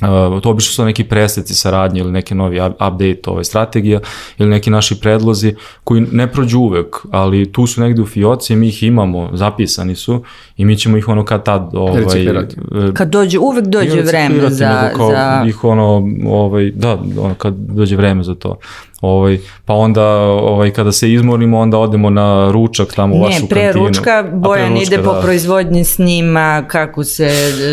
Uh, 0.02 0.42
to 0.42 0.50
obično 0.50 0.72
su 0.72 0.84
neki 0.84 1.04
preseci 1.04 1.54
saradnje 1.54 2.00
ili 2.00 2.12
neki 2.12 2.34
novi 2.34 2.56
up- 2.56 2.72
update 2.72 3.20
ove 3.26 3.44
strategija 3.44 4.00
ili 4.38 4.50
neki 4.50 4.70
naši 4.70 5.00
predlozi 5.00 5.54
koji 5.84 6.00
ne 6.00 6.32
prođu 6.32 6.58
uvek, 6.58 6.96
ali 7.10 7.52
tu 7.52 7.66
su 7.66 7.80
negde 7.80 8.02
u 8.02 8.06
fioci, 8.06 8.56
mi 8.56 8.68
ih 8.68 8.82
imamo, 8.82 9.30
zapisani 9.32 9.94
su 9.94 10.22
i 10.56 10.64
mi 10.64 10.76
ćemo 10.76 10.96
ih 10.96 11.08
ono 11.08 11.24
kad 11.24 11.44
tad 11.44 11.70
ovaj, 11.72 12.00
Reciklirati. 12.00 12.56
e, 12.90 12.94
Kad 12.94 13.08
dođe, 13.08 13.38
uvek 13.38 13.64
dođe 13.64 14.02
vreme 14.02 14.50
za... 14.50 14.82
nego 14.82 14.96
kao 14.96 15.10
za... 15.10 15.44
ih 15.46 15.64
ono, 15.64 16.08
ovaj, 16.26 16.70
da, 16.70 16.98
ono, 17.18 17.34
kad 17.34 17.54
dođe 17.54 17.96
vreme 17.96 18.22
za 18.22 18.34
to. 18.34 18.58
Ovaj, 19.00 19.38
pa 19.64 19.74
onda 19.74 20.04
ovaj, 20.26 20.70
kada 20.70 20.92
se 20.92 21.12
izmorimo, 21.12 21.58
onda 21.58 21.78
odemo 21.78 22.10
na 22.10 22.50
ručak 22.52 22.94
tamo 22.94 23.14
u 23.16 23.20
vašu 23.22 23.42
Ne, 23.42 23.48
pre 23.48 23.62
kantinu. 23.62 23.86
ručka, 23.86 24.24
Bojan 24.32 24.66
pre 24.66 24.80
ručka, 24.80 24.94
ide 24.94 25.04
po 25.04 25.12
da. 25.12 25.20
proizvodnji 25.20 25.84
snima, 25.84 26.64
kako 26.68 27.04
se 27.04 27.28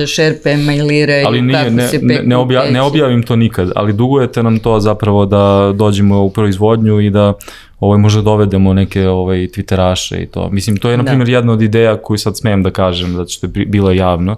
šerpe 0.07 0.57
mailiraju, 0.57 1.27
ali 1.27 1.41
nije, 1.41 1.59
kako 1.59 1.69
ne, 1.75 1.88
se 1.88 2.07
peku 2.07 2.23
ne, 2.27 2.38
obja, 2.38 2.63
ne 2.71 2.81
objavim 2.81 3.23
to 3.23 3.35
nikad, 3.35 3.71
ali 3.75 3.93
dugujete 3.93 4.43
nam 4.43 4.59
to 4.59 4.79
zapravo 4.79 5.25
da 5.25 5.73
dođemo 5.75 6.21
u 6.21 6.29
proizvodnju 6.29 6.99
i 7.01 7.09
da 7.09 7.33
ovaj, 7.79 7.97
možda 7.99 8.21
dovedemo 8.21 8.73
neke 8.73 9.07
ovaj, 9.07 9.38
twitteraše 9.38 10.23
i 10.23 10.25
to. 10.25 10.49
Mislim, 10.49 10.77
to 10.77 10.89
je, 10.89 10.97
na 10.97 11.03
Da. 11.03 11.09
primjer, 11.09 11.29
jedna 11.29 11.53
od 11.53 11.61
ideja 11.61 11.97
koju 11.97 12.17
sad 12.17 12.38
smem 12.38 12.63
da 12.63 12.71
kažem, 12.71 13.13
zato 13.13 13.29
što 13.29 13.47
je 13.47 13.65
bila 13.65 13.93
javno. 13.93 14.35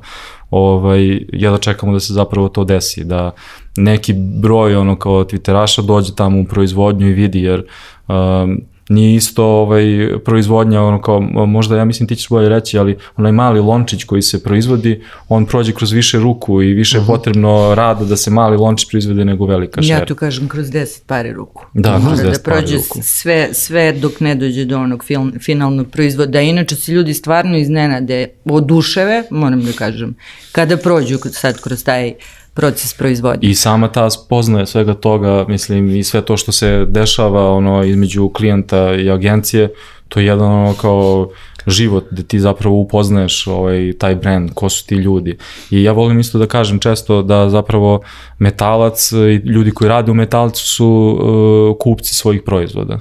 Ovaj, 0.50 1.26
ja 1.34 1.52
da 1.52 1.58
čekamo 1.58 1.94
da 1.94 2.00
se 2.00 2.14
zapravo 2.14 2.50
to 2.50 2.64
desi, 2.64 3.04
da 3.04 3.32
neki 3.78 4.14
broj 4.14 4.76
ono 4.76 4.96
kao 4.96 5.24
twitteraša 5.24 5.86
dođe 5.86 6.16
tamo 6.16 6.42
u 6.42 6.46
proizvodnju 6.46 7.10
i 7.10 7.14
vidi, 7.14 7.42
jer 7.42 7.66
um, 8.08 8.62
nije 8.90 9.16
isto 9.16 9.46
ovaj, 9.46 10.10
proizvodnja, 10.26 10.82
ono 10.82 11.02
kao, 11.02 11.22
možda 11.46 11.78
ja 11.78 11.86
mislim 11.86 12.08
ti 12.08 12.16
ćeš 12.16 12.30
bolje 12.30 12.50
reći, 12.50 12.78
ali 12.78 12.98
onaj 13.18 13.32
mali 13.32 13.60
lončić 13.60 14.04
koji 14.04 14.22
se 14.22 14.44
proizvodi, 14.44 15.04
on 15.30 15.46
prođe 15.46 15.74
kroz 15.74 15.92
više 15.92 16.20
ruku 16.20 16.62
i 16.62 16.74
više 16.74 16.98
je 16.98 17.04
potrebno 17.08 17.76
rada 17.76 18.06
da 18.06 18.18
se 18.18 18.32
mali 18.32 18.58
lončić 18.58 18.90
proizvede 18.90 19.26
nego 19.26 19.46
velika 19.46 19.82
šerpa. 19.82 20.00
Ja 20.00 20.06
tu 20.06 20.16
kažem 20.16 20.48
kroz 20.48 20.68
10 20.68 21.02
pari 21.06 21.34
ruku. 21.34 21.66
Da, 21.74 21.92
kroz 21.92 22.04
Mora 22.04 22.16
10 22.16 22.24
da 22.24 22.40
prođe 22.44 22.62
pari 22.62 22.78
ruku. 22.78 23.00
sve, 23.04 23.50
sve 23.54 23.94
dok 23.94 24.20
ne 24.20 24.36
dođe 24.36 24.66
do 24.66 24.80
onog 24.80 25.04
film, 25.04 25.34
finalnog 25.42 25.88
proizvoda. 25.88 26.42
Inače 26.42 26.76
se 26.76 26.92
ljudi 26.92 27.14
stvarno 27.14 27.58
iznenade, 27.58 28.28
oduševe, 28.46 29.24
moram 29.30 29.64
da 29.64 29.72
kažem, 29.72 30.16
kada 30.52 30.78
prođu 30.78 31.18
sad 31.32 31.62
kroz 31.62 31.84
taj 31.84 32.14
proces 32.58 32.94
proizvodnje. 32.94 33.50
I 33.50 33.56
sama 33.56 33.88
ta 33.88 34.10
spoznaja 34.10 34.66
svega 34.66 34.94
toga, 34.94 35.46
mislim, 35.48 35.96
i 35.96 36.04
sve 36.04 36.22
to 36.22 36.38
što 36.38 36.52
se 36.52 36.86
dešava 36.90 37.54
ono, 37.54 37.84
između 37.84 38.30
klijenta 38.30 38.96
i 38.96 39.10
agencije, 39.12 39.70
to 40.10 40.20
je 40.20 40.26
jedan 40.26 40.52
ono 40.52 40.74
kao 40.74 41.30
život 41.68 42.06
gde 42.12 42.24
ti 42.24 42.40
zapravo 42.40 42.76
upoznaješ 42.76 43.48
ovaj, 43.48 43.94
taj 44.00 44.16
brand, 44.16 44.50
ko 44.54 44.70
su 44.70 44.86
ti 44.88 44.96
ljudi. 44.96 45.38
I 45.72 45.84
ja 45.84 45.92
volim 45.92 46.20
isto 46.20 46.40
da 46.40 46.48
kažem 46.48 46.80
često 46.80 47.22
da 47.22 47.50
zapravo 47.50 48.02
metalac 48.40 49.12
i 49.12 49.36
ljudi 49.46 49.72
koji 49.72 49.90
rade 49.90 50.12
u 50.12 50.16
metalcu 50.16 50.68
su 50.68 50.88
uh, 50.88 51.78
kupci 51.80 52.14
svojih 52.14 52.42
proizvoda. 52.46 53.00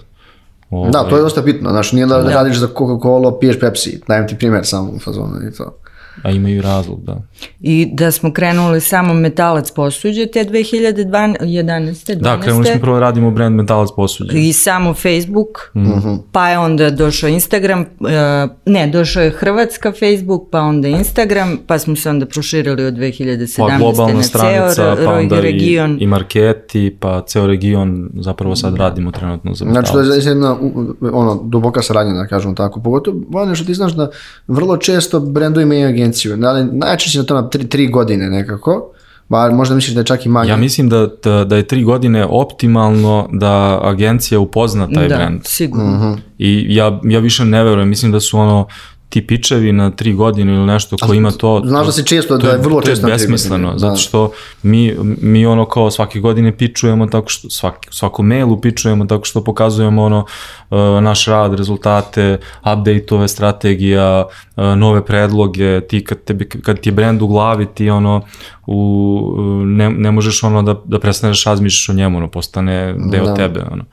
Ovaj, 0.71 0.91
Da, 0.91 1.09
to 1.09 1.17
je 1.17 1.23
dosta 1.23 1.43
bitno, 1.43 1.71
znaš, 1.71 1.93
nije 1.93 2.07
da, 2.07 2.23
radiš 2.23 2.57
za 2.57 2.69
Coca-Cola, 2.69 3.39
piješ 3.41 3.61
Pepsi, 3.61 4.01
dajem 4.09 4.29
ti 4.29 4.39
primjer 4.39 4.67
samo 4.67 4.91
u 4.91 4.99
fazonu 4.99 5.35
i 5.49 5.57
to. 5.57 5.79
A 6.23 6.31
imaju 6.31 6.63
razlog, 6.63 7.05
da. 7.05 7.21
I 7.61 7.89
da 7.93 8.11
smo 8.11 8.33
krenuli 8.33 8.81
samo 8.81 9.15
metalac 9.15 9.71
posuđe 9.71 10.27
te 10.27 10.45
2011. 10.45 11.47
12. 11.67 12.15
Da, 12.15 12.41
krenuli 12.41 12.67
smo 12.67 12.81
prvo 12.81 12.95
da 12.95 13.01
radimo 13.01 13.31
brand 13.31 13.57
Metalac 13.57 13.89
posuđe. 13.97 14.39
I 14.39 14.53
samo 14.53 14.95
Facebook, 14.95 15.71
mm 15.75 15.81
-hmm. 15.81 16.19
pa 16.33 16.49
je 16.49 16.59
onda 16.59 16.91
došao 16.91 17.29
Instagram, 17.29 17.81
uh, 17.81 18.09
ne, 18.67 18.87
došao 18.87 19.23
je 19.23 19.31
Hrvatska 19.31 19.93
Facebook, 19.93 20.43
pa 20.51 20.61
onda 20.61 20.89
Instagram, 20.89 21.59
pa 21.67 21.79
smo 21.79 21.97
se 21.97 22.11
onda 22.11 22.27
proširili 22.27 22.85
od 22.85 22.95
2017. 22.95 23.57
Pa 23.57 23.79
globalna 23.79 24.15
na 24.15 24.23
stranica, 24.23 24.75
ceo 24.75 25.07
pa 25.07 25.13
onda 25.13 25.41
region. 25.41 25.99
i, 26.01 26.05
i 26.05 26.07
marketi, 26.07 26.97
pa 27.01 27.23
ceo 27.27 27.47
region 27.47 28.11
zapravo 28.15 28.57
sad 28.57 28.77
radimo 28.77 29.11
trenutno 29.11 29.55
za 29.55 29.65
Znači, 29.65 29.93
to 29.93 29.99
Metalac. 29.99 30.25
je 30.25 30.31
jedna 30.31 30.57
ono, 31.13 31.43
duboka 31.45 31.83
saradnja, 31.83 32.13
da 32.13 32.27
kažem 32.27 32.55
tako. 32.55 32.81
Pogotovo, 32.81 33.21
Vanja, 33.31 33.55
što 33.55 33.65
ti 33.65 33.75
znaš 33.75 33.93
da 33.93 34.11
vrlo 34.47 34.77
često 34.77 35.21
brendovi 35.21 35.63
imaju 35.63 35.89
agenciju. 35.89 36.37
Da, 36.37 36.49
ali 36.49 36.65
najčešće 36.65 37.19
na 37.19 37.25
to 37.27 37.35
na 37.35 37.49
tri, 37.49 37.69
tri 37.69 37.89
godine 37.89 38.31
nekako. 38.31 38.93
Ba, 39.29 39.51
možda 39.51 39.75
misliš 39.75 39.95
da 39.95 40.01
je 40.01 40.07
čak 40.07 40.27
i 40.27 40.29
manje. 40.29 40.51
Ja 40.51 40.57
mislim 40.57 40.89
da, 40.89 41.09
da, 41.25 41.45
da 41.45 41.57
je 41.57 41.67
tri 41.67 41.83
godine 41.83 42.25
optimalno 42.25 43.29
da 43.33 43.81
agencija 43.83 44.41
upozna 44.41 44.89
taj 44.95 45.09
da, 45.09 45.17
brand. 45.17 45.41
sigurno. 45.45 45.91
Mhm. 45.91 46.21
I 46.39 46.67
ja, 46.69 47.01
ja 47.05 47.19
više 47.19 47.45
ne 47.45 47.65
verujem, 47.65 47.89
mislim 47.89 48.13
da 48.13 48.21
su 48.21 48.39
ono 48.39 48.67
ti 49.09 49.27
pičevi 49.27 49.73
na 49.73 49.91
tri 49.91 50.13
godine 50.13 50.55
ili 50.55 50.67
nešto 50.67 50.97
ko 50.99 51.15
ima 51.15 51.31
to... 51.31 51.63
znaš 51.65 51.81
to- 51.81 51.87
da 51.87 51.93
se 51.93 52.03
često- 52.05 52.39
to 52.39 52.47
da 52.47 52.53
je 52.53 52.59
vrlo 52.59 52.81
to 52.81 52.87
često 52.87 53.03
na 53.03 53.09
tri 53.09 53.23
besmisleno, 53.23 53.65
godine, 53.65 53.79
zato 53.79 53.91
da. 53.91 53.97
što 53.97 54.31
mi, 54.63 54.95
mi 55.23 55.47
ono 55.47 55.65
kao 55.65 55.91
svake 55.91 56.21
godine 56.21 56.57
pičujemo 56.57 57.07
tako 57.07 57.29
što, 57.29 57.51
svaki, 57.51 57.89
svaku 57.91 58.23
mailu 58.23 58.61
pičujemo 58.61 59.05
tako 59.05 59.25
što 59.25 59.45
pokazujemo 59.45 60.03
ono 60.03 60.25
uh, 60.71 60.79
naš 61.03 61.27
rad, 61.27 61.55
rezultate, 61.55 62.39
update-ove 62.63 63.29
strategija, 63.29 64.25
uh, 64.57 64.65
nove 64.65 65.05
predloge, 65.05 65.81
ti 65.81 66.05
kad, 66.05 66.25
tebi, 66.25 66.49
kad 66.49 66.81
ti 66.81 66.89
je 66.89 66.93
brand 66.93 67.23
u 67.23 67.27
glavi 67.27 67.67
ti 67.67 67.91
ono 67.91 68.23
u, 68.67 69.33
ne, 69.67 69.91
ne 69.91 70.11
možeš 70.11 70.43
ono 70.43 70.63
da, 70.63 70.75
da 70.85 70.99
prestaneš 70.99 71.45
razmišljaš 71.45 71.89
o 71.89 71.93
njemu, 71.93 72.19
ono 72.19 72.29
postane 72.29 72.95
deo 73.11 73.25
Da. 73.25 73.35
tebe, 73.35 73.61
ono. 73.73 73.85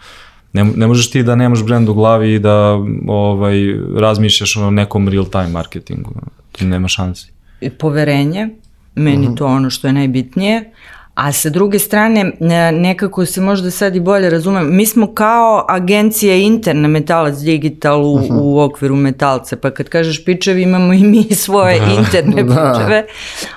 Ne, 0.54 0.64
ne 0.66 0.88
možeš 0.88 1.10
ti 1.10 1.24
da 1.24 1.36
nemaš 1.36 1.64
brand 1.64 1.90
u 1.90 1.94
glavi 1.94 2.34
i 2.34 2.40
da 2.40 2.78
ovaj, 3.08 3.56
razmišljaš 3.98 4.58
o 4.58 4.72
nekom 4.72 5.10
real 5.10 5.26
time 5.26 5.48
marketingu. 5.48 6.12
Ti 6.52 6.66
nema 6.66 6.88
šansi. 6.88 7.32
I 7.62 7.70
poverenje, 7.70 8.50
meni 8.96 9.26
Mhm. 9.26 9.36
to 9.36 9.46
ono 9.48 9.70
što 9.70 9.88
je 9.88 9.94
najbitnije. 9.94 10.72
A 11.16 11.32
sa 11.32 11.50
druge 11.50 11.80
strane, 11.80 12.22
e, 12.22 12.72
nekako 12.72 13.26
se 13.26 13.42
možda 13.42 13.72
sad 13.72 13.96
i 13.96 14.02
bolje 14.02 14.30
razumem, 14.30 14.76
mi 14.76 14.86
smo 14.86 15.08
kao 15.08 15.66
agencija 15.70 16.36
interna 16.36 16.88
Metalac 16.88 17.36
Digital 17.36 18.06
u, 18.06 18.20
Mhm. 18.20 18.28
u 18.32 18.60
okviru 18.60 18.96
Metalca, 18.96 19.56
pa 19.56 19.72
kad 19.72 19.90
kažeš 19.90 20.26
pičevi 20.26 20.62
imamo 20.62 20.94
i 20.94 21.00
mi 21.00 21.24
svoje 21.36 21.80
interne 21.98 22.44
Da. 22.46 22.50
pičeve, 22.74 23.06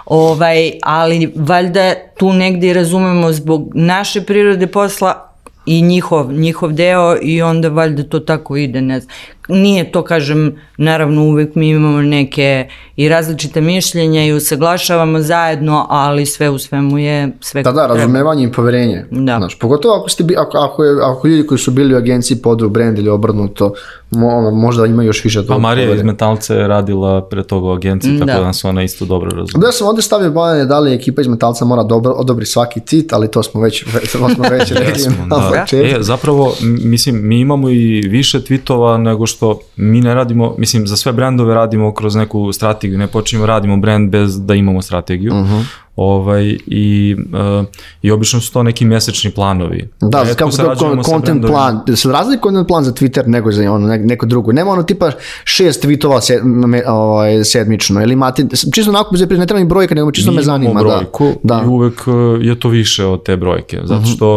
ovaj, 0.07 0.57
ali 0.83 1.33
valjda 1.37 1.95
tu 2.19 2.33
negdje 2.33 2.71
i 2.71 2.75
razumemo 2.75 3.33
zbog 3.33 3.71
naše 3.75 4.21
prirode 4.23 4.67
posla 4.67 5.33
i 5.67 5.83
njihov, 5.83 6.33
njihov 6.33 6.73
deo 6.73 7.17
i 7.23 7.43
onda 7.43 7.69
valjda 7.69 8.03
to 8.03 8.21
tako 8.21 8.57
ide, 8.57 8.81
ne 8.81 9.01
znam. 9.01 9.15
Nije 9.49 9.93
to, 9.93 10.05
kažem, 10.05 10.47
naravno 10.77 11.23
uvek 11.23 11.55
mi 11.55 11.69
imamo 11.69 12.03
neke 12.03 12.67
i 12.97 13.09
različite 13.09 13.61
mišljenja 13.61 14.25
i 14.25 14.33
usaglašavamo 14.33 15.21
zajedno, 15.21 15.87
ali 15.89 16.27
sve 16.27 16.51
u 16.51 16.59
svemu 16.59 16.99
je 16.99 17.31
sve 17.41 17.63
Da, 17.63 17.73
da, 17.73 17.77
kako 17.77 17.87
treba. 17.87 18.01
razumevanje 18.01 18.45
i 18.45 18.53
poverenje. 18.53 19.05
Da. 19.11 19.37
Znaš, 19.37 19.59
pogotovo 19.59 19.95
ako, 19.95 20.09
ste, 20.09 20.25
bi- 20.25 20.37
ako, 20.37 20.59
ako, 20.59 20.85
je, 20.85 20.97
ako 21.03 21.29
ljudi 21.29 21.47
koji 21.47 21.59
su 21.59 21.71
bili 21.71 21.95
u 21.95 21.99
agenciji 21.99 22.37
podru 22.37 22.69
brand 22.69 22.99
ili 22.99 23.09
obrnuto, 23.09 23.73
mo, 24.11 24.27
možda 24.53 24.87
ima 24.87 25.03
još 25.03 25.25
više 25.25 25.41
Pa 25.41 25.47
tog 25.47 25.61
Marija 25.61 25.85
iz 25.85 25.89
poverenja. 25.89 26.07
Metalca 26.07 26.55
je 26.55 26.69
radila 26.69 27.21
pre 27.23 27.43
toga 27.43 27.67
u 27.67 27.73
agenciji, 27.73 28.13
tako 28.13 28.27
Da. 28.27 28.35
da 28.35 28.45
nas 28.45 28.65
ona 28.65 28.83
isto 28.83 29.05
dobro 29.05 29.31
razume. 29.31 29.61
Da 29.61 29.73
sam 29.73 29.87
ovde 29.87 30.03
stavio 30.03 30.31
bojane 30.31 30.65
da 30.65 30.79
li 30.79 30.95
ekipa 30.95 31.21
iz 31.21 31.27
Metalca 31.27 31.65
mora 31.65 31.83
dobro 31.83 32.13
odobri 32.13 32.47
svaki 32.47 32.81
tweet, 32.81 33.09
ali 33.13 33.31
to 33.31 33.43
smo 33.43 33.61
već, 33.61 33.85
to 34.13 34.29
smo 34.29 34.45
već 34.51 34.73
rekli 34.87 35.03
da. 35.27 35.37
početku. 35.61 35.77
E, 35.91 36.03
zapravo, 36.03 36.55
mislim, 36.63 37.21
mi 37.23 37.41
imamo 37.41 37.71
i 37.71 37.77
više 38.01 38.41
tweetova 38.41 38.97
nego 38.99 39.27
što 39.27 39.36
mi 39.77 40.01
ne 40.01 40.15
radimo, 40.15 40.55
mislim, 40.59 40.87
za 40.87 40.97
sve 40.97 41.13
brendove 41.13 41.55
radimo 41.55 41.95
kroz 41.95 42.15
neku 42.15 42.53
strategiju, 42.53 42.99
ne 42.99 43.07
počinjemo 43.07 43.47
radimo 43.47 43.77
brand 43.77 44.11
bez 44.11 44.41
da 44.41 44.55
imamo 44.55 44.83
strategiju. 44.83 45.35
Mhm. 45.35 45.59
Ovaj, 45.97 46.45
i, 46.67 47.17
uh, 47.61 47.67
I 48.03 48.11
obično 48.11 48.41
su 48.41 48.53
to 48.53 48.63
neki 48.63 48.85
mesečni 48.85 49.31
planovi. 49.31 49.89
Da, 50.01 50.23
Retko 50.23 50.37
kako 50.37 50.51
sarađujemo 50.51 51.03
sa 51.05 51.11
content 51.11 51.47
plan, 51.47 51.81
da 51.87 51.97
se 51.97 52.09
razlika 52.09 52.43
content 52.43 52.69
plan 52.69 52.85
za 52.85 52.93
Twitter 52.93 53.23
nego 53.27 53.53
za 53.53 53.73
ono, 53.73 53.87
ne- 53.87 53.99
neko 53.99 54.27
drugo. 54.27 54.53
Nema 54.53 54.71
ono 54.71 54.83
tipa 54.83 55.11
šest 55.45 55.85
tweetova 55.85 56.21
sed, 56.21 56.41
me, 56.45 56.83
ovaj, 56.89 57.45
sedmično, 57.45 58.03
ili 58.03 58.13
imate, 58.13 58.47
čisto 58.73 58.91
onako, 58.91 59.17
ne 59.17 59.47
treba 59.47 59.61
mi 59.61 59.65
brojka, 59.65 59.95
nego 59.95 60.11
čisto 60.11 60.31
mi 60.31 60.37
me 60.37 60.43
zanima. 60.43 60.71
imamo 60.71 60.89
brojku 60.89 61.33
da. 61.43 61.55
da. 61.55 61.63
i 61.65 61.69
uvek 61.69 62.05
uh, 62.07 62.15
je 62.41 62.61
to 62.61 62.69
više 62.69 63.05
od 63.05 63.23
te 63.23 63.37
brojke, 63.37 63.81
zato 63.85 64.01
Mhm. 64.01 64.11
što 64.11 64.37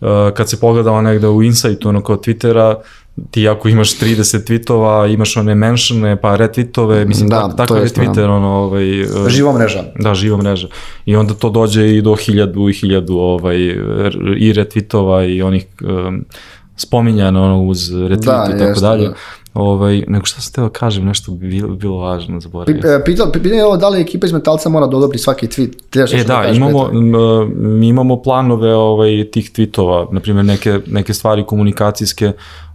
uh, 0.00 0.08
kad 0.34 0.48
se 0.50 0.60
pogledamo 0.60 1.00
negde 1.02 1.28
u 1.28 1.42
Insightu, 1.42 1.88
ono 1.88 2.00
kao 2.00 2.16
Twittera, 2.16 2.74
ti 3.30 3.48
ako 3.48 3.68
imaš 3.68 3.90
30 3.90 4.14
tweetova, 4.42 5.14
imaš 5.14 5.36
one 5.36 5.54
menšane, 5.54 6.16
pa 6.16 6.36
retweetove, 6.36 7.04
mislim, 7.04 7.28
Da, 7.28 7.36
da, 7.36 7.48
to 7.48 7.56
takav 7.56 7.76
je. 7.76 7.84
Twitter, 7.84 8.24
ono, 8.26 8.48
ovaj, 8.48 9.02
uh, 9.02 9.28
Živa 9.28 9.52
mreža. 9.52 9.84
Da, 9.96 10.14
živa 10.14 10.36
mreža. 10.36 10.68
I 11.06 11.16
onda 11.16 11.34
to 11.34 11.50
dođe 11.50 11.88
i 11.88 12.02
do 12.02 12.14
hiljadu 12.16 12.68
i 12.68 12.74
hiljadu 12.74 13.14
ovaj, 13.14 13.56
i 14.38 14.52
retweetova 14.52 15.24
i 15.26 15.42
onih 15.42 15.66
um, 15.82 16.24
spominjana 16.76 17.42
ono, 17.42 17.62
uz 17.62 17.78
retweet 17.90 18.24
Da, 18.24 18.46
i 18.48 18.52
tako 18.52 18.64
jeste, 18.64 18.80
dalje. 18.80 19.08
da. 19.08 19.14
Ovaj, 19.54 20.04
nego 20.08 20.24
šta 20.24 20.40
sam 20.40 20.52
teo 20.52 20.64
da 20.64 20.70
kažem, 20.70 21.04
nešto 21.04 21.32
bi 21.32 21.48
bilo, 21.48 21.68
bilo 21.68 21.96
važno, 21.96 22.40
zaboravio. 22.40 22.82
sam. 22.82 22.90
Pi- 22.90 23.04
Pitao, 23.04 23.32
pitanje 23.32 23.54
je 23.54 23.64
ovo 23.64 23.76
da 23.76 23.88
li 23.88 24.00
ekipa 24.00 24.26
iz 24.26 24.32
Metalca 24.32 24.68
mora 24.68 24.86
da 24.86 24.96
odobri 24.96 25.18
svaki 25.18 25.46
tweet. 25.46 25.72
Nešto 25.94 26.16
E 26.16 26.24
da, 26.24 26.34
kažeš, 26.34 26.56
imamo, 26.56 26.88
mi 27.54 27.88
imamo 27.88 28.22
planove 28.22 28.74
ovaj, 28.74 29.28
tih 29.32 29.50
tweetova, 29.52 30.06
na 30.12 30.20
primjer 30.20 30.44
neke, 30.44 30.80
neke 30.86 31.14
stvari 31.14 31.44
komunikacijske 31.44 32.32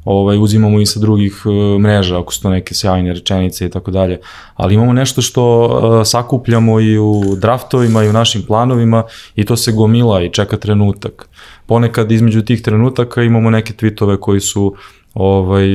ovaj, 0.10 0.38
uzimamo 0.40 0.80
i 0.80 0.86
sa 0.86 1.00
drugih 1.00 1.42
uh, 1.46 1.82
mreža, 1.82 2.20
ako 2.20 2.34
su 2.34 2.42
to 2.42 2.50
neke 2.50 2.74
sjajne 2.74 3.14
rečenice 3.14 3.66
i 3.66 3.70
tako 3.70 3.92
dalje, 3.92 4.20
ali 4.56 4.74
imamo 4.74 4.94
nešto 4.94 5.22
što 5.22 5.66
uh, 5.66 6.02
sakupljamo 6.06 6.80
i 6.80 6.98
u 6.98 7.36
draftovima 7.36 8.04
i 8.04 8.10
u 8.10 8.14
našim 8.14 8.44
planovima 8.48 9.04
i 9.36 9.46
to 9.46 9.58
se 9.58 9.72
gomila 9.72 10.24
i 10.24 10.30
čeka 10.30 10.58
trenutak. 10.58 11.30
Ponekad 11.66 12.12
između 12.12 12.42
tih 12.42 12.62
trenutaka 12.62 13.24
imamo 13.24 13.50
neke 13.50 13.74
tweetove 13.74 14.20
koji 14.20 14.40
su 14.40 14.76
ovaj, 15.14 15.68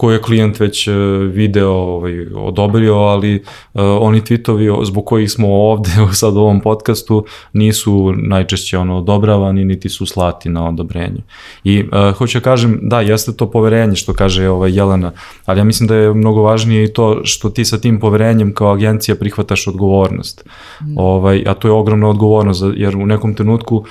koje 0.00 0.14
je 0.14 0.22
klijent 0.22 0.60
već 0.60 0.88
e, 0.88 0.92
video 1.32 1.72
ovaj, 1.72 2.26
odobrio, 2.34 2.94
ali 2.94 3.34
uh, 3.34 3.82
oni 4.00 4.20
tweetovi 4.20 4.84
zbog 4.84 5.06
kojih 5.06 5.30
smo 5.30 5.48
ovde 5.48 5.90
sad 6.20 6.36
u 6.36 6.40
ovom 6.40 6.60
podcastu 6.60 7.24
nisu 7.52 8.12
najčešće 8.12 8.78
ono 8.78 8.98
odobravani 8.98 9.64
niti 9.64 9.88
su 9.88 10.06
slati 10.06 10.48
na 10.48 10.68
odobrenje. 10.68 11.20
I 11.64 11.82
uh, 11.82 12.16
hoću 12.16 12.38
da 12.38 12.42
kažem, 12.42 12.78
da, 12.82 13.00
jeste 13.00 13.32
to 13.32 13.50
poverenje 13.50 13.96
što 13.96 14.14
kaže 14.14 14.48
ovaj 14.48 14.72
Jelena, 14.72 15.12
ali 15.44 15.60
ja 15.60 15.64
mislim 15.64 15.86
da 15.86 15.94
je 15.94 16.14
mnogo 16.14 16.42
važnije 16.42 16.84
i 16.84 16.92
to 16.92 17.20
što 17.24 17.50
ti 17.50 17.64
sa 17.64 17.78
tim 17.78 18.00
poverenjem 18.00 18.54
kao 18.54 18.72
agencija 18.72 19.14
prihvataš 19.14 19.66
odgovornost. 19.66 20.48
Ovaj, 20.96 21.44
a 21.46 21.54
to 21.54 21.68
je 21.68 21.72
ogromna 21.72 22.08
odgovornost, 22.08 22.64
jer 22.76 22.96
u 22.96 23.06
nekom 23.06 23.34
trenutku 23.34 23.84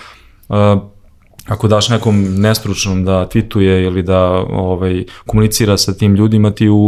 uh, 0.49 0.55
ako 1.49 1.67
daš 1.67 1.89
nekom 1.89 2.41
nestručnom 2.41 3.05
da 3.05 3.27
tweetuje 3.27 3.83
ili 3.85 4.03
da 4.03 4.21
ovaj, 4.49 5.03
komunicira 5.25 5.77
sa 5.77 5.93
tim 5.93 6.15
ljudima, 6.15 6.51
ti 6.51 6.69
u, 6.69 6.85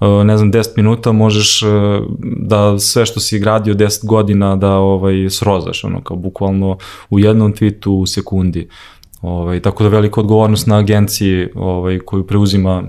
uh, 0.00 0.24
ne 0.24 0.36
znam, 0.36 0.52
10 0.52 0.68
minuta 0.76 1.12
možeš 1.12 1.62
uh, 1.62 1.70
da 2.20 2.78
sve 2.78 3.06
što 3.06 3.20
si 3.20 3.38
gradio 3.38 3.74
10 3.74 4.06
godina 4.06 4.56
da 4.56 4.70
ovaj, 4.70 5.30
srozaš, 5.30 5.84
ono, 5.84 6.00
kao 6.00 6.16
bukvalno 6.16 6.78
u 7.10 7.18
jednom 7.18 7.54
tweetu 7.54 7.88
u 7.88 8.06
sekundi. 8.06 8.68
Ovaj, 9.22 9.60
tako 9.60 9.82
da 9.82 9.88
velika 9.88 10.20
odgovornost 10.20 10.66
na 10.66 10.78
agenciji 10.78 11.48
ovaj, 11.54 11.98
koju 11.98 12.26
preuzima 12.26 12.82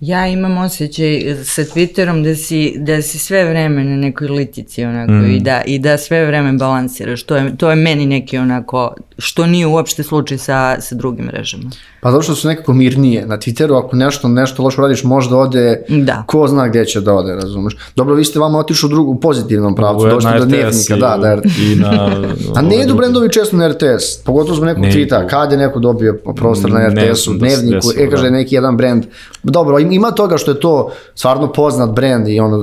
Ja 0.00 0.26
imam 0.26 0.58
osjećaj 0.58 1.06
sa 1.44 1.62
Twitterom 1.64 2.22
da 2.22 2.34
si, 2.36 2.74
da 2.78 3.02
si 3.02 3.18
sve 3.18 3.44
vreme 3.44 3.84
na 3.84 3.96
nekoj 3.96 4.28
litici 4.28 4.84
onako 4.84 5.12
Mm. 5.12 5.24
i, 5.26 5.40
da, 5.40 5.62
i 5.62 5.78
da 5.78 5.98
sve 5.98 6.26
vreme 6.26 6.52
balansiraš. 6.52 7.22
To 7.22 7.36
je, 7.36 7.56
to 7.56 7.70
je 7.70 7.76
meni 7.76 8.06
neki 8.06 8.38
onako, 8.38 8.94
što 9.18 9.46
nije 9.46 9.66
uopšte 9.66 10.02
slučaj 10.02 10.38
sa, 10.38 10.80
sa 10.80 10.94
drugim 10.94 11.24
mrežama. 11.26 11.70
Pa 12.00 12.10
zato 12.10 12.22
što 12.22 12.34
su 12.34 12.48
nekako 12.48 12.72
mirnije. 12.72 13.26
Na 13.26 13.36
Twitteru 13.36 13.78
ako 13.78 13.96
nešto, 13.96 14.28
nešto 14.28 14.62
loše 14.62 14.80
uradiš, 14.80 15.04
možda 15.04 15.36
ode, 15.36 15.82
Da. 15.88 16.24
ko 16.26 16.48
zna 16.48 16.68
gde 16.68 16.84
će 16.84 17.00
da 17.00 17.14
ode, 17.14 17.34
razumeš. 17.34 17.76
Dobro, 17.96 18.14
vi 18.14 18.24
ste 18.24 18.38
vama 18.38 18.58
otišli 18.58 18.86
u 18.86 18.90
drugu, 18.90 19.10
u 19.10 19.20
pozitivnom 19.20 19.74
pravcu, 19.74 20.06
u- 20.06 20.10
došli 20.10 20.30
do 20.32 20.44
dnevnika, 20.44 20.96
da, 20.96 21.16
da. 21.18 21.42
i 21.62 21.76
na... 21.76 21.90
A 21.90 22.16
ovaj, 22.50 22.62
ne 22.62 22.76
idu 22.76 22.86
druge. 22.86 22.98
brendovi 22.98 23.30
često 23.30 23.56
na 23.56 23.68
RTS, 23.68 24.16
pogotovo 24.24 24.54
zbog 24.54 24.66
nekog 24.66 24.82
Ne 24.82 24.90
tweeta, 24.90 25.28
kad 25.28 25.52
je 25.52 25.58
neko 25.58 25.78
dobio 25.78 26.18
prostor 26.36 26.70
na 26.70 26.88
RTS-u, 26.88 27.32
da 27.32 27.38
dnevniku, 27.38 27.74
desilo, 27.76 27.92
e 27.98 28.10
kaže 28.10 28.22
da. 28.22 28.30
neki 28.30 28.54
jedan 28.54 28.76
brend. 28.76 29.04
Dobro, 29.42 29.78
ima 29.92 30.10
toga 30.10 30.38
što 30.38 30.50
je 30.50 30.60
to 30.60 30.90
stvarno 31.14 31.52
poznat 31.52 31.90
brend 31.90 32.28
i 32.28 32.40
ono, 32.40 32.56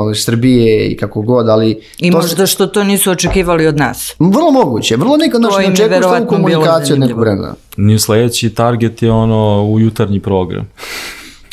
ono 0.00 0.10
iz 0.10 0.24
Srbije 0.24 0.86
i 0.86 0.96
kako 0.96 1.20
god, 1.20 1.48
ali 1.48 1.82
I 1.98 2.10
to 2.10 2.16
možda 2.16 2.46
što 2.46 2.66
to 2.66 2.84
nisu 2.84 3.10
očekivali 3.10 3.66
od 3.66 3.76
nas. 3.76 4.14
Vrlo 4.18 4.50
moguće, 4.50 4.96
vrlo 4.96 5.16
nekad 5.16 5.42
To 5.42 5.48
naš 5.48 5.54
im 5.54 5.60
ne 5.60 5.66
je 5.66 5.72
očekuješ 5.72 5.90
verovatno 5.90 6.36
ovu 6.36 6.46
bilo 6.46 6.62
komunikaciju 6.62 6.94
od 6.94 7.00
nekog 7.00 7.20
brenda. 7.20 7.54
Ni 7.76 7.98
sledeći 7.98 8.50
target 8.50 9.02
je 9.02 9.12
ono 9.12 9.64
u 9.64 9.80
jutarnji 9.80 10.20
program. 10.20 10.68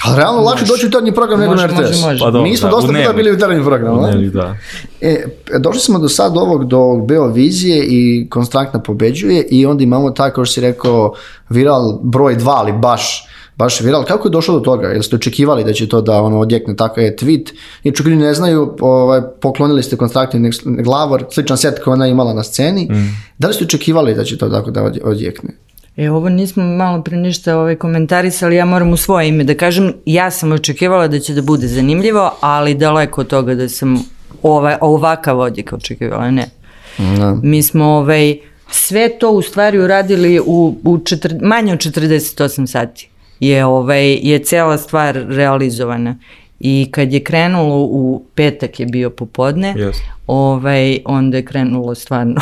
Ali 0.03 0.17
realno 0.17 0.41
lakše 0.41 0.65
doći 0.65 0.86
u 0.86 0.88
jutarnji 0.88 1.11
program 1.11 1.39
nego 1.39 1.55
na 1.55 1.61
Može, 1.61 1.76
može, 1.76 1.89
RTS. 1.89 2.01
može. 2.01 2.20
Pa 2.20 2.26
dobro, 2.26 2.41
Mi 2.41 2.57
smo 2.57 2.70
da, 2.70 2.76
u 2.76 2.82
dosta 2.82 2.93
puta 2.97 3.13
bili 3.13 3.30
u 3.30 3.34
jutarnjem 3.34 3.63
programu. 3.63 4.03
a? 4.03 4.11
Ne, 4.11 4.30
da. 4.30 4.55
E, 5.01 5.26
došli 5.59 5.82
smo 5.82 5.99
do 5.99 6.09
sad 6.09 6.38
ovog, 6.38 6.65
do 6.65 6.95
Beovizije 7.07 7.86
i 7.89 8.28
Konstraktna 8.30 8.82
pobeđuje 8.82 9.47
i 9.51 9.65
onda 9.65 9.84
imamo 9.84 10.11
taj, 10.11 10.32
kao 10.32 10.45
što 10.45 10.53
si 10.53 10.61
rekao, 10.61 11.13
viral 11.49 11.99
broj 12.01 12.36
2, 12.36 12.53
ali 12.55 12.74
baš 12.74 13.28
baš 13.60 13.82
viral. 13.82 14.03
Kako 14.05 14.28
je 14.28 14.32
došlo 14.32 14.53
do 14.53 14.60
toga? 14.60 14.88
Jeste 14.88 15.16
očekivali 15.16 15.64
da 15.64 15.74
će 15.74 15.88
to 15.88 16.01
da 16.01 16.22
ono 16.22 16.39
odjekne 16.39 16.76
takav 16.76 17.03
je 17.03 17.16
tweet? 17.16 17.51
I 17.84 17.91
čak 17.91 18.05
ne 18.05 18.34
znaju, 18.34 18.76
ovaj, 18.82 19.22
poklonili 19.41 19.84
ste 19.84 19.97
Konstraktni 19.97 20.51
glavor, 20.64 21.26
sličan 21.32 21.57
set 21.57 21.84
koji 21.84 21.93
ona 21.93 22.07
imala 22.07 22.34
na 22.34 22.43
sceni. 22.43 22.89
Da 23.38 23.47
li 23.47 23.53
ste 23.53 23.64
očekivali 23.64 24.16
da 24.16 24.24
će 24.24 24.38
to 24.38 24.49
tako 24.49 24.72
da 24.72 24.84
odje- 24.84 25.03
odjekne? 25.03 25.49
E, 25.97 26.12
ovo 26.12 26.30
nismo 26.30 26.64
malo 26.64 27.03
pre 27.03 27.18
ništa 27.18 27.57
ovaj, 27.57 27.76
komentarisali, 27.76 28.55
ja 28.55 28.66
moram 28.66 28.93
u 28.93 28.97
svoje 28.97 29.28
ime 29.28 29.43
da 29.43 29.53
kažem, 29.53 29.93
ja 30.05 30.32
sam 30.32 30.51
očekivala 30.51 31.07
da 31.07 31.20
će 31.20 31.34
da 31.34 31.41
bude 31.41 31.68
zanimljivo, 31.68 32.32
ali 32.41 32.76
daleko 32.76 33.22
od 33.22 33.28
toga 33.28 33.55
da 33.55 33.70
sam 33.70 33.97
ovaj, 34.43 34.76
ovakav 34.82 35.39
odjek 35.39 35.74
očekivala, 35.74 36.32
ne. 36.32 36.49
Da. 36.97 37.38
Mi 37.43 37.64
smo 37.64 37.86
ovaj, 37.86 38.38
sve 38.72 39.10
to 39.20 39.32
u 39.32 39.41
stvari 39.41 39.80
uradili 39.80 40.39
u, 40.39 40.76
u 40.84 40.97
četir, 40.97 41.36
manje 41.41 41.74
od 41.74 41.80
48 41.80 42.68
sati 42.68 43.10
je, 43.39 43.65
ovaj, 43.65 44.13
je 44.13 44.39
cela 44.39 44.77
stvar 44.77 45.25
realizovana. 45.27 46.15
I 46.59 46.87
kad 46.91 47.13
je 47.13 47.19
krenulo 47.19 47.75
u 47.79 48.23
petak 48.35 48.79
je 48.79 48.85
bio 48.85 49.09
popodne, 49.09 49.73
Jeste. 49.77 50.03
ovaj, 50.27 50.99
onda 51.05 51.37
je 51.37 51.45
krenulo 51.45 51.95
stvarno. 51.95 52.35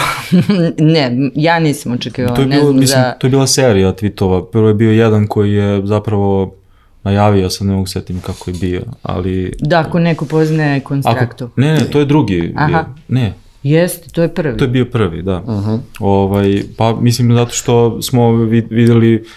ne, 0.93 1.29
ja 1.35 1.59
nisam 1.59 1.91
očekivala, 1.91 2.35
To 2.35 2.41
je, 2.41 2.47
ne 2.47 2.55
bilo, 2.55 2.67
znam 2.67 2.79
mislim, 2.79 3.01
za... 3.01 3.11
to 3.11 3.27
je 3.27 3.31
bila 3.31 3.47
serija 3.47 3.93
tweetova. 3.93 4.45
Prvo 4.51 4.67
je 4.67 4.73
bio 4.73 4.91
jedan 4.91 5.27
koji 5.27 5.53
je 5.53 5.81
zapravo 5.85 6.53
najavio, 7.03 7.49
sad 7.49 7.67
ne 7.67 7.73
mogu 7.73 7.87
setim 7.87 8.21
kako 8.21 8.49
je 8.49 8.55
bio, 8.61 8.81
ali... 9.01 9.53
Da, 9.59 9.79
ako 9.79 9.99
neko 9.99 10.25
poznaje 10.25 10.77
Ako, 10.77 10.87
konstraktu. 10.87 11.49
ne, 11.55 11.73
ne, 11.73 11.85
to 11.91 11.99
je 11.99 12.05
drugi 12.05 12.41
bio. 12.41 12.53
Aha. 12.55 12.85
Ne, 13.07 13.33
Jeste, 13.63 14.09
to 14.09 14.21
je 14.21 14.27
prvi. 14.27 14.57
to 14.57 14.63
je 14.63 14.69
bio 14.69 14.85
prvi, 14.85 15.21
da. 15.21 15.43
ovaj, 15.99 16.63
pa 16.77 16.95
mislim 17.01 17.33
zato 17.33 17.51
što 17.51 18.01
smo 18.01 18.21
vid- 18.21 18.67
videli 18.69 19.15
uh, 19.15 19.27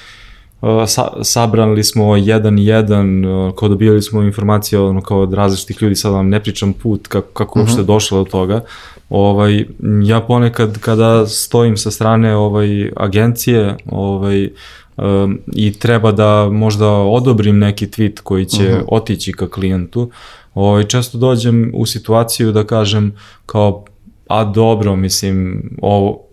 sa, 0.86 1.08
sabrali 1.22 1.84
smo 1.84 2.16
jedan 2.16 2.58
i 2.58 2.66
jedan, 2.66 3.24
uh, 3.24 3.54
kao 3.54 3.68
dobijali 3.68 4.02
smo 4.02 4.22
informacije 4.22 4.80
ono, 4.80 5.00
kao 5.00 5.20
od 5.20 5.32
različitih 5.32 5.82
ljudi, 5.82 5.94
sad 5.94 6.12
vam 6.12 6.28
ne 6.28 6.40
pričam 6.40 6.72
put 6.72 7.06
kako, 7.06 7.32
kako 7.32 7.58
uh 7.58 7.62
uopšte 7.62 7.82
došlo 7.82 8.18
do 8.18 8.30
toga. 8.30 8.61
Ovaj, 9.11 9.66
ja 10.04 10.20
ponekad 10.20 10.78
kada 10.78 11.26
stojim 11.26 11.76
sa 11.76 11.90
strane 11.90 12.36
ovaj, 12.36 12.90
agencije 12.96 13.76
ovaj, 13.90 14.50
um, 14.96 15.38
i 15.52 15.72
treba 15.72 16.12
da 16.12 16.48
možda 16.52 16.88
odobrim 16.88 17.58
neki 17.58 17.86
tweet 17.86 18.20
koji 18.22 18.44
će 18.44 18.80
otići 18.88 19.32
ka 19.32 19.48
klijentu, 19.48 20.11
ovaj, 20.54 20.84
često 20.84 21.18
dođem 21.18 21.70
u 21.74 21.86
situaciju 21.86 22.52
da 22.52 22.64
kažem 22.64 23.12
kao 23.46 23.84
a 24.30 24.44
dobro, 24.44 24.96
mislim, 24.96 25.62
ovo, 25.82 26.30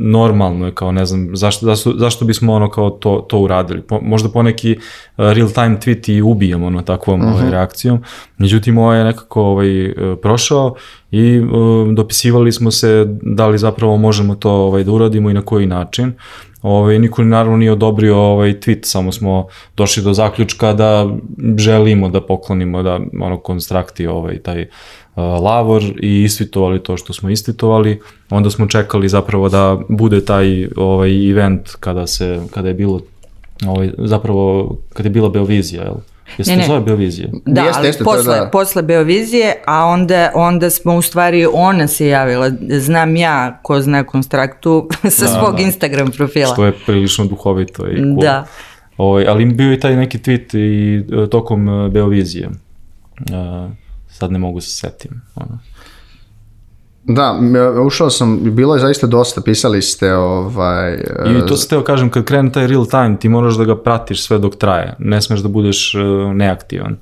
normalno 0.00 0.66
je 0.66 0.74
kao 0.74 0.92
ne 0.92 1.04
znam 1.04 1.36
zašto, 1.36 1.66
zašto, 1.66 1.92
zašto 1.96 2.24
bismo 2.24 2.52
ono 2.52 2.70
kao 2.70 2.90
to, 2.90 3.26
to 3.28 3.38
uradili? 3.38 3.82
Po, 3.82 4.00
možda 4.02 4.28
poneki 4.28 4.76
uh, 4.76 4.84
real 5.16 5.48
time 5.48 5.78
tweet 5.78 6.12
i 6.12 6.22
ubijemo 6.22 6.66
ono 6.66 6.82
takvom 6.82 7.24
ovaj, 7.24 7.50
reakcijom. 7.50 8.02
Međutim 8.38 8.78
ovo 8.78 8.92
je 8.92 9.04
nekako 9.04 9.42
ovaj, 9.42 9.90
uh, 9.90 9.94
prošao 10.22 10.74
i 11.10 11.38
uh, 11.38 11.94
dopisivali 11.94 12.52
smo 12.52 12.70
se 12.70 13.06
da 13.22 13.46
li 13.46 13.58
zapravo 13.58 13.96
možemo 13.96 14.34
to 14.34 14.50
ovaj, 14.50 14.84
da 14.84 14.92
uradimo 14.92 15.30
i 15.30 15.34
na 15.34 15.42
koji 15.42 15.66
način. 15.66 16.12
Ovaj, 16.62 16.98
niko 16.98 17.22
naravno 17.22 17.56
nije 17.56 17.72
odobrio 17.72 18.16
ovaj 18.16 18.52
tweet, 18.52 18.80
samo 18.82 19.12
smo 19.12 19.46
došli 19.76 20.02
do 20.02 20.12
zaključka 20.12 20.72
da 20.72 21.16
želimo 21.56 22.08
da 22.08 22.20
poklonimo 22.20 22.82
da 22.82 23.00
ono 23.20 23.38
konstrakti 23.38 24.06
ovaj 24.06 24.38
taj 24.38 24.62
uh, 24.62 24.68
lavor 25.16 25.82
i 26.02 26.22
istvitovali 26.22 26.82
to 26.82 26.96
što 26.96 27.12
smo 27.12 27.30
istvitovali. 27.30 28.00
Onda 28.30 28.50
smo 28.50 28.66
čekali 28.66 29.08
zapravo 29.08 29.48
da 29.48 29.78
bude 29.88 30.24
taj 30.24 30.68
ovaj 30.76 31.30
event 31.30 31.68
kada 31.80 32.06
se 32.06 32.40
kada 32.50 32.68
je 32.68 32.74
bilo 32.74 33.00
ovaj 33.66 33.90
zapravo 33.98 34.76
kad 34.92 35.06
je 35.06 35.10
bila 35.10 35.28
Beovizija, 35.28 35.82
jel? 35.82 35.94
Jeste 36.38 36.52
Ne, 36.52 36.58
ne, 36.58 36.66
zove 36.66 36.80
Beovizija? 36.80 37.28
Da, 37.46 37.62
Jeste, 37.62 37.86
jeste, 37.86 38.04
posle, 38.04 38.36
da. 38.36 38.48
posle 38.52 38.82
Beovizije, 38.82 39.62
a 39.66 39.84
onda, 39.84 40.32
onda 40.34 40.70
smo 40.70 40.94
u 40.94 41.02
stvari, 41.02 41.46
ona 41.52 41.86
se 41.88 42.06
javila, 42.06 42.50
znam 42.78 43.16
ja 43.16 43.60
ko 43.62 43.80
zna 43.80 44.04
konstraktu 44.04 44.88
sa 45.18 45.24
Da, 45.24 45.30
svog 45.30 45.56
da. 45.56 45.62
Instagram 45.62 46.10
profila. 46.10 46.52
Što 46.52 46.64
je 46.64 46.72
prilično 46.86 47.24
duhovito 47.24 47.88
i 47.88 47.96
cool. 47.96 48.16
Da. 48.20 48.46
Ovaj, 48.96 49.26
ali 49.28 49.44
bio 49.44 49.70
je 49.70 49.80
taj 49.80 49.96
neki 49.96 50.18
tweet 50.18 50.58
i 50.58 50.96
e, 51.24 51.30
tokom 51.30 51.68
e, 51.68 51.88
Beovizije. 51.88 52.48
Uh, 53.20 53.70
sad 54.20 54.32
ne 54.32 54.38
mogu 54.38 54.60
se 54.60 54.70
setim. 54.70 55.20
Ono. 55.34 55.58
Da, 57.04 57.38
m- 57.40 57.86
ušao 57.86 58.10
sam, 58.10 58.54
bilo 58.54 58.74
je 58.74 58.80
zaista 58.80 59.06
dosta, 59.06 59.40
pisali 59.40 59.82
ste 59.82 60.14
ovaj... 60.14 60.94
I 60.94 61.46
to 61.48 61.56
se 61.56 61.68
teo 61.68 61.84
kažem, 61.84 62.10
kad 62.10 62.24
krene 62.24 62.52
taj 62.52 62.66
real 62.66 62.86
time, 62.86 63.16
ti 63.20 63.28
moraš 63.28 63.54
da 63.54 63.64
ga 63.64 63.76
pratiš 63.76 64.22
sve 64.22 64.38
dok 64.38 64.56
traje. 64.56 64.94
Ne 64.98 65.22
smeš 65.22 65.40
da 65.40 65.48
budeš 65.48 65.94
uh, 65.94 66.34
neaktivan. 66.34 66.96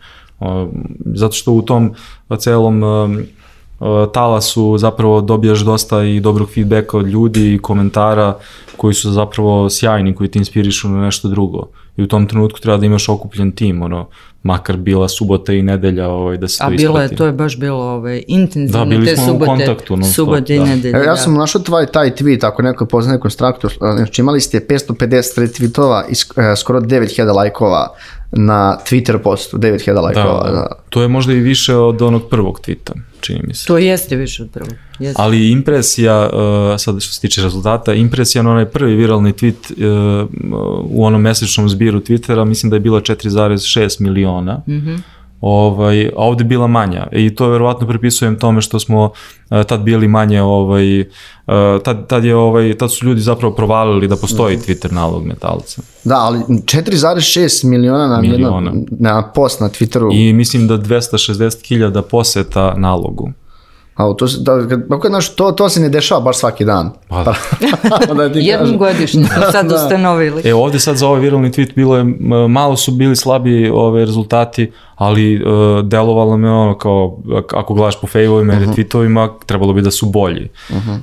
Zato 1.15 1.35
što 1.35 1.53
u 1.53 1.63
tom 1.63 1.95
celom 2.39 2.83
talasu 4.13 4.79
zapravo 4.79 5.21
dobijaš 5.21 5.61
dosta 5.61 6.03
i 6.03 6.21
dobrog 6.21 6.49
feedbacka 6.55 6.99
od 6.99 7.07
ljudi 7.07 7.55
i 7.55 7.59
komentara 7.59 8.37
koji 8.77 8.95
su 8.95 9.11
zapravo 9.11 9.71
sjajni, 9.71 10.15
koji 10.15 10.31
te 10.31 10.39
inspirišu 10.39 10.89
na 10.89 11.01
nešto 11.05 11.29
drugo. 11.29 11.69
I 11.99 12.03
u 12.03 12.07
tom 12.07 12.27
trenutku 12.27 12.61
treba 12.61 12.77
da 12.79 12.87
imaš 12.87 13.09
okupljen 13.09 13.53
tim, 13.53 13.83
ono, 13.83 14.09
makar 14.43 14.77
bila 14.77 15.09
subota 15.09 15.53
i 15.53 15.63
nedelja 15.63 16.09
ovaj, 16.09 16.37
da 16.37 16.49
se 16.49 16.65
A 16.65 16.71
to 16.71 16.77
bilo 16.77 16.99
je, 16.99 17.05
isprati. 17.05 17.17
to 17.19 17.27
je 17.27 17.33
baš 17.33 17.59
bilo 17.59 17.85
ovaj, 17.85 18.23
intenzivno 18.29 18.85
Da, 18.85 18.91
bili 18.91 19.07
te 19.07 19.17
smo 19.17 19.25
u 19.25 19.27
subote, 19.27 19.47
kontaktu 19.47 19.97
non 19.97 20.05
stop, 20.05 20.15
subote 20.15 20.55
i 20.55 20.59
da. 20.59 20.65
nedelje. 20.65 20.91
Evo, 20.91 21.05
ja 21.05 21.11
da. 21.11 21.17
sam 21.17 21.35
našao 21.35 21.63
tvoj 21.63 21.87
taj 21.87 22.11
tweet, 22.11 22.47
ako 22.47 22.63
neko 22.63 22.87
poznaje 22.87 23.21
konstraktor, 23.21 23.73
znači 23.79 24.21
imali 24.21 24.41
ste 24.41 24.61
550 24.61 25.41
retweetova 25.41 26.03
i 26.09 26.41
e, 26.53 26.57
skoro 26.57 26.81
9000 26.81 27.35
lajkova 27.35 27.95
na 28.33 28.79
Twitter 28.91 29.19
postu, 29.19 29.59
9000 29.59 30.03
lajkova. 30.03 30.43
Da, 30.47 30.53
Da, 30.53 30.67
to 30.91 31.03
je 31.03 31.09
možda 31.09 31.33
i 31.33 31.41
više 31.41 31.75
od 31.75 32.03
onog 32.03 32.29
prvog 32.31 32.61
tvita, 32.61 32.93
čini 33.21 33.41
mi 33.47 33.55
se. 33.55 33.67
To 33.67 33.79
jeste 33.79 34.17
više 34.17 34.43
od 34.43 34.51
prvog. 34.51 34.73
Jeste. 34.99 35.23
Ali 35.23 35.51
impresija, 35.51 36.31
uh, 36.33 36.39
sad 36.79 37.01
što 37.03 37.13
se 37.15 37.21
tiče 37.21 37.43
rezultata, 37.43 37.95
impresija 37.95 38.43
na 38.43 38.51
onaj 38.51 38.65
prvi 38.67 38.95
viralni 38.95 39.33
tweet 39.33 39.73
uh, 40.23 40.29
u 40.91 41.05
onom 41.05 41.23
mesečnom 41.23 41.69
zbiru 41.69 42.01
Twittera, 42.01 42.45
mislim 42.45 42.71
da 42.71 42.77
je 42.77 42.81
bila 42.81 43.01
4,6 43.01 44.01
miliona. 44.01 44.63
Mm 44.67 44.73
Mhm. 44.75 44.89
-hmm. 44.89 44.99
Ovaj, 45.41 46.07
a 46.07 46.11
ovde 46.17 46.45
bila 46.45 46.67
manja 46.67 47.07
i 47.13 47.35
to 47.35 47.49
verovatno 47.49 47.87
pripisujem 47.87 48.39
tome 48.39 48.61
što 48.61 48.81
smo 48.81 49.05
uh, 49.05 49.63
tad 49.63 49.81
bili 49.81 50.09
manje 50.09 50.43
ovaj, 50.43 51.01
uh, 51.01 51.07
tad, 51.85 52.07
tad, 52.07 52.25
je, 52.25 52.37
ovaj, 52.37 52.75
tad 52.75 52.93
su 52.93 53.07
ljudi 53.07 53.21
zapravo 53.21 53.55
provalili 53.55 54.09
da 54.09 54.17
postoji 54.17 54.57
Twitter 54.59 54.93
nalog 54.93 55.25
metalca. 55.27 55.83
Da, 56.05 56.17
ali 56.17 56.39
4,6 56.39 57.65
miliona 57.65 58.07
na, 58.07 58.21
Miliona. 58.21 58.71
Jedna, 58.71 58.87
na 58.99 59.33
post 59.35 59.61
na 59.61 59.69
Twitteru. 59.69 60.11
I 60.13 60.33
mislim 60.33 60.69
da 60.69 60.79
260.000 60.79 62.03
poseta 62.03 62.75
nalogu. 62.77 63.33
A, 63.99 64.15
to, 64.15 64.29
se- 64.29 64.39
da, 64.41 64.69
kad, 64.69 64.83
ako, 64.91 65.09
znaš, 65.09 65.29
to, 65.31 65.53
to 65.53 65.69
se 65.69 65.81
ne 65.81 65.89
dešava 65.89 66.21
baš 66.21 66.37
svaki 66.37 66.65
dan. 66.65 66.91
Pa 67.09 67.25
da. 67.25 67.35
da 68.15 68.33
ti 68.33 68.39
Jednom 68.39 68.79
godišnje 68.79 69.25
smo 69.25 69.53
sad 69.53 69.73
ustanovili. 69.75 70.43
E 70.45 70.55
ovde 70.55 70.79
sad 70.79 70.97
za 70.97 71.09
ovaj 71.09 71.21
viralni 71.21 71.51
tweet 71.51 71.75
bilo 71.75 71.97
je, 71.97 72.05
malo 72.49 72.77
su 72.77 72.93
bili 72.93 73.17
slabi 73.17 73.71
ove 73.71 74.01
rezultati, 74.01 74.73
ali 74.97 75.37
uh, 75.37 75.51
delovalo 75.85 76.37
me 76.37 76.51
ono 76.51 76.75
kao, 76.75 77.19
ak- 77.25 77.55
ako 77.55 77.75
gledaš 77.75 78.01
po 78.01 78.07
fejvovima 78.07 78.55
i 78.55 78.59
retweetovima, 78.59 79.29
trebalo 79.47 79.73
bi 79.73 79.83
da 79.83 79.91
su 79.91 80.07
bolji. 80.07 80.49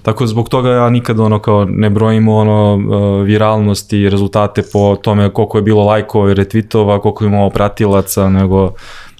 Tako 0.02 0.24
da 0.24 0.28
zbog 0.28 0.50
toga 0.50 0.70
ja 0.72 0.90
nikad 0.90 1.20
ono 1.20 1.40
kao 1.40 1.66
ne 1.66 1.90
brojim 1.90 2.28
ono 2.28 2.74
uh, 2.76 2.82
viralnost 3.24 3.94
i 3.94 4.10
rezultate 4.10 4.64
po 4.64 4.96
tome 4.96 5.30
koliko 5.30 5.58
je 5.58 5.62
bilo 5.64 5.84
lajkova 5.84 6.32
i 6.32 6.36
retweetova, 6.36 7.00
koliko 7.00 7.24
je 7.24 7.28
imao 7.28 7.50
pratilaca, 7.50 8.30
nego 8.30 8.72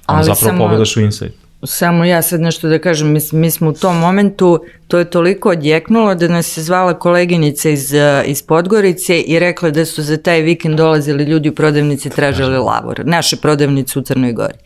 Ali 0.06 0.24
zapravo 0.24 0.36
samo- 0.48 0.60
pogledaš 0.60 0.98
u 0.98 1.02
insight. 1.02 1.45
Samo 1.64 2.06
ja 2.06 2.22
sad 2.22 2.42
nešto 2.42 2.68
da 2.68 2.80
kažem, 2.80 3.12
mi, 3.12 3.20
mi 3.32 3.52
smo 3.52 3.70
u 3.70 3.74
tom 3.74 3.98
momentu, 3.98 4.64
to 4.88 4.98
je 4.98 5.10
toliko 5.10 5.50
odjeknulo 5.50 6.16
da 6.16 6.28
nas 6.28 6.58
je 6.58 6.64
zvala 6.64 7.00
koleginica 7.00 7.70
iz, 7.70 7.94
eh, 7.94 8.24
iz 8.26 8.42
Podgorice 8.42 9.22
i 9.22 9.40
rekla 9.40 9.70
da 9.70 9.86
su 9.86 10.04
za 10.04 10.18
taj 10.18 10.42
vikend 10.42 10.78
dolazili 10.78 11.24
ljudi 11.24 11.50
u 11.50 11.56
prodavnici 11.56 12.10
tražili 12.10 12.58
lavor. 12.58 13.02
Naše 13.06 13.38
prodavnice 13.38 14.00
u 14.00 14.02
Crnoj 14.02 14.34
Gori. 14.34 14.58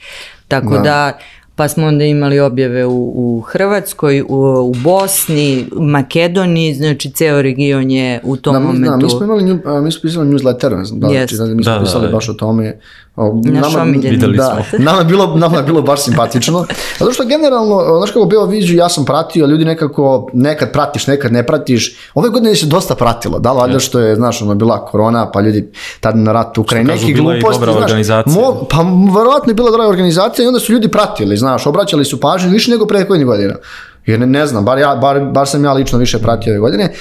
Tako 0.47 0.73
Da. 0.73 0.81
da, 0.81 1.19
pa 1.59 1.67
smo 1.67 1.87
onda 1.87 2.03
imali 2.05 2.39
objave 2.39 2.85
u, 2.85 2.91
u 3.15 3.41
Hrvatskoj, 3.41 4.21
u, 4.21 4.25
u 4.61 4.73
Bosni, 4.73 5.67
Makedoniji, 5.73 6.73
znači 6.73 7.11
ceo 7.11 7.41
region 7.41 7.91
je 7.91 8.19
u 8.23 8.35
tom 8.37 8.53
Da, 8.53 8.59
momentu. 8.59 8.89
da, 8.89 8.97
mi 8.97 9.09
smo 9.09 9.23
imali, 9.23 9.43
nju- 9.43 9.81
mi 9.81 9.91
smo 9.91 10.01
pisali 10.01 10.27
newsletter, 10.27 10.77
ne 10.77 10.85
znam 10.85 10.99
da, 10.99 11.07
yes. 11.07 11.37
da, 11.37 11.45
mi 11.45 11.63
smo 11.63 11.73
Da, 11.73 11.79
da, 11.79 11.85
pisali 11.85 12.07
da. 12.07 12.11
baš 12.11 12.29
o 12.29 12.33
tome. 12.33 12.79
O, 13.17 13.41
Naš 13.45 13.75
omiljeni. 13.75 14.09
Videli 14.09 14.37
da, 14.37 14.63
smo. 14.69 14.79
nama, 14.85 14.99
je 14.99 15.05
bilo, 15.05 15.35
nama 15.35 15.57
je 15.57 15.63
bilo 15.63 15.81
baš 15.81 16.01
simpatično. 16.01 16.65
Zato 16.99 17.11
što 17.11 17.25
generalno, 17.25 17.97
znaš 17.97 18.11
kako 18.11 18.25
bilo 18.25 18.45
viziju, 18.45 18.75
ja 18.75 18.89
sam 18.89 19.05
pratio, 19.05 19.45
ljudi 19.45 19.65
nekako, 19.65 20.03
nekad 20.33 20.71
pratiš, 20.71 21.07
nekad 21.07 21.31
ne 21.31 21.45
pratiš. 21.45 21.97
Ove 22.13 22.29
godine 22.29 22.55
se 22.55 22.65
dosta 22.65 22.95
pratilo, 22.95 23.39
da, 23.39 23.51
valjda 23.51 23.79
što 23.79 23.99
je, 23.99 24.15
znaš, 24.15 24.41
ono, 24.41 24.55
bila 24.55 24.85
korona, 24.85 25.31
pa 25.31 25.41
ljudi 25.41 25.69
tad 25.99 26.17
na 26.17 26.31
rat 26.31 26.57
u 26.57 26.61
Ukrajini, 26.61 26.89
kažu, 26.89 27.01
neki 27.01 27.13
bila 27.13 27.33
je 27.33 27.37
i 27.37 27.41
gluposti, 27.41 27.63
znaš, 28.03 28.25
mo- 28.25 28.65
pa 28.69 28.77
verovatno 29.13 29.49
je 29.49 29.55
bila 29.55 29.71
dobra 29.71 29.87
organizacija 29.87 30.43
i 30.43 30.47
onda 30.47 30.59
su 30.59 30.73
ljudi 30.73 30.87
pratili, 30.89 31.37
znaš, 31.37 31.48
obraćali 31.65 32.05
su 32.05 32.19
pažnju 32.19 32.49
više 32.49 32.71
nego 32.71 32.87
prethodnih 32.87 33.25
godina. 33.27 33.53
Jer 34.05 34.19
ne, 34.19 34.27
ne 34.27 34.47
znam, 34.47 34.65
bar, 34.65 34.77
ja, 34.77 34.95
bar, 34.95 35.19
bar 35.31 35.47
sam 35.47 35.63
ja 35.63 35.73
lično 35.73 35.99
više 35.99 36.19
pratio 36.19 36.51
ove 36.51 36.59
godine. 36.59 36.91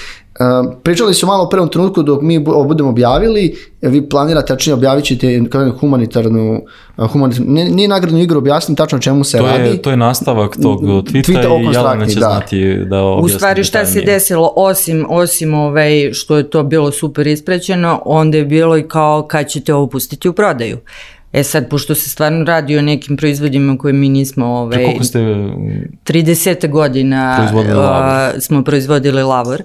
Uh, 0.41 0.73
pričali 0.83 1.15
su 1.15 1.27
malo 1.27 1.45
u 1.45 1.49
prvom 1.49 1.69
trenutku 1.69 2.03
dok 2.03 2.23
mi 2.23 2.39
budemo 2.39 2.89
objavili, 2.89 3.57
vi 3.83 4.09
planirate, 4.09 4.47
tačnije 4.47 4.75
objavit 4.75 5.05
ćete 5.05 5.41
kao 5.51 5.71
humanitarnu, 5.81 6.61
humanitarnu 7.13 7.53
nije, 7.53 7.71
nije 7.71 7.89
nagradnu 7.89 8.19
igru, 8.19 8.39
objasnim 8.39 8.77
tačno 8.77 8.99
čemu 8.99 9.25
se 9.25 9.39
To 9.39 9.47
radi. 9.47 9.69
je, 9.69 9.83
to 9.83 9.91
je 9.91 9.97
nastavak 9.97 10.57
tog 10.63 10.81
tweeta, 10.81 11.25
Tweeta 11.25 11.61
i 11.61 11.75
Jelena 11.75 12.07
će 12.07 12.21
da. 12.21 12.27
znati 12.27 12.85
da 12.85 13.03
U 13.03 13.19
objasni 13.19 13.37
stvari 13.37 13.65
šta 13.65 13.87
se 13.87 14.01
desilo, 14.01 14.53
osim, 14.57 15.07
osim 15.09 15.55
ovaj, 15.55 16.13
što 16.13 16.37
je 16.37 16.51
to 16.51 16.63
bilo 16.63 16.93
super 16.93 17.27
isprećeno, 17.27 18.03
onda 18.05 18.39
je 18.39 18.45
bilo 18.45 18.79
i 18.79 18.89
kao 18.89 19.27
kad 19.27 19.49
ćete 19.49 19.75
ovo 19.75 19.87
pustiti 19.87 20.29
u 20.29 20.33
prodaju. 20.33 20.79
E 21.33 21.43
sad, 21.43 21.69
pošto 21.69 21.95
se 21.95 22.11
stvarno 22.11 22.45
radi 22.45 22.79
o 22.79 22.83
nekim 22.83 23.17
proizvodima 23.17 23.79
koje 23.79 23.93
mi 23.93 24.09
nismo 24.09 24.47
ovaj, 24.47 24.85
Koliko 24.85 25.05
ste 25.05 25.19
30 25.19 26.69
godina 26.69 27.37
Proizvodili 27.37 27.79
uh, 27.79 27.85
lavor. 27.85 28.41
smo 28.41 28.65
proizvodili 28.65 29.23
lavor 29.23 29.63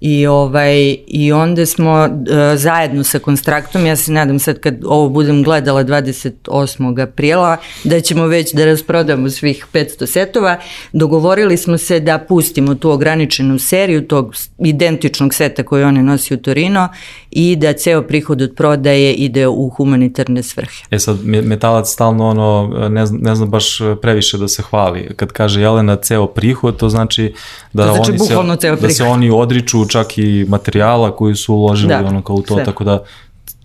i 0.00 0.26
ovaj 0.26 0.96
i 1.06 1.32
onda 1.32 1.66
smo 1.66 2.08
uh, 2.10 2.58
zajedno 2.58 3.04
sa 3.04 3.18
Konstraktom, 3.18 3.86
ja 3.86 3.96
se 3.96 4.12
nadam 4.12 4.38
sad 4.38 4.60
kad 4.60 4.74
ovo 4.84 5.08
budem 5.08 5.42
gledala 5.42 5.84
28. 5.84 7.02
aprila 7.02 7.56
da 7.84 8.00
ćemo 8.00 8.26
već 8.26 8.52
da 8.54 8.64
rasprodamo 8.64 9.30
svih 9.30 9.66
500 9.72 10.06
setova, 10.06 10.58
dogovorili 10.92 11.56
smo 11.56 11.78
se 11.78 12.00
da 12.00 12.18
pustimo 12.18 12.74
tu 12.74 12.90
ograničenu 12.90 13.58
seriju 13.58 14.08
tog 14.08 14.34
identičnog 14.58 15.34
seta 15.34 15.62
koji 15.62 15.84
one 15.84 16.02
nosi 16.02 16.34
u 16.34 16.36
Torino 16.36 16.88
i 17.30 17.56
da 17.56 17.72
ceo 17.72 18.02
prihod 18.02 18.42
od 18.42 18.54
prodaje 18.56 19.12
ide 19.12 19.46
u 19.48 19.68
humanitarne 19.68 20.42
svrhe. 20.42 20.84
E 20.90 20.98
sad, 20.98 21.16
me- 21.24 21.42
metalac 21.42 21.88
stalno 21.88 22.28
ono, 22.28 22.88
ne 22.88 23.06
zna, 23.06 23.18
ne 23.22 23.34
zna 23.34 23.46
baš 23.46 23.78
previše 24.02 24.38
da 24.38 24.48
se 24.48 24.62
hvali. 24.62 25.10
Kad 25.16 25.32
kaže 25.32 25.60
Jelena 25.60 25.96
ceo 25.96 26.26
prihod, 26.26 26.76
to 26.76 26.88
znači 26.88 27.34
da, 27.72 27.86
To 27.86 27.94
znači 27.94 28.10
oni, 28.10 28.18
se, 28.18 28.58
ceo 28.60 28.76
da 28.76 28.90
se 28.90 29.04
oni 29.04 29.30
odriču 29.30 29.83
čak 29.86 30.18
i 30.18 30.46
materijala 30.48 31.16
koji 31.16 31.34
su 31.34 31.54
uložili 31.54 31.88
Da, 31.88 31.98
ono 32.00 32.22
kao 32.22 32.36
u 32.36 32.42
to, 32.42 32.54
sve. 32.54 32.64
tako 32.64 32.84
da 32.84 33.04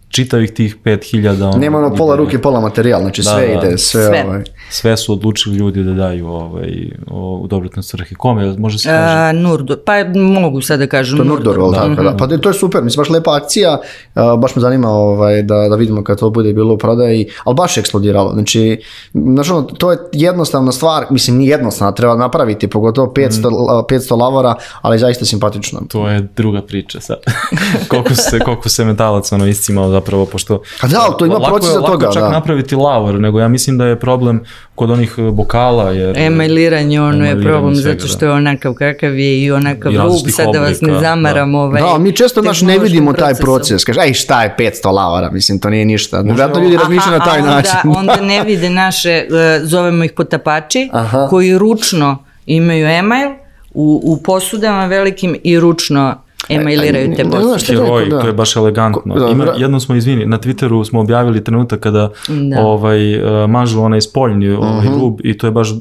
čitavih 0.09 0.51
tih 0.51 0.77
5000 0.77 1.43
ono, 1.43 1.57
Nema 1.57 1.77
ono 1.77 1.95
pola 1.95 2.15
ide- 2.15 2.23
ruke, 2.23 2.39
pola 2.39 2.59
materijal, 2.59 3.01
znači 3.01 3.21
Da, 3.21 3.29
sve 3.29 3.47
da. 3.47 3.53
ide, 3.53 3.77
sve, 3.77 4.05
Sve. 4.05 4.23
ovaj. 4.25 4.43
Sve 4.69 4.97
su 4.97 5.13
odlučili 5.13 5.55
ljudi 5.55 5.83
da 5.83 5.93
daju 5.93 6.27
ovaj, 6.27 6.91
o, 7.07 7.39
u 7.43 7.47
dobrotne 7.47 7.83
svrhe. 7.83 8.15
Kome, 8.15 8.55
može 8.57 8.79
se 8.79 8.89
kaže? 8.89 9.15
A, 9.15 9.31
Nurdo, 9.31 9.77
pa 9.85 9.93
mogu 10.15 10.61
sad 10.61 10.79
da 10.79 10.87
kažem 10.87 11.17
To 11.17 11.23
je 11.23 11.29
Nurdor, 11.29 11.57
Nurdor. 11.57 11.73
da. 11.73 11.95
tako 11.95 12.03
da. 12.03 12.17
Pa 12.17 12.37
to 12.37 12.49
je 12.49 12.53
super, 12.53 12.83
mislim, 12.83 13.01
baš 13.01 13.09
lepa 13.09 13.35
akcija, 13.35 13.79
uh, 14.15 14.39
baš 14.39 14.55
me 14.55 14.61
zanima 14.61 14.89
ovaj, 14.89 15.43
da, 15.43 15.67
da 15.69 15.75
vidimo 15.75 16.03
kad 16.03 16.19
to 16.19 16.29
bude 16.29 16.53
bilo 16.53 16.73
u 16.73 16.77
prodaji, 16.77 17.27
ali 17.43 17.55
baš 17.55 17.77
je 17.77 17.81
eksplodiralo, 17.81 18.33
znači, 18.33 18.81
znači 19.13 19.51
ono, 19.51 19.61
to 19.61 19.91
je 19.91 19.97
jednostavna 20.13 20.71
stvar, 20.71 21.05
mislim, 21.09 21.37
nije 21.37 21.49
jednostavna, 21.49 21.91
treba 21.91 22.15
napraviti, 22.15 22.67
pogotovo 22.67 23.13
500, 23.15 23.45
la- 23.45 23.83
500 23.89 24.19
lavora, 24.19 24.55
ali 24.81 24.99
zaista 24.99 25.25
simpatično. 25.25 25.79
To 25.89 26.07
je 26.07 26.27
druga 26.35 26.61
priča 26.61 26.99
sad. 26.99 27.17
koliko 27.89 28.15
se, 28.15 28.39
koliko 28.39 28.69
se 28.69 28.85
metalac 28.85 29.31
ono 29.31 29.47
iscimao 29.47 29.89
zapravo, 29.89 30.25
pošto... 30.25 30.61
A 30.81 30.87
da, 30.87 31.15
to 31.19 31.25
ima 31.25 31.39
proces 31.39 31.69
za 31.69 31.81
toga, 31.81 31.91
Lako 31.91 32.05
je 32.05 32.13
čak 32.13 32.23
da. 32.23 32.29
napraviti 32.29 32.75
lavor, 32.75 33.19
nego 33.19 33.39
ja 33.39 33.47
mislim 33.47 33.77
da 33.77 33.85
je 33.85 33.99
problem 33.99 34.43
kod 34.75 34.91
onih 34.91 35.15
e, 35.17 35.21
bokala, 35.21 35.91
jer... 35.91 36.17
Emailiranje, 36.17 37.01
ono 37.01 37.25
je 37.25 37.41
problem 37.41 37.75
svega, 37.75 37.89
zato 37.89 38.01
da. 38.01 38.13
što 38.13 38.25
je 38.25 38.31
onakav 38.31 38.73
kakav 38.73 39.19
je 39.19 39.41
i 39.43 39.51
onakav 39.51 39.93
I 39.93 39.97
rub, 39.97 40.29
sad 40.29 40.53
da 40.53 40.59
vas 40.59 40.81
ne 40.81 40.87
oblika, 40.87 41.01
zamaram 41.01 41.51
da. 41.51 41.57
ovaj... 41.57 41.81
Da, 41.81 41.97
mi 41.97 42.15
često 42.15 42.41
naš 42.41 42.61
ne 42.61 42.79
vidimo 42.79 43.13
taj 43.13 43.33
proces. 43.33 43.85
Kaže, 43.85 43.99
aj 43.99 44.13
šta 44.13 44.43
je 44.43 44.55
500 44.59 44.91
lavara, 44.91 45.31
mislim, 45.31 45.59
to 45.59 45.69
nije 45.69 45.85
ništa. 45.85 46.21
Vjerojatno 46.21 46.61
ljudi 46.61 46.77
razmišljaju 46.77 47.19
na 47.19 47.25
taj 47.25 47.39
a 47.39 47.41
onda, 47.41 47.55
način. 47.55 47.77
onda 47.99 48.15
ne 48.21 48.43
vide 48.43 48.69
naše, 48.69 49.09
e, 49.11 49.25
zovemo 49.63 50.03
ih 50.03 50.11
potapači, 50.11 50.89
Aha. 50.93 51.27
koji 51.29 51.57
ručno 51.57 52.23
imaju 52.45 52.87
email 52.87 53.29
u, 53.73 54.01
u 54.03 54.23
posudama 54.23 54.85
velikim 54.85 55.35
i 55.43 55.59
ručno 55.59 56.21
emailiraju 56.51 57.15
te 57.15 57.23
posude. 57.23 57.43
znaš 57.43 57.63
šta 57.63 57.73
Heroj, 57.73 58.05
da. 58.05 58.21
to 58.21 58.27
je 58.27 58.33
baš 58.33 58.55
elegantno. 58.55 59.13
Ko- 59.13 59.19
da, 59.19 59.27
Ima, 59.27 59.45
jednom 59.57 59.79
smo, 59.79 59.95
izvini, 59.95 60.25
na 60.25 60.37
Twitteru 60.39 60.85
smo 60.85 60.99
objavili 60.99 61.43
trenutak 61.43 61.79
kada 61.79 62.09
Da. 62.27 62.61
ovaj, 62.61 63.13
e, 63.43 63.47
mažu 63.47 63.81
onaj 63.81 64.01
spoljni 64.01 64.49
ovaj, 64.49 64.85
Mhm. 64.85 64.93
rub 64.93 65.19
i 65.23 65.37
to 65.37 65.47
je 65.47 65.51
baš, 65.51 65.69
e, 65.69 65.75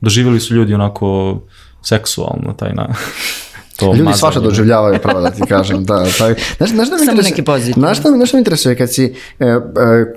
doživjeli 0.00 0.40
su 0.40 0.54
ljudi 0.54 0.74
onako 0.74 1.38
seksualno 1.82 2.52
taj 2.52 2.72
na... 2.72 2.88
To 3.78 3.86
Ljudi 3.86 3.98
mazanje. 3.98 4.16
svašta 4.16 4.40
doživljavaju, 4.40 4.98
pravo 5.02 5.20
da 5.20 5.30
ti 5.30 5.42
kažem. 5.48 5.84
Da, 5.84 5.94
taj, 6.08 6.34
znaš, 6.56 6.70
znaš 6.70 6.86
šta 6.86 6.94
me 6.94 6.98
Samo 6.98 7.02
interesuje? 7.02 7.30
neki 7.30 7.42
pozitivni. 7.42 7.74
Znaš 7.76 7.98
šta, 7.98 8.10
me- 8.10 8.16
znaš 8.16 8.28
šta 8.28 8.36
me 8.36 8.40
interesuje 8.40 8.76
kad 8.76 8.92
si, 8.92 9.04
e, 9.38 9.44
e, 9.44 9.56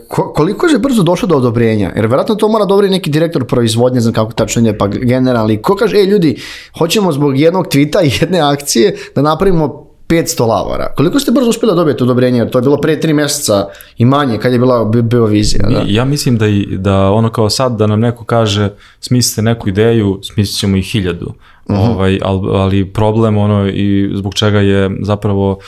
ko- 0.07 0.33
koliko 0.33 0.67
je 0.67 0.79
brzo 0.79 1.03
došlo 1.03 1.27
do 1.27 1.35
odobrenja? 1.35 1.91
Jer 1.95 2.05
vjerojatno 2.05 2.35
to 2.35 2.47
mora 2.47 2.65
dobri 2.65 2.89
neki 2.89 3.09
direktor 3.09 3.45
proizvodnje, 3.45 3.99
znam 3.99 4.13
kako 4.13 4.31
tačno 4.33 4.61
ide, 4.61 4.77
pa 4.77 4.87
generalni. 4.87 5.57
Ko 5.57 5.75
kaže, 5.75 5.97
ej 5.97 6.05
ljudi, 6.05 6.35
hoćemo 6.77 7.11
zbog 7.11 7.39
jednog 7.39 7.67
tvita 7.67 8.01
i 8.01 8.11
jedne 8.21 8.39
akcije 8.41 8.95
da 9.15 9.21
napravimo 9.21 9.87
500 10.07 10.41
lavora. 10.41 10.93
Koliko 10.97 11.19
ste 11.19 11.31
brzo 11.31 11.49
uspjeli 11.49 11.75
dobiti 11.75 12.03
odobrenje? 12.03 12.37
Jer 12.37 12.49
to 12.49 12.57
je 12.57 12.63
bilo 12.63 12.77
pre 12.77 12.99
tri 12.99 13.13
mjeseca 13.13 13.65
i 13.97 14.05
manje 14.05 14.37
kad 14.37 14.53
je 14.53 14.59
bila 14.59 14.85
bi- 14.85 15.01
bio 15.01 15.25
vizija. 15.25 15.67
Da? 15.69 15.83
Ja 15.87 16.05
mislim 16.05 16.37
da, 16.37 16.47
i, 16.47 16.67
da 16.71 17.11
ono 17.11 17.29
kao 17.29 17.49
sad 17.49 17.71
da 17.71 17.87
nam 17.87 17.99
neko 17.99 18.25
kaže 18.25 18.69
smislite 18.99 19.41
neku 19.41 19.69
ideju, 19.69 20.19
smislit 20.23 20.59
ćemo 20.59 20.77
i 20.77 20.81
hiljadu. 20.81 21.33
Ovaj, 21.75 22.19
ali, 22.23 22.49
ali 22.53 22.85
problem 22.85 23.37
ono 23.37 23.67
i 23.67 24.11
zbog 24.15 24.33
čega 24.33 24.59
je 24.59 24.89
zapravo 25.01 25.59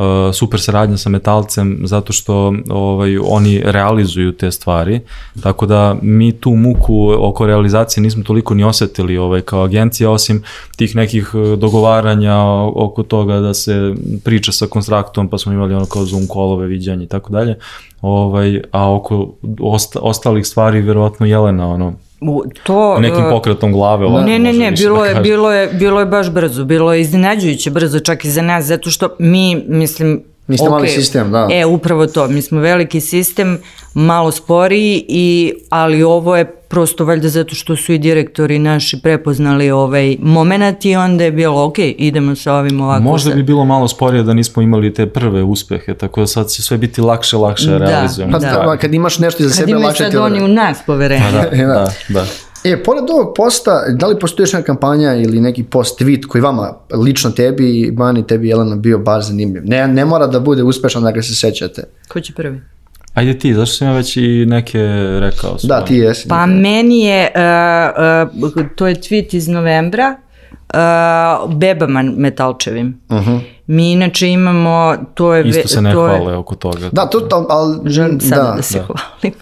uh, 0.00 0.34
super 0.34 0.60
saradnja 0.60 0.96
sa 0.96 1.10
metalcem 1.10 1.80
zato 1.84 2.12
što 2.12 2.54
ovaj, 2.70 3.18
oni 3.18 3.62
realizuju 3.64 4.32
te 4.32 4.50
stvari, 4.50 5.00
tako 5.42 5.66
da 5.66 5.96
mi 6.02 6.32
tu 6.32 6.50
muku 6.50 7.14
oko 7.18 7.46
realizacije 7.46 8.02
nismo 8.02 8.22
toliko 8.22 8.54
ni 8.54 8.64
osetili 8.64 9.18
ovaj, 9.18 9.40
kao 9.40 9.62
agencija, 9.62 10.10
osim 10.10 10.42
tih 10.76 10.96
nekih 10.96 11.30
eh, 11.34 11.56
dogovaranja 11.56 12.36
oko 12.74 13.02
toga 13.02 13.40
da 13.40 13.54
se 13.54 13.94
priča 14.24 14.52
sa 14.52 14.66
konstraktom, 14.66 15.28
pa 15.28 15.38
smo 15.38 15.52
imali 15.52 15.74
ono 15.74 15.86
kao 15.86 16.04
Zoom 16.04 16.26
kolove, 16.26 16.66
viđanje 16.66 17.04
i 17.04 17.08
tako 17.08 17.32
dalje, 17.32 17.58
ovaj, 18.02 18.62
a 18.72 18.94
oko 18.94 19.34
osta, 19.60 20.00
ostalih 20.02 20.46
stvari 20.46 20.80
vjerovatno 20.80 21.26
Jelena 21.26 21.68
ono, 21.68 21.94
To, 22.62 22.98
nekim 22.98 23.24
e, 23.24 23.30
pokretom 23.30 23.72
glave. 23.72 24.06
ovako 24.06 24.26
Ne, 24.26 24.38
ne, 24.38 24.52
ne, 24.52 24.70
više 24.70 24.82
bilo 24.82 25.02
da 25.02 25.06
je, 25.06 25.20
bilo, 25.20 25.52
je, 25.52 25.68
bilo 25.72 26.00
je 26.00 26.06
baš 26.06 26.30
brzo, 26.30 26.64
bilo 26.64 26.92
je 26.92 27.00
iznenađujuće 27.00 27.70
brzo 27.70 28.00
čak 28.00 28.24
i 28.24 28.30
za 28.30 28.42
nas, 28.42 28.64
zato 28.64 28.90
što 28.90 29.08
mi, 29.18 29.64
mislim, 29.68 30.24
Mi 30.50 30.58
ste 30.58 30.68
mali 30.68 30.82
okej, 30.82 30.94
sistem, 30.94 31.30
da. 31.32 31.48
E, 31.52 31.66
upravo 31.66 32.06
to, 32.06 32.28
mi 32.28 32.42
smo 32.42 32.60
veliki 32.60 33.00
sistem, 33.00 33.58
malo 33.94 34.30
sporiji, 34.30 35.04
i, 35.08 35.52
ali 35.70 36.02
ovo 36.02 36.36
je 36.36 36.44
prosto 36.44 37.04
valjda 37.04 37.28
zato 37.28 37.54
što 37.54 37.76
su 37.76 37.92
i 37.92 37.98
direktori 37.98 38.58
naši 38.58 39.00
prepoznali 39.02 39.70
ovaj 39.70 40.16
moment 40.20 40.84
i 40.84 40.96
onda 40.96 41.24
je 41.24 41.32
bilo, 41.32 41.64
ok, 41.64 41.78
idemo 41.78 42.34
sa 42.34 42.54
ovim 42.54 42.80
ovako. 42.80 43.02
Možda 43.02 43.30
sad. 43.30 43.36
bi 43.36 43.42
bilo 43.42 43.64
malo 43.64 43.88
sporije 43.88 44.22
da 44.22 44.34
nismo 44.34 44.62
imali 44.62 44.94
te 44.94 45.06
prve 45.06 45.42
uspehe, 45.42 45.94
tako 45.94 46.20
da 46.20 46.26
sad 46.26 46.48
će 46.48 46.62
sve 46.62 46.78
biti 46.78 47.00
lakše, 47.00 47.36
lakše 47.36 47.70
Da. 47.70 47.78
realizujemo. 47.78 48.32
Pa, 48.32 48.38
Da. 48.38 48.50
da. 48.50 48.76
kad 48.76 48.94
imaš 48.94 49.18
nešto 49.18 49.42
iza 49.42 49.48
Kad 49.60 49.68
sebe, 49.68 49.78
lakše 49.78 50.02
sad 50.02 50.10
ti 50.10 50.16
oni 50.16 50.42
u 50.42 50.48
nas 50.48 50.78
poverenje. 50.86 51.24
Da, 51.32 51.56
Da. 51.56 51.66
da, 51.66 51.90
da. 52.08 52.24
E, 52.64 52.82
pored 52.82 53.10
ovog 53.10 53.32
posta, 53.36 53.84
da 53.88 54.06
li 54.06 54.18
postoji 54.18 54.44
još 54.44 54.52
neka 54.52 54.66
kampanja 54.66 55.14
ili 55.14 55.40
neki 55.40 55.62
post 55.62 56.00
tweet 56.00 56.26
koji 56.26 56.42
vama, 56.42 56.74
lično 56.92 57.30
tebi, 57.30 57.92
Mani, 57.96 58.26
tebi, 58.26 58.48
Jelena, 58.48 58.76
bio 58.76 58.98
bar 58.98 59.22
zanimljiv? 59.22 59.62
Ne, 59.64 59.88
ne 59.88 60.04
mora 60.04 60.26
da 60.26 60.40
bude 60.40 60.62
uspešan 60.62 61.02
da 61.02 61.10
ga 61.10 61.22
se 61.22 61.34
sećate. 61.34 61.82
Ko 62.08 62.20
će 62.20 62.32
prvi? 62.32 62.60
Ajde 63.14 63.38
ti, 63.38 63.54
zašto 63.54 63.76
sam 63.76 63.88
ja 63.88 63.94
već 63.94 64.16
i 64.16 64.46
neke 64.46 64.78
rekao? 65.20 65.52
Da, 65.52 65.58
svoje? 65.58 65.84
ti 65.86 65.96
jesi. 65.96 66.28
Pa 66.28 66.46
meni 66.46 67.00
je, 67.00 67.32
uh, 68.34 68.42
uh, 68.56 68.66
to 68.76 68.86
je 68.86 68.94
tweet 68.94 69.36
iz 69.36 69.48
novembra, 69.48 70.16
uh, 70.74 71.54
bebama 71.54 72.02
metalčevim. 72.02 73.00
Mi 73.66 73.92
inače 73.92 74.28
imamo, 74.28 74.96
to 75.14 75.34
je... 75.34 75.48
Isto 75.48 75.68
se 75.68 75.82
ne 75.82 75.92
to 75.92 76.08
je- 76.08 76.18
hvale 76.18 76.36
oko 76.36 76.54
toga. 76.54 76.88
Da, 76.92 77.06
to, 77.06 77.20
to 77.20 77.46
ali... 77.50 77.90
Želim 77.90 78.20
sada 78.20 78.42
da, 78.42 78.56
da. 78.56 78.62
se 78.62 78.78
hvalim. 78.78 79.38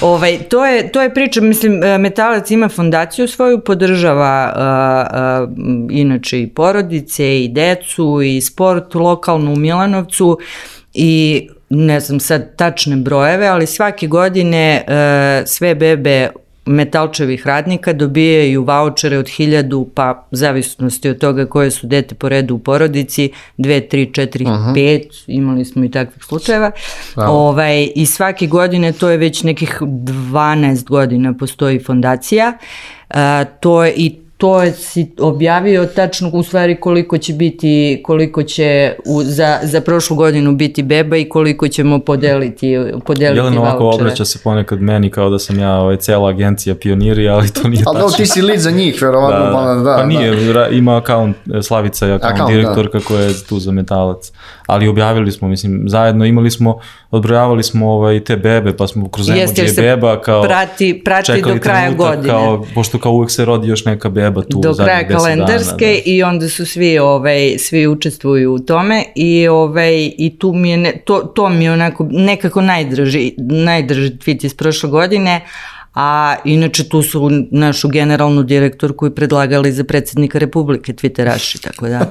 Ovaj, 0.00 0.38
to, 0.38 0.66
je, 0.66 0.92
to 0.92 1.02
je 1.02 1.14
priča, 1.14 1.40
mislim, 1.40 1.82
e, 1.82 1.98
Metalac 1.98 2.50
ima 2.50 2.68
fondaciju 2.68 3.28
svoju, 3.28 3.60
podržava 3.60 4.52
a, 4.54 5.06
a, 5.10 5.46
m, 5.56 5.88
inače 5.90 6.42
i 6.42 6.46
porodice 6.46 7.44
i 7.44 7.48
decu 7.48 8.22
i 8.22 8.40
sport 8.40 8.94
lokalno 8.94 9.52
u 9.52 9.56
Milanovcu 9.56 10.38
i 10.94 11.48
ne 11.68 12.00
znam 12.00 12.20
sad 12.20 12.56
tačne 12.56 12.96
brojeve, 12.96 13.46
ali 13.46 13.66
svake 13.66 14.06
godine 14.06 14.84
e, 14.86 15.42
sve 15.46 15.74
bebe 15.74 16.28
metalčevih 16.66 17.46
radnika 17.46 17.92
dobijaju 17.92 18.64
vouchere 18.64 19.18
od 19.18 19.26
1000, 19.26 19.86
pa 19.94 20.26
zavisnosti 20.30 21.08
od 21.08 21.18
toga 21.18 21.46
koje 21.46 21.70
su 21.70 21.86
dete 21.86 22.14
po 22.14 22.28
redu 22.28 22.54
u 22.54 22.58
porodici, 22.58 23.30
2, 23.58 23.88
3, 23.90 24.10
4, 24.10 24.42
uh 24.42 24.48
-huh. 24.48 24.74
5, 24.74 25.24
imali 25.26 25.64
smo 25.64 25.84
i 25.84 25.90
takvih 25.90 26.24
slučajeva. 26.24 26.70
Ovaj, 27.16 27.88
I 27.94 28.06
svake 28.06 28.46
godine, 28.46 28.92
to 28.92 29.08
je 29.08 29.16
već 29.16 29.42
nekih 29.42 29.78
12 29.80 30.84
godina 30.84 31.34
postoji 31.34 31.78
fondacija, 31.78 32.52
a, 33.08 33.44
to 33.60 33.84
je 33.84 33.92
i 33.96 34.23
to 34.36 34.62
je 34.62 34.72
si 34.72 35.10
objavio 35.20 35.86
tačno 35.86 36.30
u 36.32 36.42
stvari 36.42 36.76
koliko 36.76 37.18
će 37.18 37.32
biti, 37.32 38.00
koliko 38.04 38.42
će 38.42 38.94
u, 39.06 39.22
za, 39.22 39.58
za 39.62 39.80
prošlu 39.80 40.16
godinu 40.16 40.52
biti 40.52 40.82
beba 40.82 41.16
i 41.16 41.28
koliko 41.28 41.68
ćemo 41.68 41.98
podeliti, 41.98 42.76
podeliti 43.06 43.38
Jelena 43.38 43.60
ovako 43.60 43.84
vouchere. 43.84 44.02
obraća 44.04 44.24
se 44.24 44.38
ponekad 44.44 44.80
meni 44.80 45.10
kao 45.10 45.30
da 45.30 45.38
sam 45.38 45.58
ja 45.58 45.76
ovaj, 45.76 45.96
cela 45.96 46.28
agencija 46.28 46.74
pioniri, 46.74 47.28
ali 47.28 47.50
to 47.50 47.68
nije 47.68 47.82
Ali 47.86 47.94
tačno. 47.96 48.10
da, 48.10 48.16
ti 48.16 48.26
si 48.26 48.42
lead 48.42 48.60
za 48.60 48.70
njih, 48.70 49.02
verovatno. 49.02 49.60
Da, 49.60 49.74
da, 49.74 49.80
da, 49.80 49.96
pa 49.96 50.06
nije, 50.06 50.32
ra- 50.32 50.68
ima 50.72 50.96
akaunt, 50.96 51.36
e, 51.54 51.62
Slavica 51.62 52.06
je 52.06 52.12
akaunt, 52.14 52.34
Akaunt, 52.34 52.52
direktorka 52.52 53.00
koja 53.00 53.20
je 53.22 53.34
tu 53.48 53.58
za 53.58 53.72
metalac. 53.72 54.32
Ali 54.66 54.88
objavili 54.88 55.32
smo, 55.32 55.48
mislim, 55.48 55.82
zajedno 55.86 56.24
imali 56.24 56.50
smo, 56.50 56.78
odbrojavali 57.10 57.62
smo 57.62 57.92
ovaj, 57.92 58.20
te 58.20 58.36
bebe, 58.36 58.76
pa 58.76 58.86
smo 58.86 59.08
kroz 59.08 59.26
se 59.74 59.82
beba 59.82 60.20
kao 60.20 60.42
prati, 60.42 61.02
prati 61.04 61.26
čekali 61.26 61.54
do 61.54 61.60
kraja 61.60 61.80
trenutak 61.80 62.06
godine. 62.16 62.28
Kao, 62.28 62.64
pošto 62.74 62.98
kao 62.98 63.12
uvek 63.12 63.30
se 63.30 63.44
rodi 63.44 63.68
još 63.68 63.84
neka 63.84 64.08
beba 64.08 64.23
tu 64.42 64.60
do 64.60 64.74
kraja 64.74 65.08
10 65.08 65.16
kalendarske 65.16 65.86
dana, 65.86 65.96
da. 65.96 66.02
i 66.04 66.22
onda 66.22 66.48
su 66.48 66.66
svi 66.66 66.98
ovaj 66.98 67.58
svi 67.58 67.86
učestvuju 67.86 68.54
u 68.54 68.58
tome 68.58 69.04
i 69.14 69.48
ovaj 69.48 70.10
i 70.18 70.36
tu 70.38 70.52
mi 70.52 70.70
je 70.70 70.76
ne, 70.76 70.92
to 71.04 71.20
to 71.20 71.48
mi 71.48 71.64
je 71.64 71.72
onako 71.72 72.08
nekako 72.10 72.60
najdrži 72.60 73.34
najdrži 73.38 74.10
tweet 74.10 74.44
iz 74.44 74.54
prošle 74.54 74.90
godine 74.90 75.40
a 75.94 76.36
inače 76.44 76.88
tu 76.88 77.02
su 77.02 77.30
našu 77.50 77.88
generalnu 77.88 78.42
direktorku 78.42 79.06
i 79.06 79.10
predlagali 79.10 79.72
za 79.72 79.84
predsjednika 79.84 80.38
Republike 80.38 80.92
Twitteraši, 80.92 81.62
tako 81.62 81.88
da. 81.88 82.10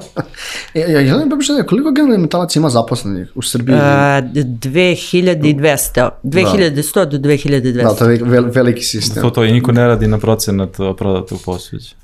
E, 0.74 0.80
ja, 0.80 1.00
Jelena 1.00 1.26
Babiša, 1.26 1.52
koliko 1.68 1.90
generalnih 1.90 2.20
metalaca 2.20 2.58
ima 2.58 2.70
zaposlenih 2.70 3.28
u 3.34 3.42
Srbiji? 3.42 3.76
A, 3.80 4.22
2200, 4.22 6.10
2100 6.24 7.04
do 7.04 7.18
2200. 7.18 7.72
da, 7.72 7.94
to 7.94 8.10
je 8.10 8.18
vel, 8.22 8.44
veliki 8.50 8.82
sistem. 8.82 9.22
To 9.22 9.30
to 9.30 9.44
i 9.44 9.52
niko 9.52 9.72
ne 9.72 9.86
radi 9.86 10.06
na 10.06 10.18
procenat 10.18 10.76
prodatog 10.98 11.38
posuđa. 11.44 11.94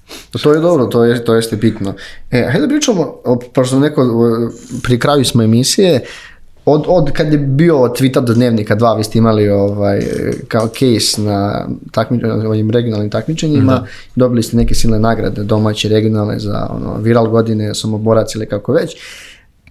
To 0.42 0.52
je 0.52 0.60
dobro, 0.60 0.86
to, 0.86 1.04
je, 1.04 1.24
to 1.24 1.34
jeste 1.34 1.56
bitno. 1.56 1.94
E, 2.30 2.48
hajde 2.52 2.66
da 2.66 2.68
pričamo, 2.68 3.02
o, 3.24 3.40
pošto 3.54 3.78
neko, 3.78 4.02
pri 4.82 4.98
kraju 4.98 5.24
smo 5.24 5.42
emisije, 5.42 6.00
od, 6.64 6.84
od 6.88 7.12
kad 7.12 7.32
je 7.32 7.38
bio 7.38 7.74
Twitter 7.74 8.24
do 8.24 8.34
dnevnika 8.34 8.74
dva, 8.74 8.94
vi 8.94 9.04
ste 9.04 9.18
imali 9.18 9.48
ovaj, 9.48 10.00
kao 10.48 10.68
case 10.68 11.22
na 11.22 11.68
takmi, 11.92 12.24
ovim 12.24 12.70
regionalnim 12.70 13.10
takmičenjima, 13.10 13.72
Da. 13.72 13.86
dobili 14.16 14.42
ste 14.42 14.56
neke 14.56 14.74
silne 14.74 14.98
nagrade, 14.98 15.42
domaće, 15.42 15.88
regionalne, 15.88 16.38
za 16.38 16.68
ono, 16.70 16.98
viral 16.98 17.28
godine, 17.28 17.74
samoborac 17.74 18.34
ili 18.34 18.46
kako 18.46 18.72
već. 18.72 18.96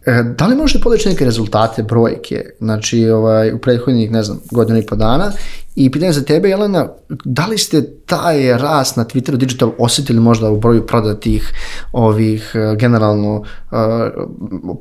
E, 0.05 0.23
da 0.37 0.47
li 0.47 0.55
možete 0.55 0.83
podići 0.83 1.09
neke 1.09 1.25
rezultate, 1.25 1.83
brojke, 1.83 2.45
znači 2.59 3.09
ovaj, 3.09 3.53
u 3.53 3.57
prethodnih, 3.57 4.11
ne 4.11 4.23
znam, 4.23 4.39
godinu 4.51 4.79
i 4.79 4.85
po 4.85 4.95
dana 4.95 5.31
i 5.79 5.89
pitanje 5.91 6.11
za 6.11 6.23
tebe, 6.23 6.49
Jelena, 6.49 6.87
da 7.09 7.45
li 7.47 7.57
ste 7.57 7.81
taj 8.05 8.57
rast 8.57 8.97
na 8.97 9.05
Twitteru 9.05 9.35
digital 9.35 9.71
osjetili 9.77 10.19
možda 10.19 10.49
u 10.49 10.59
broju 10.59 10.85
prodatih 10.85 11.53
ovih 11.91 12.51
e, 12.55 12.75
generalno 12.75 13.43
e, 13.71 13.75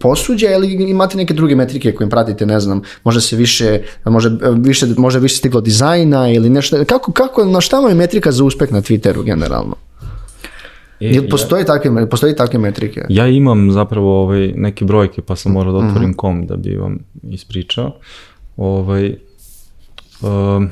posuđa 0.01 0.51
ili 0.51 0.90
imate 0.90 1.16
neke 1.16 1.34
druge 1.34 1.57
metrike 1.57 1.94
koje 1.94 2.11
pratite, 2.11 2.46
ne 2.46 2.61
znam, 2.61 2.82
može 3.05 3.20
se 3.20 3.36
više, 3.36 3.80
može 4.05 4.30
više, 4.57 4.86
može 4.96 5.18
više 5.18 5.36
stiglo 5.36 5.61
dizajna 5.61 6.30
ili 6.30 6.51
nešto, 6.51 6.84
kako, 6.84 7.12
kako, 7.12 7.44
na 7.44 7.61
šta 7.61 7.80
vam 7.80 7.88
je 7.88 7.94
metrika 7.94 8.32
za 8.32 8.44
uspeh 8.44 8.72
na 8.72 8.82
Twitteru 8.82 9.24
generalno? 9.24 9.74
E, 11.01 11.07
Jel 11.07 11.28
postoji 11.30 11.64
takve, 11.64 12.09
postoji 12.11 12.36
takve 12.36 12.59
metrike? 12.59 13.05
Ja 13.09 13.26
imam 13.26 13.72
zapravo 13.72 14.22
ovaj, 14.22 14.53
neke 14.57 14.84
brojke, 14.84 15.22
pa 15.22 15.36
sam 15.36 15.53
morao 15.53 15.72
da 15.72 15.86
otvorim 15.86 16.14
kom 16.14 16.46
da 16.46 16.57
bi 16.57 16.76
vam 16.76 16.99
ispričao. 17.30 17.92
Ovaj, 18.57 19.16
um, 20.22 20.70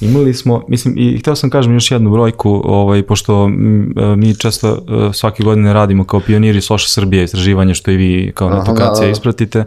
imali 0.00 0.34
smo, 0.34 0.64
mislim, 0.68 0.94
i 0.98 1.18
hteo 1.18 1.36
sam 1.36 1.50
kažem 1.50 1.74
još 1.74 1.90
jednu 1.90 2.10
brojku, 2.10 2.62
ovaj, 2.64 3.02
pošto 3.02 3.44
m, 3.44 3.94
e, 3.98 4.16
mi 4.16 4.34
često 4.34 4.68
e, 4.68 5.12
svake 5.12 5.42
godine 5.42 5.72
radimo 5.72 6.04
kao 6.04 6.20
pioniri 6.20 6.60
Social 6.60 6.86
Srbije 6.88 7.24
istraživanje, 7.24 7.74
što 7.74 7.90
i 7.90 7.96
vi 7.96 8.32
kao 8.34 8.48
Aha, 8.48 8.58
netokacija 8.58 9.00
da, 9.00 9.06
da. 9.06 9.12
ispratite. 9.12 9.64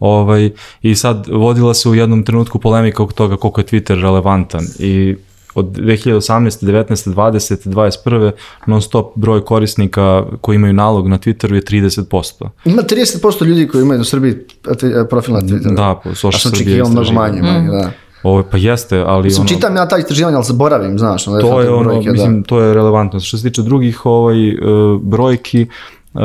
Ovaj, 0.00 0.50
I 0.82 0.94
sad 0.94 1.26
vodila 1.32 1.74
se 1.74 1.88
u 1.88 1.94
jednom 1.94 2.24
trenutku 2.24 2.58
polemika 2.58 3.02
oko 3.02 3.12
toga 3.12 3.36
koliko 3.36 3.60
je 3.60 3.64
Twitter 3.64 4.00
relevantan 4.00 4.64
i 4.78 5.16
od 5.54 5.66
2018. 5.66 6.64
19. 6.66 7.14
20. 7.14 7.68
21. 7.68 8.30
non 8.66 8.82
stop 8.82 9.12
broj 9.14 9.44
korisnika 9.44 10.24
koji 10.40 10.56
imaju 10.56 10.72
nalog 10.72 11.08
na 11.08 11.18
Twitteru 11.18 11.54
je 11.54 11.62
30%. 11.62 12.48
Ima 12.64 12.82
30% 12.82 13.44
ljudi 13.44 13.68
koji 13.68 13.82
imaju 13.82 14.00
u 14.00 14.04
Srbiji 14.04 14.34
profil 15.10 15.34
na 15.34 15.40
Twitteru. 15.40 15.74
Da, 15.74 16.00
po 16.04 16.14
Social 16.14 16.32
A 16.36 16.38
sam 16.38 16.50
Srbije 16.50 16.64
očekivao 16.64 16.90
mnogo 16.90 17.02
istraživanje. 17.02 17.42
manje, 17.42 17.68
mm. 17.68 17.70
da. 17.70 17.90
Ovo, 18.24 18.42
pa 18.42 18.56
jeste, 18.56 19.04
ali 19.06 19.24
Mislim, 19.24 19.40
ono, 19.40 19.48
čitam 19.48 19.76
ja 19.76 19.88
ta 19.88 19.98
istraživanja, 19.98 20.36
ali 20.36 20.44
zaboravim, 20.44 20.98
znaš. 20.98 21.28
ono, 21.28 21.40
to 21.40 21.60
je 21.60 21.70
ono, 21.70 21.82
brojke, 21.82 22.10
mislim, 22.10 22.42
to 22.42 22.60
je 22.60 22.74
relevantno. 22.74 23.20
Što 23.20 23.36
se 23.38 23.42
tiče 23.42 23.62
drugih 23.62 24.06
ovaj, 24.06 24.48
e, 24.48 24.54
brojki, 25.02 25.62
e, 26.14 26.18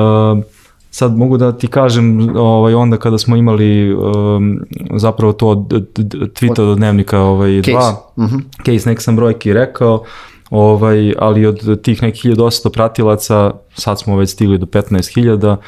sad 0.92 1.18
mogu 1.18 1.38
da 1.38 1.52
ti 1.52 1.68
kažem 1.68 2.36
ovaj, 2.38 2.74
onda 2.74 2.98
kada 2.98 3.18
smo 3.18 3.36
imali 3.36 3.94
um, 3.94 4.60
zapravo 4.94 5.34
to 5.34 5.48
od, 5.48 5.74
od, 5.74 5.88
od 5.98 6.32
tweeta 6.34 6.56
do 6.56 6.76
dnevnika 6.76 7.20
ovaj, 7.20 7.62
Case. 7.62 7.72
dva, 7.72 8.02
Mhm. 8.18 8.38
case 8.66 8.90
neke 8.90 9.02
sam 9.02 9.16
brojki 9.16 9.54
rekao, 9.54 10.04
ovaj, 10.50 11.14
ali 11.20 11.46
od 11.46 11.82
tih 11.82 12.04
nekih 12.04 12.32
1800 12.32 12.74
pratilaca, 12.74 13.52
sad 13.74 14.00
smo 14.00 14.18
već 14.18 14.30
stigli 14.30 14.58
do 14.58 14.66
15.000, 14.66 15.56
uh, 15.56 15.60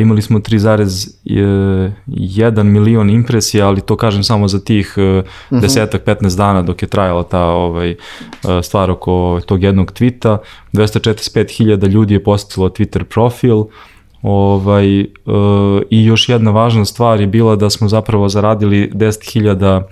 imali 0.00 0.22
smo 0.22 0.38
3,1 0.38 2.62
milion 2.62 3.10
impresija, 3.10 3.66
ali 3.66 3.80
to 3.80 3.96
kažem 3.96 4.24
samo 4.24 4.48
za 4.48 4.60
tih 4.60 4.94
uh, 4.96 5.02
desetak, 5.60 6.06
15 6.06 6.36
dana 6.36 6.62
dok 6.62 6.82
je 6.82 6.88
trajala 6.88 7.22
ta 7.22 7.44
ovaj, 7.44 7.96
stvar 8.62 8.90
oko 8.90 9.12
ovaj, 9.12 9.42
tog 9.42 9.62
jednog 9.62 9.92
tvita. 9.92 10.38
245.000 10.72 11.88
ljudi 11.88 12.14
je 12.14 12.24
posetilo 12.24 12.68
Twitter 12.68 13.04
profil, 13.04 13.64
Ovaj, 14.22 15.00
uh, 15.00 15.06
I 15.90 16.04
još 16.04 16.28
jedna 16.28 16.50
važna 16.50 16.84
stvar 16.84 17.20
je 17.20 17.26
bila 17.26 17.56
da 17.56 17.70
smo 17.70 17.88
zapravo 17.88 18.28
zaradili 18.28 18.90
10.000 18.94 19.76
uh, 19.76 19.82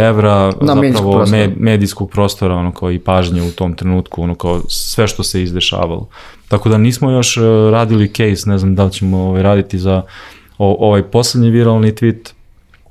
evra 0.00 0.52
Na 0.60 0.74
zapravo 0.74 1.12
prostora. 1.12 1.38
me, 1.38 1.54
medijskog 1.58 2.10
prostora 2.10 2.54
ono 2.54 2.72
kao 2.72 2.92
i 2.92 2.98
pažnje 2.98 3.42
u 3.42 3.50
tom 3.50 3.74
trenutku 3.74 4.22
ono 4.22 4.34
kao 4.34 4.60
sve 4.68 5.06
što 5.06 5.22
se 5.22 5.42
izdešavalo 5.42 6.08
tako 6.48 6.68
da 6.68 6.78
nismo 6.78 7.10
još 7.10 7.36
uh, 7.36 7.42
radili 7.70 8.08
case 8.08 8.50
ne 8.50 8.58
znam 8.58 8.74
da 8.74 8.84
li 8.84 8.92
ćemo 8.92 9.18
ovaj, 9.18 9.42
raditi 9.42 9.78
za 9.78 10.02
o, 10.58 10.76
ovaj 10.80 11.02
poslednji 11.02 11.50
viralni 11.50 11.92
tweet 11.92 12.32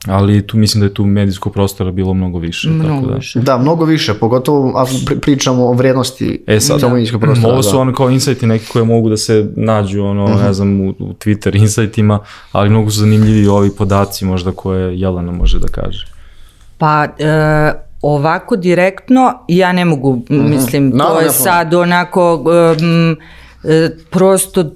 ali 0.08 0.48
tu 0.48 0.58
mislim 0.58 0.80
da 0.82 0.86
je 0.86 0.94
tu 0.94 1.06
medijskog 1.06 1.54
prostora 1.54 1.92
bilo 1.92 2.14
mnogo 2.14 2.40
više 2.40 2.68
tako 2.70 2.84
Mnogo 2.84 3.08
da. 3.08 3.16
više. 3.16 3.40
Da, 3.40 3.58
mnogo 3.58 3.86
više, 3.86 4.14
pogotovo 4.14 4.72
ako 4.76 4.92
pri- 4.92 5.20
pričamo 5.20 5.66
o 5.66 5.74
vrednosti 5.74 6.44
E 6.48 6.60
sad, 6.60 6.82
tog 6.82 6.92
medijskog 6.92 7.22
prostora. 7.22 7.54
ovo 7.54 7.64
su 7.64 7.72
da. 7.72 7.80
ono 7.80 7.94
kao 7.94 8.10
insajti 8.10 8.48
neki 8.48 8.66
koje 8.66 8.86
mogu 8.86 9.10
da 9.10 9.18
se 9.18 9.52
nađu 9.56 10.04
ono, 10.04 10.28
ne 10.38 10.54
znam, 10.54 10.82
u, 10.82 10.90
u 10.90 11.14
Twitter 11.14 11.56
insajtima, 11.58 12.20
ali 12.52 12.70
mnogo 12.70 12.90
su 12.90 13.00
zanimljivi 13.00 13.48
ovi 13.48 13.70
podaci 13.78 14.26
možda 14.26 14.52
koje 14.52 15.00
Jelena 15.00 15.32
može 15.32 15.60
da 15.60 15.68
kaže. 15.68 16.08
Pa, 16.78 17.04
e, 17.04 17.74
ovako 18.02 18.56
direktno, 18.56 19.34
ja 19.48 19.74
ne 19.74 19.86
mogu, 19.86 20.22
mislim, 20.30 20.92
to 20.92 20.98
Naravno, 20.98 21.20
je 21.20 21.26
ne 21.26 21.30
sad 21.30 21.74
onako, 21.74 22.44
e, 23.64 23.90
prosto 24.10 24.72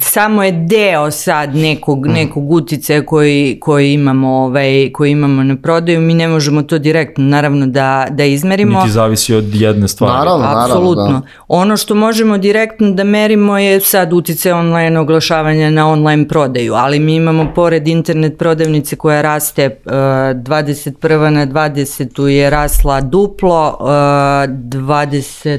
samo 0.00 0.42
je 0.42 0.52
deo 0.52 1.10
sad 1.10 1.54
nekog, 1.54 2.06
nekog 2.06 2.52
uticaja 2.52 3.06
koji, 3.06 3.58
koji, 3.60 3.92
imamo, 3.92 4.28
ovaj, 4.28 4.90
koji 4.92 5.10
imamo 5.10 5.42
na 5.42 5.56
prodaju, 5.56 6.00
mi 6.00 6.14
ne 6.14 6.28
možemo 6.28 6.62
to 6.62 6.78
direktno 6.78 7.24
naravno 7.24 7.66
da, 7.66 8.06
da 8.10 8.24
izmerimo. 8.24 8.78
Niti 8.78 8.90
zavisi 8.90 9.34
od 9.34 9.54
jedne 9.54 9.88
stvari. 9.88 10.12
Naravno, 10.12 10.44
naravno, 10.44 10.64
Apsolutno. 10.64 11.20
da. 11.20 11.22
Ono 11.48 11.76
što 11.76 11.94
možemo 11.94 12.38
direktno 12.38 12.90
da 12.90 13.04
merimo 13.04 13.58
je 13.58 13.80
sad 13.80 14.12
utice 14.12 14.54
online 14.54 14.98
oglašavanja 15.00 15.70
na 15.70 15.88
online 15.88 16.28
prodaju, 16.28 16.74
ali 16.74 16.98
mi 16.98 17.14
imamo 17.14 17.52
pored 17.54 17.88
internet 17.88 18.38
prodavnice 18.38 18.96
koja 18.96 19.22
raste 19.22 19.66
uh, 19.66 19.92
21. 19.92 21.30
na 21.30 21.46
20. 21.46 22.26
je 22.26 22.50
rasla 22.50 23.00
duplo, 23.00 23.76
uh, 23.80 23.86
20 23.86 25.58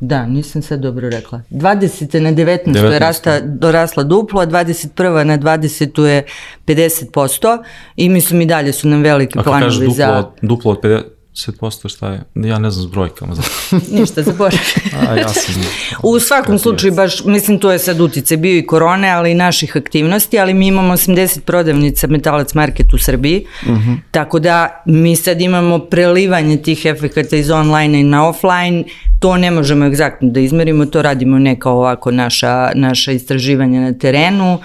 Da, 0.00 0.26
nisam 0.26 0.62
sad 0.62 0.80
dobro 0.80 1.10
rekla. 1.10 1.40
20. 1.50 2.20
na 2.20 2.32
19. 2.32 2.58
19. 2.64 2.76
je 2.76 2.82
19.. 2.82 2.98
rasta, 2.98 3.40
dorasla 3.40 4.02
duplo, 4.02 4.40
a 4.40 4.46
21. 4.46 5.24
na 5.24 5.38
20. 5.38 6.04
je 6.04 6.24
50% 6.66 7.62
i 7.96 8.08
mislim 8.08 8.40
i 8.40 8.46
dalje 8.46 8.72
su 8.72 8.88
nam 8.88 9.02
veliki 9.02 9.38
Ako 9.38 9.50
kažeš 9.50 9.60
planovi 9.60 9.86
duplo, 9.86 9.94
za... 9.94 10.18
od, 10.18 10.26
duplo 10.42 10.72
od 10.72 10.80
50, 10.82 11.02
10% 11.46 11.88
šta 11.88 12.08
je? 12.08 12.22
Ja 12.34 12.58
ne 12.58 12.70
znam 12.70 12.88
s 12.88 12.90
brojkama. 12.90 13.34
Ništa, 14.00 14.22
zaboravim. 14.22 14.60
A, 15.08 15.14
ja 15.14 15.28
sam... 15.28 15.54
U 16.02 16.18
svakom 16.20 16.58
slučaju, 16.58 16.94
baš, 16.94 17.24
mislim, 17.24 17.58
to 17.58 17.72
je 17.72 17.78
sad 17.78 18.00
utice 18.00 18.36
bio 18.36 18.58
i 18.58 18.66
korone, 18.66 19.10
ali 19.10 19.30
i 19.30 19.34
naših 19.34 19.76
aktivnosti, 19.76 20.38
ali 20.38 20.54
mi 20.54 20.66
imamo 20.66 20.92
80 20.92 21.40
prodavnica 21.40 22.06
Metalac 22.06 22.54
Market 22.54 22.94
u 22.94 22.98
Srbiji, 22.98 23.46
uh 23.62 23.68
-huh. 23.68 23.96
tako 24.10 24.38
da 24.38 24.82
mi 24.86 25.16
sad 25.16 25.40
imamo 25.40 25.78
prelivanje 25.78 26.56
tih 26.56 26.84
efekata 26.84 27.36
iz 27.36 27.50
online 27.50 28.00
i 28.00 28.04
na 28.04 28.28
offline, 28.28 28.84
to 29.18 29.36
ne 29.36 29.50
možemo 29.50 29.86
egzaktno 29.86 30.28
da 30.30 30.40
izmerimo, 30.40 30.86
to 30.86 31.02
radimo 31.02 31.38
neka 31.38 31.70
ovako 31.70 32.10
naša, 32.10 32.70
naša 32.74 33.12
istraživanja 33.12 33.80
na 33.80 33.92
terenu, 33.92 34.58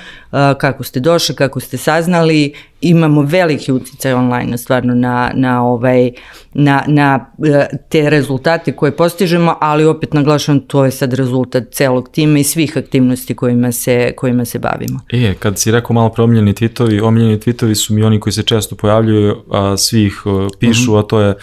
kako 0.57 0.83
ste 0.83 0.99
došli, 0.99 1.35
kako 1.35 1.59
ste 1.59 1.77
saznali, 1.77 2.53
imamo 2.81 3.21
veliki 3.21 3.71
uticaj 3.71 4.13
online 4.13 4.57
stvarno 4.57 4.95
na, 4.95 5.31
na, 5.35 5.65
ovaj, 5.65 6.11
na, 6.53 6.83
na 6.87 7.31
e, 7.45 7.67
te 7.89 8.09
rezultate 8.09 8.71
koje 8.71 8.95
postižemo, 8.95 9.55
ali 9.61 9.85
opet 9.85 10.13
naglašavam 10.13 10.59
to 10.59 10.85
je 10.85 10.91
sad 10.91 11.13
rezultat 11.13 11.63
celog 11.71 12.09
tima 12.11 12.39
i 12.39 12.43
svih 12.43 12.77
aktivnosti 12.77 13.35
kojima 13.35 13.71
se, 13.71 14.13
kojima 14.17 14.45
se 14.45 14.59
bavimo. 14.59 14.99
E, 15.09 15.33
kad 15.39 15.59
si 15.59 15.71
rekao 15.71 15.93
malo 15.93 16.09
pre 16.09 16.23
omiljeni 16.23 16.53
tweetovi, 16.53 17.03
omiljeni 17.03 17.39
tweetovi 17.39 17.75
su 17.75 17.93
mi 17.93 18.03
oni 18.03 18.19
koji 18.19 18.33
se 18.33 18.43
često 18.43 18.75
pojavljuju, 18.75 19.43
a 19.51 19.77
svi 19.77 20.03
ih 20.03 20.25
uh, 20.25 20.47
pišu, 20.59 20.91
mm 20.91 20.95
-hmm. 20.95 20.99
a 20.99 21.03
to 21.03 21.19
je 21.21 21.35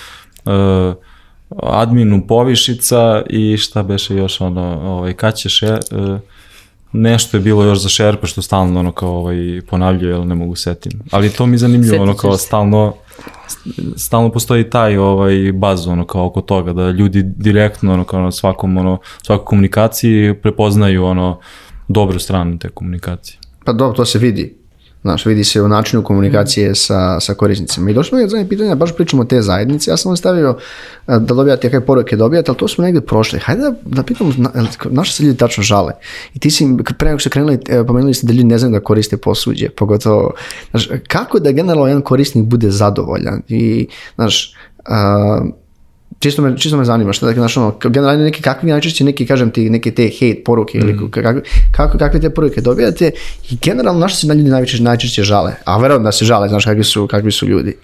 uh, 0.44 0.94
adminu 1.62 2.26
povišica 2.26 3.22
i 3.30 3.56
šta 3.56 3.82
beše 3.82 4.16
još 4.16 4.40
ono, 4.40 4.80
ovaj, 4.82 5.12
kad 5.12 5.36
ćeš 5.36 5.62
je, 5.62 5.72
uh, 5.72 6.18
nešto 6.92 7.36
je 7.36 7.40
bilo 7.40 7.64
još 7.64 7.82
za 7.82 7.88
šerpe 7.88 8.26
što 8.26 8.42
stalno 8.42 8.80
ono 8.80 8.92
kao 8.92 9.10
ovaj, 9.10 9.60
ponavljaju, 9.70 10.16
ali 10.16 10.26
ne 10.26 10.34
mogu 10.34 10.56
setim. 10.56 10.92
Ali 11.10 11.30
to 11.30 11.46
mi 11.46 11.54
je 11.54 11.58
zanimljivo, 11.58 12.02
ono 12.02 12.16
kao 12.16 12.36
stalno, 12.36 12.94
stalno 13.96 14.32
postoji 14.32 14.70
taj 14.70 14.96
ovaj 14.96 15.52
baz 15.52 15.86
ono 15.86 16.06
kao 16.06 16.26
oko 16.26 16.40
toga 16.40 16.72
da 16.72 16.90
ljudi 16.90 17.22
direktno 17.22 17.92
ono 17.92 18.04
kao 18.04 18.20
na 18.20 18.32
svakom 18.32 18.76
ono 18.76 18.98
svakoj 19.22 19.44
komunikaciji 19.44 20.34
prepoznaju 20.34 21.04
ono 21.04 21.40
dobru 21.88 22.18
stranu 22.18 22.58
te 22.58 22.68
komunikacije. 22.68 23.38
Pa 23.64 23.72
dobro, 23.72 23.96
to 23.96 24.04
se 24.04 24.18
vidi. 24.18 24.59
Znaš, 25.02 25.26
vidi 25.26 25.44
se 25.44 25.62
u 25.62 25.68
načinu 25.68 26.02
komunikacije 26.02 26.70
mm. 26.70 26.74
sa, 26.74 27.20
sa 27.20 27.34
korisnicima. 27.34 27.90
I 27.90 27.94
došlo 27.94 28.18
je 28.18 28.28
zadnje 28.28 28.48
pitanje, 28.48 28.74
baš 28.74 28.96
pričamo 28.96 29.22
o 29.22 29.24
te 29.24 29.42
zajednice. 29.42 29.90
Ja 29.90 29.96
sam 29.96 30.10
vam 30.10 30.16
stavio 30.16 30.56
da 31.06 31.18
dobijate 31.18 31.70
kakve 31.70 31.86
poruke 31.86 32.16
dobijate, 32.16 32.50
ali 32.50 32.58
to 32.58 32.68
smo 32.68 32.84
negde 32.84 33.00
prošli. 33.00 33.38
Hajde 33.38 33.62
da, 33.62 33.74
da 33.84 34.02
pitamo, 34.02 34.32
na, 34.36 34.50
naše 34.90 35.12
se 35.12 35.22
ljudi 35.22 35.38
tačno 35.38 35.62
žale. 35.62 35.92
I 36.34 36.38
ti 36.38 36.50
si, 36.50 36.68
pre 36.98 37.08
nego 37.08 37.18
što 37.18 37.30
krenuli, 37.30 37.58
e, 37.68 37.84
pomenuli 37.86 38.14
ste 38.14 38.26
da 38.26 38.32
ljudi 38.32 38.44
ne 38.44 38.58
znaju 38.58 38.72
da 38.72 38.80
koriste 38.80 39.16
posuđe, 39.16 39.68
pogotovo, 39.68 40.32
znaš, 40.70 40.88
kako 41.08 41.38
da 41.38 41.52
generalno 41.52 41.86
jedan 41.86 42.02
korisnik 42.02 42.44
bude 42.44 42.70
zadovoljan 42.70 43.42
i, 43.48 43.88
znaš, 44.14 44.54
uh, 44.78 45.48
čisto 46.20 46.42
me, 46.42 46.56
čisto 46.58 46.76
me 46.76 46.84
zanima, 46.84 47.12
šta 47.12 47.26
da 47.26 47.32
znaš, 47.32 47.56
ono, 47.56 47.74
generalno 47.84 48.24
neki 48.24 48.42
kakvi 48.42 48.70
najčešće 48.70 49.04
neki, 49.04 49.26
kažem 49.26 49.50
ti, 49.50 49.70
neke 49.70 49.90
te 49.90 50.10
hate 50.20 50.42
poruke 50.44 50.78
mm. 50.78 50.80
ili 50.80 51.10
kakve, 51.10 51.42
kako, 51.70 51.98
kakve 51.98 52.20
te 52.20 52.30
poruke 52.30 52.60
dobijate 52.60 53.10
i 53.50 53.56
generalno 53.62 54.00
našto 54.00 54.18
se 54.18 54.26
na 54.26 54.34
ljudi 54.34 54.50
najčešće, 54.50 54.82
najčešće 54.82 55.22
žale, 55.22 55.54
a 55.64 55.78
verovatno 55.78 56.04
da 56.04 56.12
se 56.12 56.24
žale, 56.24 56.48
znaš 56.48 56.64
kakvi 56.64 56.84
su, 56.84 57.06
kakvi 57.06 57.32
su 57.32 57.46
ljudi. 57.46 57.76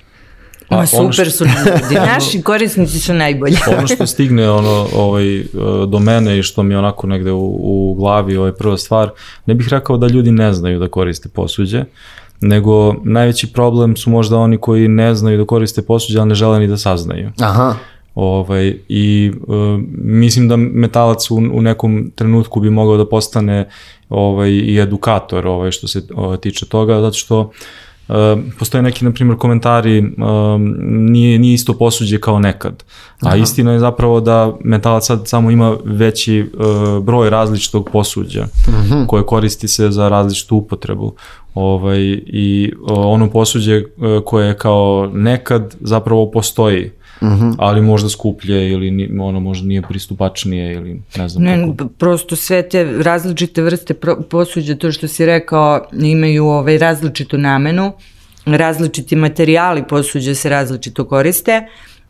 Pa, 0.68 0.76
Ma 0.76 0.86
super 0.86 1.26
što, 1.26 1.30
su 1.30 1.44
ljudi, 1.44 1.94
naši 2.14 2.42
korisnici 2.42 3.00
su 3.00 3.14
najbolji. 3.14 3.56
ono 3.78 3.86
što 3.86 4.06
stigne 4.06 4.50
ono, 4.50 4.86
ovaj, 4.94 5.44
do 5.88 5.98
mene 5.98 6.38
i 6.38 6.42
što 6.42 6.62
mi 6.62 6.74
je 6.74 6.78
onako 6.78 7.06
negde 7.06 7.32
u, 7.32 7.58
u 7.60 7.94
glavi 7.94 8.36
ovaj, 8.36 8.52
prva 8.52 8.78
stvar, 8.78 9.10
ne 9.46 9.54
bih 9.54 9.68
rekao 9.70 9.96
da 9.96 10.06
ljudi 10.06 10.30
ne 10.30 10.52
znaju 10.52 10.78
da 10.78 10.88
koriste 10.88 11.28
posuđe, 11.28 11.84
nego 12.40 12.94
najveći 13.04 13.52
problem 13.52 13.96
su 13.96 14.10
možda 14.10 14.36
oni 14.36 14.58
koji 14.58 14.88
ne 14.88 15.14
znaju 15.14 15.38
da 15.38 15.44
koriste 15.44 15.82
posuđe, 15.82 16.18
ali 16.18 16.28
ne 16.28 16.34
žele 16.34 16.58
ni 16.58 16.68
da 16.68 16.76
saznaju. 16.76 17.30
Aha. 17.40 17.74
Ovaj, 18.16 18.78
I 18.88 19.32
uh, 19.46 19.80
mislim 19.98 20.48
da 20.48 20.56
metalac 20.56 21.30
u, 21.30 21.34
u 21.34 21.62
nekom 21.62 22.10
trenutku 22.14 22.60
bi 22.60 22.70
mogao 22.70 22.96
da 22.96 23.08
postane 23.08 23.68
ovaj, 24.08 24.50
i 24.50 24.78
edukator 24.80 25.46
ovaj, 25.46 25.70
što 25.70 25.88
se 25.88 26.02
ovaj, 26.14 26.36
tiče 26.36 26.66
toga, 26.66 27.00
zato 27.00 27.16
što 27.16 27.50
Uh, 28.08 28.14
postoje 28.58 28.82
neki, 28.82 29.04
na 29.04 29.12
primjer, 29.12 29.38
komentari 29.38 29.98
uh, 29.98 30.06
nije, 30.86 31.38
nije 31.38 31.54
isto 31.54 31.72
posuđe 31.72 32.20
kao 32.20 32.38
nekad. 32.38 32.84
A 33.20 33.28
Aha. 33.28 33.36
istina 33.36 33.72
je 33.72 33.78
zapravo 33.78 34.20
da 34.20 34.56
metalac 34.64 35.06
sad 35.06 35.28
samo 35.28 35.50
ima 35.50 35.76
veći 35.84 36.50
uh, 36.54 37.04
broj 37.04 37.30
različitog 37.30 37.88
posuđa 37.92 38.42
uh 38.68 38.74
mhm. 38.74 38.94
-huh. 38.94 39.06
koje 39.06 39.22
koristi 39.22 39.68
se 39.68 39.90
za 39.90 40.08
različitu 40.08 40.56
upotrebu. 40.56 41.14
Ovaj, 41.54 42.00
I 42.26 42.72
uh, 42.80 42.90
ono 42.90 43.30
posuđe 43.30 43.78
uh, 43.78 44.24
koje 44.24 44.56
kao 44.56 45.10
nekad 45.14 45.76
zapravo 45.80 46.30
postoji 46.30 46.86
uh 46.86 47.05
mhm. 47.22 47.28
-huh. 47.28 47.54
ali 47.58 47.82
možda 47.82 48.08
skuplje 48.08 48.70
ili 48.70 49.18
ono 49.20 49.40
možda 49.40 49.68
nije 49.68 49.82
pristupačnije 49.82 50.74
ili 50.74 51.02
ne 51.16 51.28
znam 51.28 51.44
ne, 51.44 51.74
kako. 51.76 51.88
Prosto 51.88 52.36
sve 52.36 52.68
te 52.68 52.84
različite 53.02 53.62
vrste 53.62 53.94
posuđa, 54.30 54.74
to 54.74 54.92
što 54.92 55.08
si 55.08 55.26
rekao, 55.26 55.86
imaju 55.92 56.46
ovaj, 56.46 56.78
različitu 56.78 57.38
namenu, 57.38 57.92
različiti 58.46 59.16
materijali 59.16 59.82
posuđa 59.88 60.34
se 60.34 60.48
različito 60.48 61.04
koriste, 61.04 61.66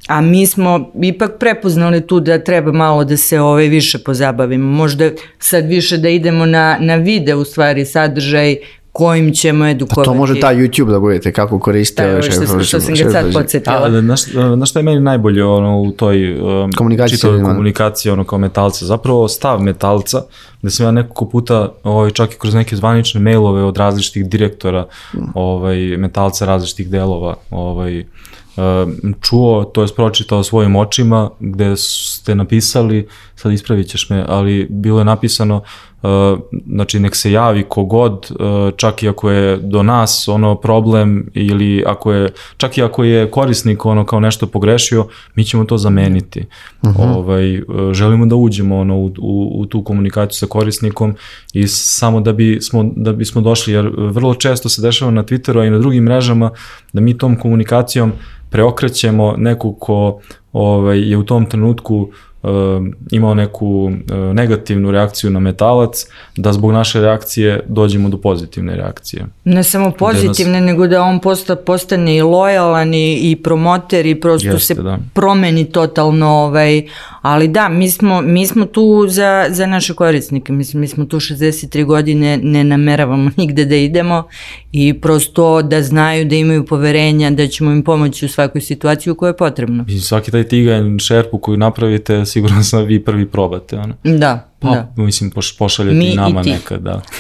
a 0.09 0.21
mi 0.21 0.47
smo 0.47 0.91
ipak 1.03 1.31
prepoznali 1.41 2.07
tu 2.07 2.21
da 2.21 2.45
treba 2.45 2.73
malo 2.73 3.05
da 3.05 3.17
se 3.17 3.41
ovaj 3.41 3.69
više 3.69 3.99
pozabavimo. 3.99 4.73
Možda 4.73 5.11
sad 5.39 5.67
više 5.67 5.99
da 5.99 6.09
idemo 6.09 6.47
na, 6.47 6.77
na 6.81 6.97
video 6.97 7.39
u 7.39 7.45
stvari 7.45 7.85
sadržaj 7.85 8.57
kojim 8.97 9.35
ćemo 9.35 9.67
edukovati. 9.67 10.01
A 10.01 10.05
to 10.05 10.15
može 10.15 10.41
taj 10.41 10.57
YouTube 10.57 10.91
da 10.91 11.01
budete, 11.01 11.33
kako 11.33 11.59
koriste. 11.59 12.13
Da, 12.13 12.23
što, 12.23 12.33
što, 12.33 12.61
što 12.65 12.81
sam 12.81 12.95
ga 12.95 13.11
sad 13.11 13.33
podsjetila. 13.33 13.83
A, 13.85 14.01
znaš, 14.01 14.21
znaš 14.55 14.71
šta 14.71 14.79
je 14.79 14.83
meni 14.83 15.01
najbolje 15.01 15.45
ono, 15.45 15.81
u 15.81 15.91
toj 15.93 16.41
um, 16.41 16.73
komunikaciji, 16.73 17.17
čitavoj 17.17 17.43
komunikaciji 17.43 18.13
ono, 18.13 18.25
kao 18.25 18.39
metalca? 18.39 18.87
Zapravo 18.87 19.29
stav 19.29 19.61
metalca, 19.61 20.23
gde 20.63 20.71
sam 20.71 20.87
ja 20.87 20.91
nekoliko 20.91 21.29
puta, 21.29 21.73
ovaj, 21.83 22.11
čak 22.11 22.33
i 22.33 22.39
kroz 22.39 22.55
neke 22.55 22.77
zvanične 22.77 23.21
mailove 23.21 23.63
od 23.63 23.77
različitih 23.77 24.29
direktora 24.29 24.87
ovaj, 25.35 25.77
metalca 25.77 26.47
različitih 26.47 26.91
delova, 26.91 27.35
ovaj, 27.51 28.05
čuo, 29.21 29.65
to 29.65 29.83
je 29.83 29.89
pročitao 29.97 30.43
svojim 30.43 30.77
očima, 30.77 31.31
gde 31.41 31.77
ste 31.77 32.35
napisali, 32.35 33.09
sad 33.35 33.53
ispravit 33.53 33.89
ćeš 33.89 34.11
me, 34.11 34.25
ali 34.29 34.67
bilo 34.71 34.99
je 34.99 35.05
napisano 35.05 35.63
znači 36.67 37.01
nek 37.01 37.17
se 37.17 37.33
javi 37.33 37.65
kogod, 37.69 38.31
uh, 38.31 38.75
čak 38.77 39.03
i 39.03 39.09
ako 39.09 39.31
je 39.31 39.57
do 39.57 39.83
nas 39.83 40.29
ono 40.29 40.55
problem 40.55 41.31
ili 41.35 41.85
ako 41.87 42.13
je, 42.13 42.33
čak 42.57 42.79
i 42.79 42.83
ako 42.83 43.05
je 43.05 43.31
korisnik 43.31 43.87
ono 43.87 44.07
kao 44.07 44.21
nešto 44.21 44.47
pogrešio, 44.47 45.07
mi 45.35 45.45
ćemo 45.45 45.65
to 45.65 45.79
zameniti. 45.79 46.45
Uh 46.83 46.91
mhm. 46.91 47.03
-huh. 47.03 47.17
ovaj, 47.17 47.59
uh, 47.59 47.93
želimo 47.93 48.27
da 48.27 48.37
uđemo 48.37 48.79
ono 48.79 48.97
u, 48.97 49.07
u, 49.07 49.61
u 49.61 49.67
tu 49.67 49.85
komunikaciju 49.85 50.39
sa 50.39 50.47
korisnikom 50.47 51.15
i 51.53 51.67
samo 51.69 52.21
da, 52.21 52.33
bi 52.33 52.59
smo, 52.61 52.91
da 52.97 53.13
bismo 53.13 53.41
došli, 53.41 53.73
jer 53.73 53.93
vrlo 53.97 54.35
često 54.35 54.69
se 54.69 54.83
dešava 54.83 55.11
na 55.11 55.25
Twitteru, 55.25 55.61
a 55.61 55.65
i 55.65 55.71
na 55.71 55.79
drugim 55.79 56.05
mrežama, 56.05 56.51
da 56.93 57.01
mi 57.01 57.19
tom 57.19 57.37
komunikacijom 57.37 58.13
preokrećemo 58.51 59.35
nekog 59.37 59.77
ko 59.81 60.21
ovaj, 60.57 61.11
je 61.11 61.17
u 61.17 61.23
tom 61.23 61.47
trenutku 61.47 62.11
uh, 62.43 62.51
imao 63.11 63.35
neku 63.35 63.67
uh, 63.67 63.93
negativnu 64.35 64.91
reakciju 64.91 65.31
na 65.31 65.41
metalac, 65.41 66.07
da 66.37 66.53
zbog 66.53 66.73
naše 66.73 67.01
reakcije 67.01 67.61
dođemo 67.69 68.09
do 68.09 68.17
pozitivne 68.17 68.77
reakcije. 68.77 69.27
Ne 69.45 69.63
samo 69.63 69.91
pozitivne, 69.91 70.61
nas... 70.61 70.67
nego 70.67 70.87
da 70.87 71.03
on 71.03 71.21
posta, 71.21 71.57
postane 71.57 72.17
i 72.17 72.23
lojalan 72.23 72.95
i, 72.95 73.31
i 73.31 73.37
promoter 73.37 74.07
i 74.07 74.21
prosto 74.21 74.49
Jeste, 74.49 74.75
se 74.75 74.83
da. 74.83 74.99
promeni 75.15 75.65
totalno, 75.65 76.29
ovaj, 76.29 76.83
ali 77.23 77.49
da, 77.49 77.69
mi 77.69 77.91
smo, 77.91 78.21
mi 78.21 78.47
smo 78.47 78.67
tu 78.67 79.07
za, 79.09 79.47
za 79.51 79.67
naše 79.67 79.95
korisnike, 79.95 80.53
mislim, 80.53 80.81
mi 80.81 80.89
smo 80.89 81.05
tu 81.05 81.17
63 81.17 81.85
godine, 81.85 82.37
ne 82.43 82.65
nameravamo 82.65 83.31
nigde 83.37 83.65
da 83.65 83.77
idemo 83.77 84.29
i 84.73 85.01
prosto 85.01 85.63
da 85.63 85.83
znaju 85.83 86.25
da 86.25 86.35
imaju 86.35 86.67
poverenja, 86.67 87.31
da 87.31 87.47
ćemo 87.47 87.71
im 87.71 87.83
pomoći 87.83 88.27
u 88.27 88.29
svakoj 88.29 88.61
situaciji 88.61 89.11
u 89.11 89.15
kojoj 89.15 89.31
je 89.31 89.37
potrebno. 89.37 89.85
I 89.89 90.01
svaki 90.01 90.31
taj 90.31 90.46
tiganj, 90.49 90.99
šerpu 90.99 91.39
koju 91.39 91.57
napravite, 91.57 92.27
sigurno 92.27 92.63
sam 92.63 92.85
vi 92.85 93.05
prvi 93.05 93.27
probate. 93.27 93.79
Ono. 93.79 93.95
Da, 94.05 94.49
pa, 94.59 94.71
da. 94.71 94.93
Mislim, 95.03 95.31
poš, 95.31 95.59
pošaljete 95.59 95.97
Mi 95.97 96.07
i 96.13 96.17
nama 96.17 96.43
i 96.45 96.51
nekad, 96.51 96.81
da. 96.83 97.03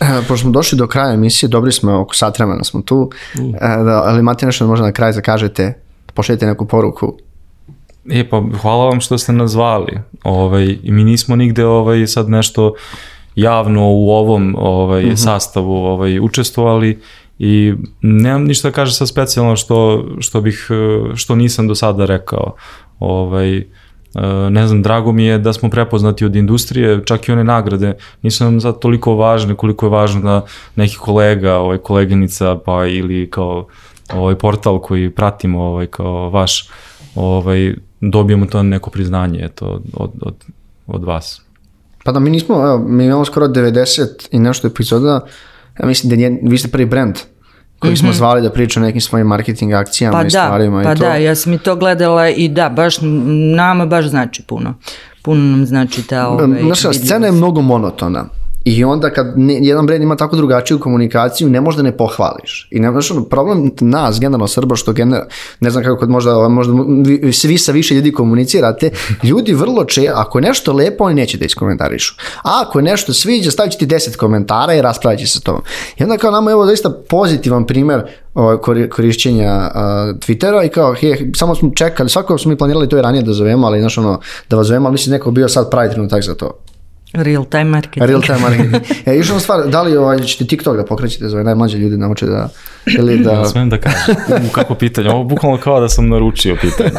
E, 0.00 0.22
pošto 0.28 0.42
smo 0.42 0.50
došli 0.50 0.78
do 0.78 0.86
kraja 0.86 1.14
emisije, 1.14 1.48
dobri 1.48 1.72
smo, 1.72 2.00
oko 2.00 2.14
sat 2.14 2.38
vremena 2.38 2.64
smo 2.64 2.82
tu, 2.82 3.10
uh. 3.38 3.54
da, 3.60 4.02
ali 4.04 4.20
imate 4.20 4.46
nešto 4.46 4.64
da 4.64 4.68
možda 4.68 4.86
na 4.86 4.92
kraj 4.92 5.12
da 5.12 5.20
kažete, 5.20 5.78
pošaljete 6.14 6.46
neku 6.46 6.66
poruku 6.66 7.18
E 8.10 8.28
pa 8.28 8.42
hvala 8.62 8.84
vam 8.84 9.00
što 9.00 9.18
ste 9.18 9.32
nazvali. 9.32 9.98
Ovaj, 10.24 10.78
I 10.82 10.92
mi 10.92 11.04
nismo 11.04 11.36
nigde 11.36 11.66
ovaj, 11.66 12.06
sad 12.06 12.28
nešto 12.28 12.74
javno 13.34 13.90
u 13.90 14.10
ovom 14.10 14.56
ovaj, 14.58 15.02
uh 15.02 15.06
mhm. 15.06 15.14
-huh. 15.14 15.24
sastavu 15.24 15.74
ovaj, 15.74 16.20
učestvovali 16.20 17.00
i 17.38 17.74
nemam 18.02 18.44
ništa 18.44 18.68
da 18.68 18.74
kaže 18.74 18.92
sa 18.92 19.06
specijalno 19.06 19.56
što, 19.56 20.04
što, 20.18 20.40
bih, 20.40 20.68
što 21.14 21.34
nisam 21.34 21.68
do 21.68 21.74
sada 21.74 22.04
rekao. 22.04 22.54
Ovaj, 22.98 23.56
e, 23.58 23.64
ne 24.50 24.66
znam, 24.66 24.82
drago 24.82 25.12
mi 25.12 25.24
je 25.24 25.38
da 25.38 25.52
smo 25.52 25.70
prepoznati 25.70 26.24
od 26.24 26.36
industrije, 26.36 27.02
čak 27.04 27.28
i 27.28 27.32
one 27.32 27.44
nagrade 27.44 27.96
nisu 28.22 28.44
nam 28.44 28.60
sad 28.60 28.78
toliko 28.78 29.14
važne 29.14 29.54
koliko 29.54 29.86
je 29.86 29.90
važno 29.90 30.20
da 30.20 30.44
neki 30.76 30.96
kolega, 30.96 31.56
ovaj, 31.56 31.78
koleginica, 31.78 32.58
pa 32.64 32.86
ili 32.86 33.30
kao 33.30 33.66
ovaj 34.12 34.34
portal 34.34 34.78
koji 34.80 35.10
pratimo 35.10 35.62
ovaj 35.62 35.86
kao 35.86 36.30
vaš, 36.30 36.68
ovaj 37.14 37.74
dobijemo 38.00 38.46
to 38.46 38.62
neko 38.62 38.90
priznanje 38.90 39.40
eto 39.44 39.80
od 39.92 40.12
od 40.22 40.34
od 40.86 41.04
vas. 41.04 41.40
Pa 42.04 42.12
da 42.12 42.20
mi 42.20 42.30
nismo, 42.30 42.54
evo, 42.54 42.78
mi 42.78 43.04
imamo 43.04 43.24
skoro 43.24 43.48
90 43.48 44.28
i 44.30 44.38
nešto 44.38 44.68
epizoda, 44.68 45.20
ja 45.80 45.86
mislim 45.86 46.10
da 46.10 46.16
nije, 46.16 46.38
vi 46.42 46.58
ste 46.58 46.68
prvi 46.68 46.86
brand 46.86 47.18
koji 47.78 47.92
mm 47.92 47.94
-hmm. 47.94 48.00
smo 48.00 48.12
zvali 48.12 48.42
da 48.42 48.50
priča 48.50 48.80
o 48.80 48.82
nekim 48.82 49.00
svojim 49.00 49.26
marketing 49.26 49.72
akcijama 49.72 50.18
pa 50.18 50.20
i 50.20 50.24
da, 50.24 50.30
stvarima. 50.30 50.82
Pa 50.82 50.92
i 50.92 50.96
to. 50.96 51.04
da, 51.04 51.14
ja 51.14 51.34
sam 51.34 51.52
i 51.52 51.58
to 51.58 51.76
gledala 51.76 52.28
i 52.28 52.48
da, 52.48 52.68
baš 52.68 52.96
nama 53.56 53.86
baš 53.86 54.06
znači 54.06 54.42
puno. 54.42 54.74
Puno 55.22 55.40
nam 55.40 55.66
znači 55.66 56.02
ta 56.02 56.28
ovaj, 56.28 56.48
Znaš, 56.62 56.96
scena 56.96 57.26
je 57.26 57.32
mnogo 57.32 57.60
monotona. 57.60 58.24
I 58.64 58.84
onda 58.84 59.10
kad 59.10 59.38
ne, 59.38 59.58
jedan 59.62 59.86
brand 59.86 60.02
ima 60.02 60.16
tako 60.16 60.36
drugačiju 60.36 60.78
komunikaciju, 60.78 61.48
ne 61.48 61.60
možda 61.60 61.82
ne 61.82 61.96
pohvališ. 61.96 62.68
I 62.70 62.80
ne, 62.80 62.90
znaš, 62.90 63.08
problem 63.30 63.70
nas, 63.80 64.20
generalno 64.20 64.48
Srba, 64.48 64.76
što 64.76 64.92
gener, 64.92 65.20
ne 65.60 65.70
znam 65.70 65.84
kako 65.84 65.96
kod 65.96 66.10
možda, 66.10 66.48
možda 66.48 66.72
vi, 67.04 67.32
svi 67.32 67.58
sa 67.58 67.72
više 67.72 67.94
ljudi 67.94 68.12
komunicirate, 68.12 68.90
ljudi 69.22 69.52
vrlo 69.52 69.84
če, 69.84 70.08
ako 70.14 70.38
je 70.38 70.42
nešto 70.42 70.72
lepo, 70.72 71.04
oni 71.04 71.14
neće 71.14 71.38
da 71.38 71.44
iskomentarišu. 71.44 72.14
A 72.42 72.62
ako 72.66 72.78
je 72.78 72.82
nešto 72.82 73.12
sviđa, 73.12 73.50
stavit 73.50 73.72
će 73.72 73.78
ti 73.78 73.86
10 73.86 74.16
komentara 74.16 74.74
i 74.74 74.82
raspravit 74.82 75.20
će 75.20 75.26
se 75.26 75.40
to. 75.40 75.62
I 75.98 76.02
onda 76.02 76.16
kao 76.16 76.30
nama 76.30 76.50
je 76.50 76.54
ovo 76.54 76.66
zaista 76.66 76.90
pozitivan 77.08 77.66
primer 77.66 78.02
korišćenja 78.90 79.70
uh, 79.74 79.80
Twittera 80.18 80.66
i 80.66 80.68
kao, 80.68 80.94
he, 80.94 81.16
samo 81.36 81.54
smo 81.54 81.70
čekali, 81.76 82.10
svako 82.10 82.38
smo 82.38 82.50
mi 82.50 82.58
planirali 82.58 82.88
to 82.88 82.98
i 82.98 83.02
ranije 83.02 83.22
da 83.22 83.32
zovemo, 83.32 83.66
ali 83.66 83.80
znaš 83.80 83.98
ono, 83.98 84.20
da 84.50 84.56
vas 84.56 84.66
zovemo, 84.66 84.86
ali 84.86 84.92
mislim 84.92 85.12
neko 85.12 85.30
bio 85.30 85.48
sad 85.48 85.70
pravi 85.70 85.90
trenutak 85.90 86.22
za 86.22 86.34
to. 86.34 86.63
Real 87.14 87.44
time 87.44 87.64
marketing. 87.64 88.06
Real 88.06 88.22
time 88.22 88.38
marketing. 88.38 88.74
E, 89.06 89.16
još 89.16 89.26
jedna 89.26 89.40
stvar, 89.40 89.68
da 89.68 89.82
li 89.82 89.96
ovaj, 89.96 90.20
ćete 90.20 90.44
TikTok 90.44 90.76
da 90.76 90.84
pokrećete 90.84 91.28
za 91.28 91.36
ove 91.36 91.44
najmlađe 91.44 91.78
ljudi 91.78 91.96
nauče 91.96 92.26
da... 92.26 92.48
Ili 92.98 93.18
da... 93.18 93.32
Ja 93.32 93.44
smijem 93.44 93.70
da 93.70 93.78
kažem, 93.78 94.16
u 94.48 94.52
kako 94.52 94.74
pitanje, 94.74 95.10
ovo 95.10 95.24
bukvalno 95.24 95.58
kao 95.58 95.80
da 95.80 95.88
sam 95.88 96.08
naručio 96.08 96.56
pitanje. 96.60 96.90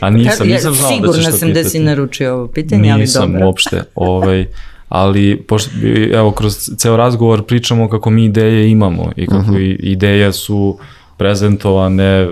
A 0.00 0.10
nisam, 0.10 0.48
nisam 0.48 0.74
znao 0.74 0.90
da 0.90 0.96
ćeš 0.96 1.02
to 1.02 1.12
Sigurno 1.12 1.38
sam 1.38 1.48
pitati. 1.48 1.64
da 1.64 1.70
si 1.70 1.78
naručio 1.78 2.34
ovo 2.34 2.48
pitanje, 2.48 2.90
ali 2.90 3.00
Nisam 3.00 3.32
dobro. 3.32 3.46
uopšte, 3.46 3.82
ovaj, 3.94 4.46
ali 4.88 5.42
pošto, 5.48 5.70
evo, 6.12 6.30
kroz 6.30 6.70
ceo 6.76 6.96
razgovor 6.96 7.46
pričamo 7.46 7.88
kako 7.88 8.10
mi 8.10 8.24
ideje 8.24 8.70
imamo 8.70 9.12
i 9.16 9.26
kako 9.26 9.38
uh 9.38 9.46
-huh. 9.46 9.76
ideje 9.80 10.32
su 10.32 10.78
prezentovane 11.16 12.28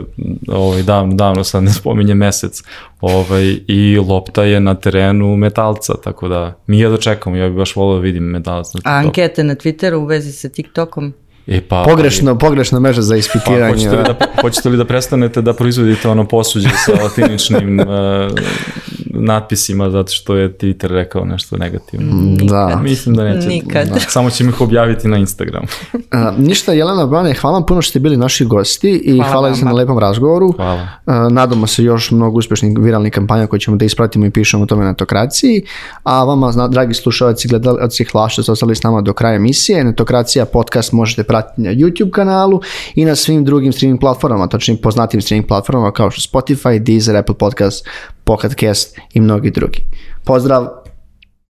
ovaj, 0.49 0.83
davno, 0.83 1.15
davno, 1.15 1.45
sad 1.45 1.63
ne 1.63 1.73
spominje 1.73 2.15
mesec, 2.15 2.63
ovaj, 3.01 3.59
i 3.69 3.99
lopta 4.09 4.45
je 4.45 4.61
na 4.61 4.75
terenu 4.75 5.37
metalca, 5.37 5.93
tako 6.05 6.29
da 6.29 6.59
mi 6.67 6.79
je 6.79 6.89
da 6.89 6.97
čekamo, 6.97 7.37
ja 7.37 7.49
bih 7.49 7.57
baš 7.59 7.77
volio 7.77 7.95
da 7.95 8.01
vidim 8.01 8.23
metalac 8.25 8.67
na 8.67 8.79
A 8.79 8.81
TikToku. 8.81 9.07
ankete 9.07 9.45
na 9.45 9.55
Twitteru 9.55 9.95
u 9.95 10.05
vezi 10.05 10.33
sa 10.33 10.49
TikTokom? 10.49 11.13
E, 11.47 11.61
pa, 11.61 11.83
Pogrešno, 11.85 12.39
pogrešna 12.39 12.81
meža 12.81 13.03
za 13.03 13.15
Pa, 13.15 13.19
ispitivanje. 13.19 13.69
hoćete, 13.73 13.97
li 13.97 14.03
da, 14.05 14.15
hoćete 14.41 14.69
li 14.69 14.77
da 14.77 14.85
prestanete 14.85 15.43
da 15.43 15.53
proizvodite 15.53 16.09
ono 16.09 16.25
posuđe 16.25 16.69
sa 16.69 17.03
latiničnim 17.03 17.81
uh, 17.81 17.87
natpisima 19.15 19.91
zato 19.91 20.13
što 20.13 20.37
je 20.37 20.59
Twitter 20.59 20.87
rekao 20.87 21.25
nešto 21.25 21.57
negativno? 21.57 22.37
Da. 22.43 22.81
Mislim 22.83 23.15
da 23.15 23.25
neće. 23.25 23.49
Nikad. 23.49 23.89
Da, 23.89 24.01
samo 24.01 24.31
ćemo 24.31 24.51
ih 24.51 24.61
objaviti 24.61 25.09
na 25.09 25.17
Instagramu. 25.17 25.67
A, 26.11 26.33
ništa, 26.49 26.73
Jelena 26.73 27.07
Bane, 27.07 27.35
hvala 27.35 27.59
vam 27.59 27.67
puno 27.67 27.83
što 27.83 27.91
ste 27.91 28.01
bili 28.01 28.17
naši 28.17 28.45
gosti 28.45 28.91
i 29.05 29.17
hvala, 29.17 29.33
hvala 29.33 29.55
se 29.55 29.65
na 29.65 29.73
lepom 29.73 29.99
razgovoru. 29.99 30.53
Hvala. 30.53 30.89
A, 31.07 31.29
nadamo 31.29 31.67
se 31.67 31.85
još 31.85 32.11
mnogo 32.11 32.39
uspešnih 32.39 32.79
viralnih 32.79 33.13
kampanja 33.13 33.47
koje 33.47 33.61
ćemo 33.61 33.77
da 33.77 33.85
ispratimo 33.85 34.27
i 34.27 34.31
pišemo 34.31 34.63
o 34.63 34.67
tome 34.67 34.85
na 34.85 34.91
Netokraciji. 34.91 35.63
A 36.03 36.25
vama, 36.25 36.53
zna, 36.53 36.69
dragi 36.69 36.95
slušalci, 36.95 37.49
gledalci, 37.49 38.05
hvala 38.05 38.29
što 38.29 38.43
ste 38.43 38.53
ostali 38.53 38.77
s 38.77 38.83
nama 38.83 39.01
do 39.01 39.13
kraja 39.13 39.35
emisije. 39.35 39.85
Netokracija 39.85 40.45
podcast 40.45 40.93
možete 40.93 41.23
pratiti 41.23 41.63
na 41.63 41.71
YouTube 41.71 42.11
kanalu 42.11 42.61
i 42.95 43.05
na 43.05 43.17
svim 43.17 43.45
drugim 43.45 43.73
streaming 43.73 44.01
platformama, 44.01 44.47
točnije 44.47 44.81
poznatim 44.81 45.21
streaming 45.21 45.49
platformama 45.49 45.93
kao 45.93 46.11
što 46.11 46.39
Spotify, 46.39 46.79
Deezer, 46.79 47.17
Apple 47.17 47.35
Podcast, 47.35 47.87
Pocket 48.25 48.55
Cast 48.61 48.99
i 49.15 49.21
mnogi 49.21 49.51
drugi. 49.51 49.85
Pozdrav! 50.25 50.84